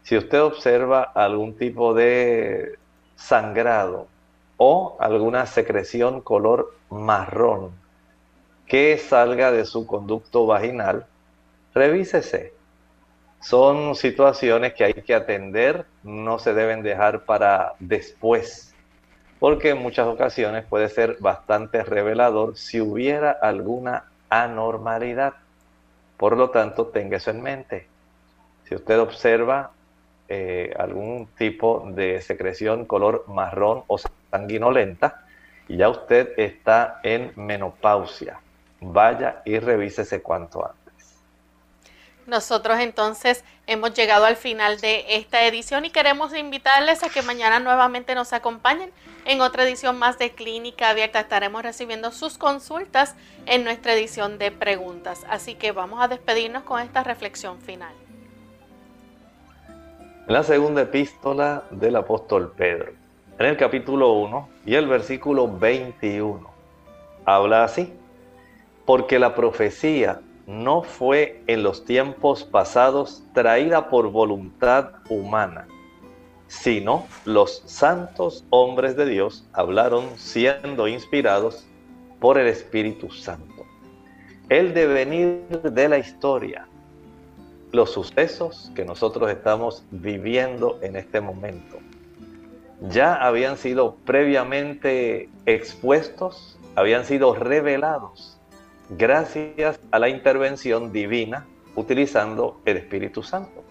Si 0.03 0.15
usted 0.15 0.41
observa 0.41 1.03
algún 1.03 1.57
tipo 1.57 1.93
de 1.93 2.79
sangrado 3.17 4.07
o 4.55 4.95
alguna 5.01 5.47
secreción 5.47 6.21
color 6.21 6.73
marrón 6.89 7.71
que 8.67 8.97
salga 8.97 9.51
de 9.51 9.65
su 9.65 9.85
conducto 9.85 10.45
vaginal, 10.45 11.05
revísese. 11.73 12.57
Son 13.41 13.95
situaciones 13.95 14.73
que 14.73 14.83
hay 14.83 14.93
que 14.93 15.15
atender, 15.15 15.85
no 16.03 16.39
se 16.39 16.53
deben 16.53 16.83
dejar 16.83 17.23
para 17.23 17.73
después, 17.79 18.75
porque 19.39 19.69
en 19.69 19.77
muchas 19.81 20.07
ocasiones 20.07 20.65
puede 20.65 20.89
ser 20.89 21.17
bastante 21.19 21.83
revelador 21.83 22.57
si 22.57 22.81
hubiera 22.81 23.31
alguna 23.31 24.05
anormalidad. 24.29 25.35
Por 26.17 26.35
lo 26.35 26.49
tanto, 26.49 26.87
tenga 26.87 27.17
eso 27.17 27.31
en 27.31 27.41
mente. 27.41 27.87
Si 28.67 28.75
usted 28.75 28.99
observa 28.99 29.71
eh, 30.27 30.73
algún 30.77 31.27
tipo 31.37 31.89
de 31.95 32.21
secreción 32.21 32.85
color 32.85 33.23
marrón 33.27 33.83
o 33.87 33.97
sanguinolenta, 34.29 35.23
ya 35.69 35.87
usted 35.87 36.33
está 36.37 36.99
en 37.03 37.31
menopausia. 37.35 38.39
Vaya 38.81 39.41
y 39.45 39.59
revísese 39.59 40.21
cuanto 40.21 40.65
antes. 40.65 40.78
Nosotros 42.29 42.79
entonces 42.79 43.43
hemos 43.65 43.95
llegado 43.95 44.25
al 44.25 44.35
final 44.35 44.79
de 44.79 45.03
esta 45.15 45.45
edición 45.45 45.85
y 45.85 45.89
queremos 45.89 46.35
invitarles 46.35 47.03
a 47.03 47.09
que 47.09 47.23
mañana 47.23 47.59
nuevamente 47.59 48.13
nos 48.13 48.33
acompañen 48.33 48.91
en 49.25 49.41
otra 49.41 49.63
edición 49.63 49.97
más 49.97 50.19
de 50.19 50.29
Clínica 50.31 50.91
Abierta. 50.91 51.21
Estaremos 51.21 51.63
recibiendo 51.63 52.11
sus 52.11 52.37
consultas 52.37 53.15
en 53.47 53.63
nuestra 53.63 53.93
edición 53.93 54.37
de 54.37 54.51
preguntas. 54.51 55.25
Así 55.27 55.55
que 55.55 55.71
vamos 55.71 56.03
a 56.03 56.07
despedirnos 56.07 56.61
con 56.63 56.79
esta 56.79 57.03
reflexión 57.03 57.59
final. 57.61 57.95
En 60.27 60.33
la 60.33 60.43
segunda 60.43 60.83
epístola 60.83 61.63
del 61.71 61.95
apóstol 61.95 62.53
Pedro, 62.55 62.91
en 63.39 63.45
el 63.47 63.57
capítulo 63.57 64.13
1 64.13 64.49
y 64.67 64.75
el 64.75 64.85
versículo 64.85 65.47
21, 65.47 66.47
habla 67.25 67.63
así, 67.63 67.91
porque 68.85 69.17
la 69.17 69.33
profecía 69.33 70.21
no 70.49 70.81
fue 70.81 71.43
en 71.45 71.61
los 71.61 71.85
tiempos 71.85 72.43
pasados 72.43 73.21
traída 73.35 73.87
por 73.87 74.09
voluntad 74.09 74.93
humana, 75.07 75.67
sino 76.47 77.05
los 77.23 77.61
santos 77.67 78.43
hombres 78.49 78.95
de 78.97 79.05
Dios 79.05 79.47
hablaron 79.53 80.05
siendo 80.17 80.87
inspirados 80.87 81.67
por 82.19 82.39
el 82.39 82.47
Espíritu 82.47 83.11
Santo. 83.11 83.63
El 84.49 84.73
devenir 84.73 85.43
de 85.49 85.87
la 85.87 85.99
historia, 85.99 86.67
los 87.71 87.91
sucesos 87.91 88.71
que 88.73 88.85
nosotros 88.85 89.29
estamos 89.29 89.83
viviendo 89.91 90.79
en 90.81 90.95
este 90.95 91.21
momento, 91.21 91.77
ya 92.89 93.13
habían 93.13 93.55
sido 93.55 93.97
previamente 94.03 95.29
expuestos, 95.45 96.57
habían 96.75 97.05
sido 97.05 97.35
revelados 97.35 98.38
gracias 98.89 99.79
a 99.91 99.99
la 99.99 100.09
intervención 100.09 100.91
divina 100.91 101.45
utilizando 101.75 102.59
el 102.65 102.77
Espíritu 102.77 103.23
Santo. 103.23 103.63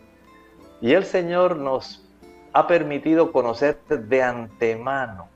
Y 0.81 0.93
el 0.93 1.05
Señor 1.05 1.57
nos 1.57 2.05
ha 2.53 2.67
permitido 2.67 3.33
conocer 3.33 3.79
de 3.89 4.23
antemano 4.23 5.29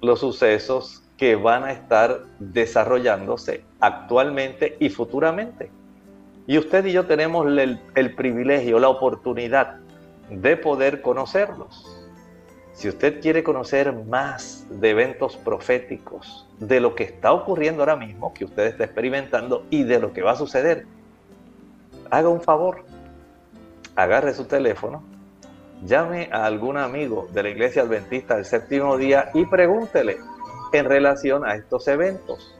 los 0.00 0.20
sucesos 0.20 1.02
que 1.16 1.34
van 1.34 1.64
a 1.64 1.72
estar 1.72 2.20
desarrollándose 2.38 3.64
actualmente 3.80 4.76
y 4.78 4.88
futuramente. 4.88 5.70
Y 6.46 6.58
usted 6.58 6.86
y 6.86 6.92
yo 6.92 7.06
tenemos 7.06 7.46
el, 7.46 8.14
privilegio, 8.14 8.78
la 8.78 8.88
oportunidad 8.88 9.76
de 10.30 10.56
poder 10.56 11.02
conocerlos. 11.02 11.97
Si 12.78 12.88
usted 12.88 13.20
quiere 13.20 13.42
conocer 13.42 13.92
más 13.92 14.64
de 14.70 14.90
eventos 14.90 15.36
proféticos, 15.36 16.46
de 16.60 16.78
lo 16.78 16.94
que 16.94 17.02
está 17.02 17.32
ocurriendo 17.32 17.82
ahora 17.82 17.96
mismo, 17.96 18.32
que 18.32 18.44
usted 18.44 18.66
está 18.66 18.84
experimentando 18.84 19.66
y 19.68 19.82
de 19.82 19.98
lo 19.98 20.12
que 20.12 20.22
va 20.22 20.30
a 20.30 20.36
suceder, 20.36 20.86
haga 22.08 22.28
un 22.28 22.40
favor, 22.40 22.84
agarre 23.96 24.32
su 24.32 24.44
teléfono, 24.44 25.02
llame 25.84 26.28
a 26.30 26.46
algún 26.46 26.76
amigo 26.76 27.26
de 27.32 27.42
la 27.42 27.48
iglesia 27.48 27.82
adventista 27.82 28.36
del 28.36 28.44
séptimo 28.44 28.96
día 28.96 29.32
y 29.34 29.44
pregúntele 29.44 30.18
en 30.72 30.84
relación 30.84 31.44
a 31.44 31.56
estos 31.56 31.88
eventos, 31.88 32.56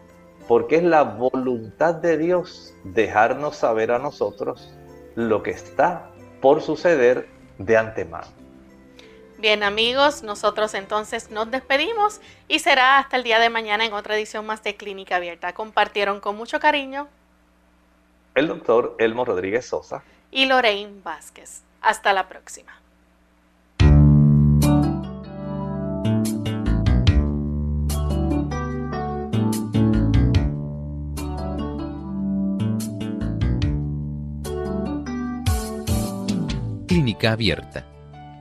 porque 0.49 0.79
es 0.79 0.83
la 0.83 1.05
voluntad 1.05 1.95
de 1.95 2.19
Dios 2.19 2.75
dejarnos 2.83 3.55
saber 3.55 3.93
a 3.93 4.01
nosotros 4.01 4.77
lo 5.15 5.45
que 5.45 5.53
está 5.53 6.11
por 6.41 6.61
suceder 6.61 7.29
de 7.59 7.77
antemano. 7.77 8.38
Bien 9.39 9.63
amigos, 9.63 10.25
nosotros 10.25 10.75
entonces 10.75 11.31
nos 11.31 11.49
despedimos 11.49 12.21
y 12.49 12.59
será 12.59 12.99
hasta 12.99 13.17
el 13.17 13.23
día 13.23 13.39
de 13.39 13.51
mañana 13.51 13.85
en 13.85 13.93
otra 13.93 14.17
edición 14.17 14.45
más 14.45 14.65
de 14.65 14.75
Clínica 14.75 15.15
Abierta. 15.15 15.53
Compartieron 15.53 16.19
con 16.19 16.37
mucho 16.37 16.59
cariño 16.59 17.07
el 18.35 18.49
doctor 18.49 18.97
Elmo 18.99 19.25
Rodríguez 19.25 19.65
Sosa 19.65 20.03
y 20.33 20.47
Lorraine 20.47 21.03
Vázquez. 21.05 21.63
Hasta 21.81 22.13
la 22.13 22.29
próxima. 22.29 22.81
Clínica 36.89 37.33
Abierta 37.33 37.98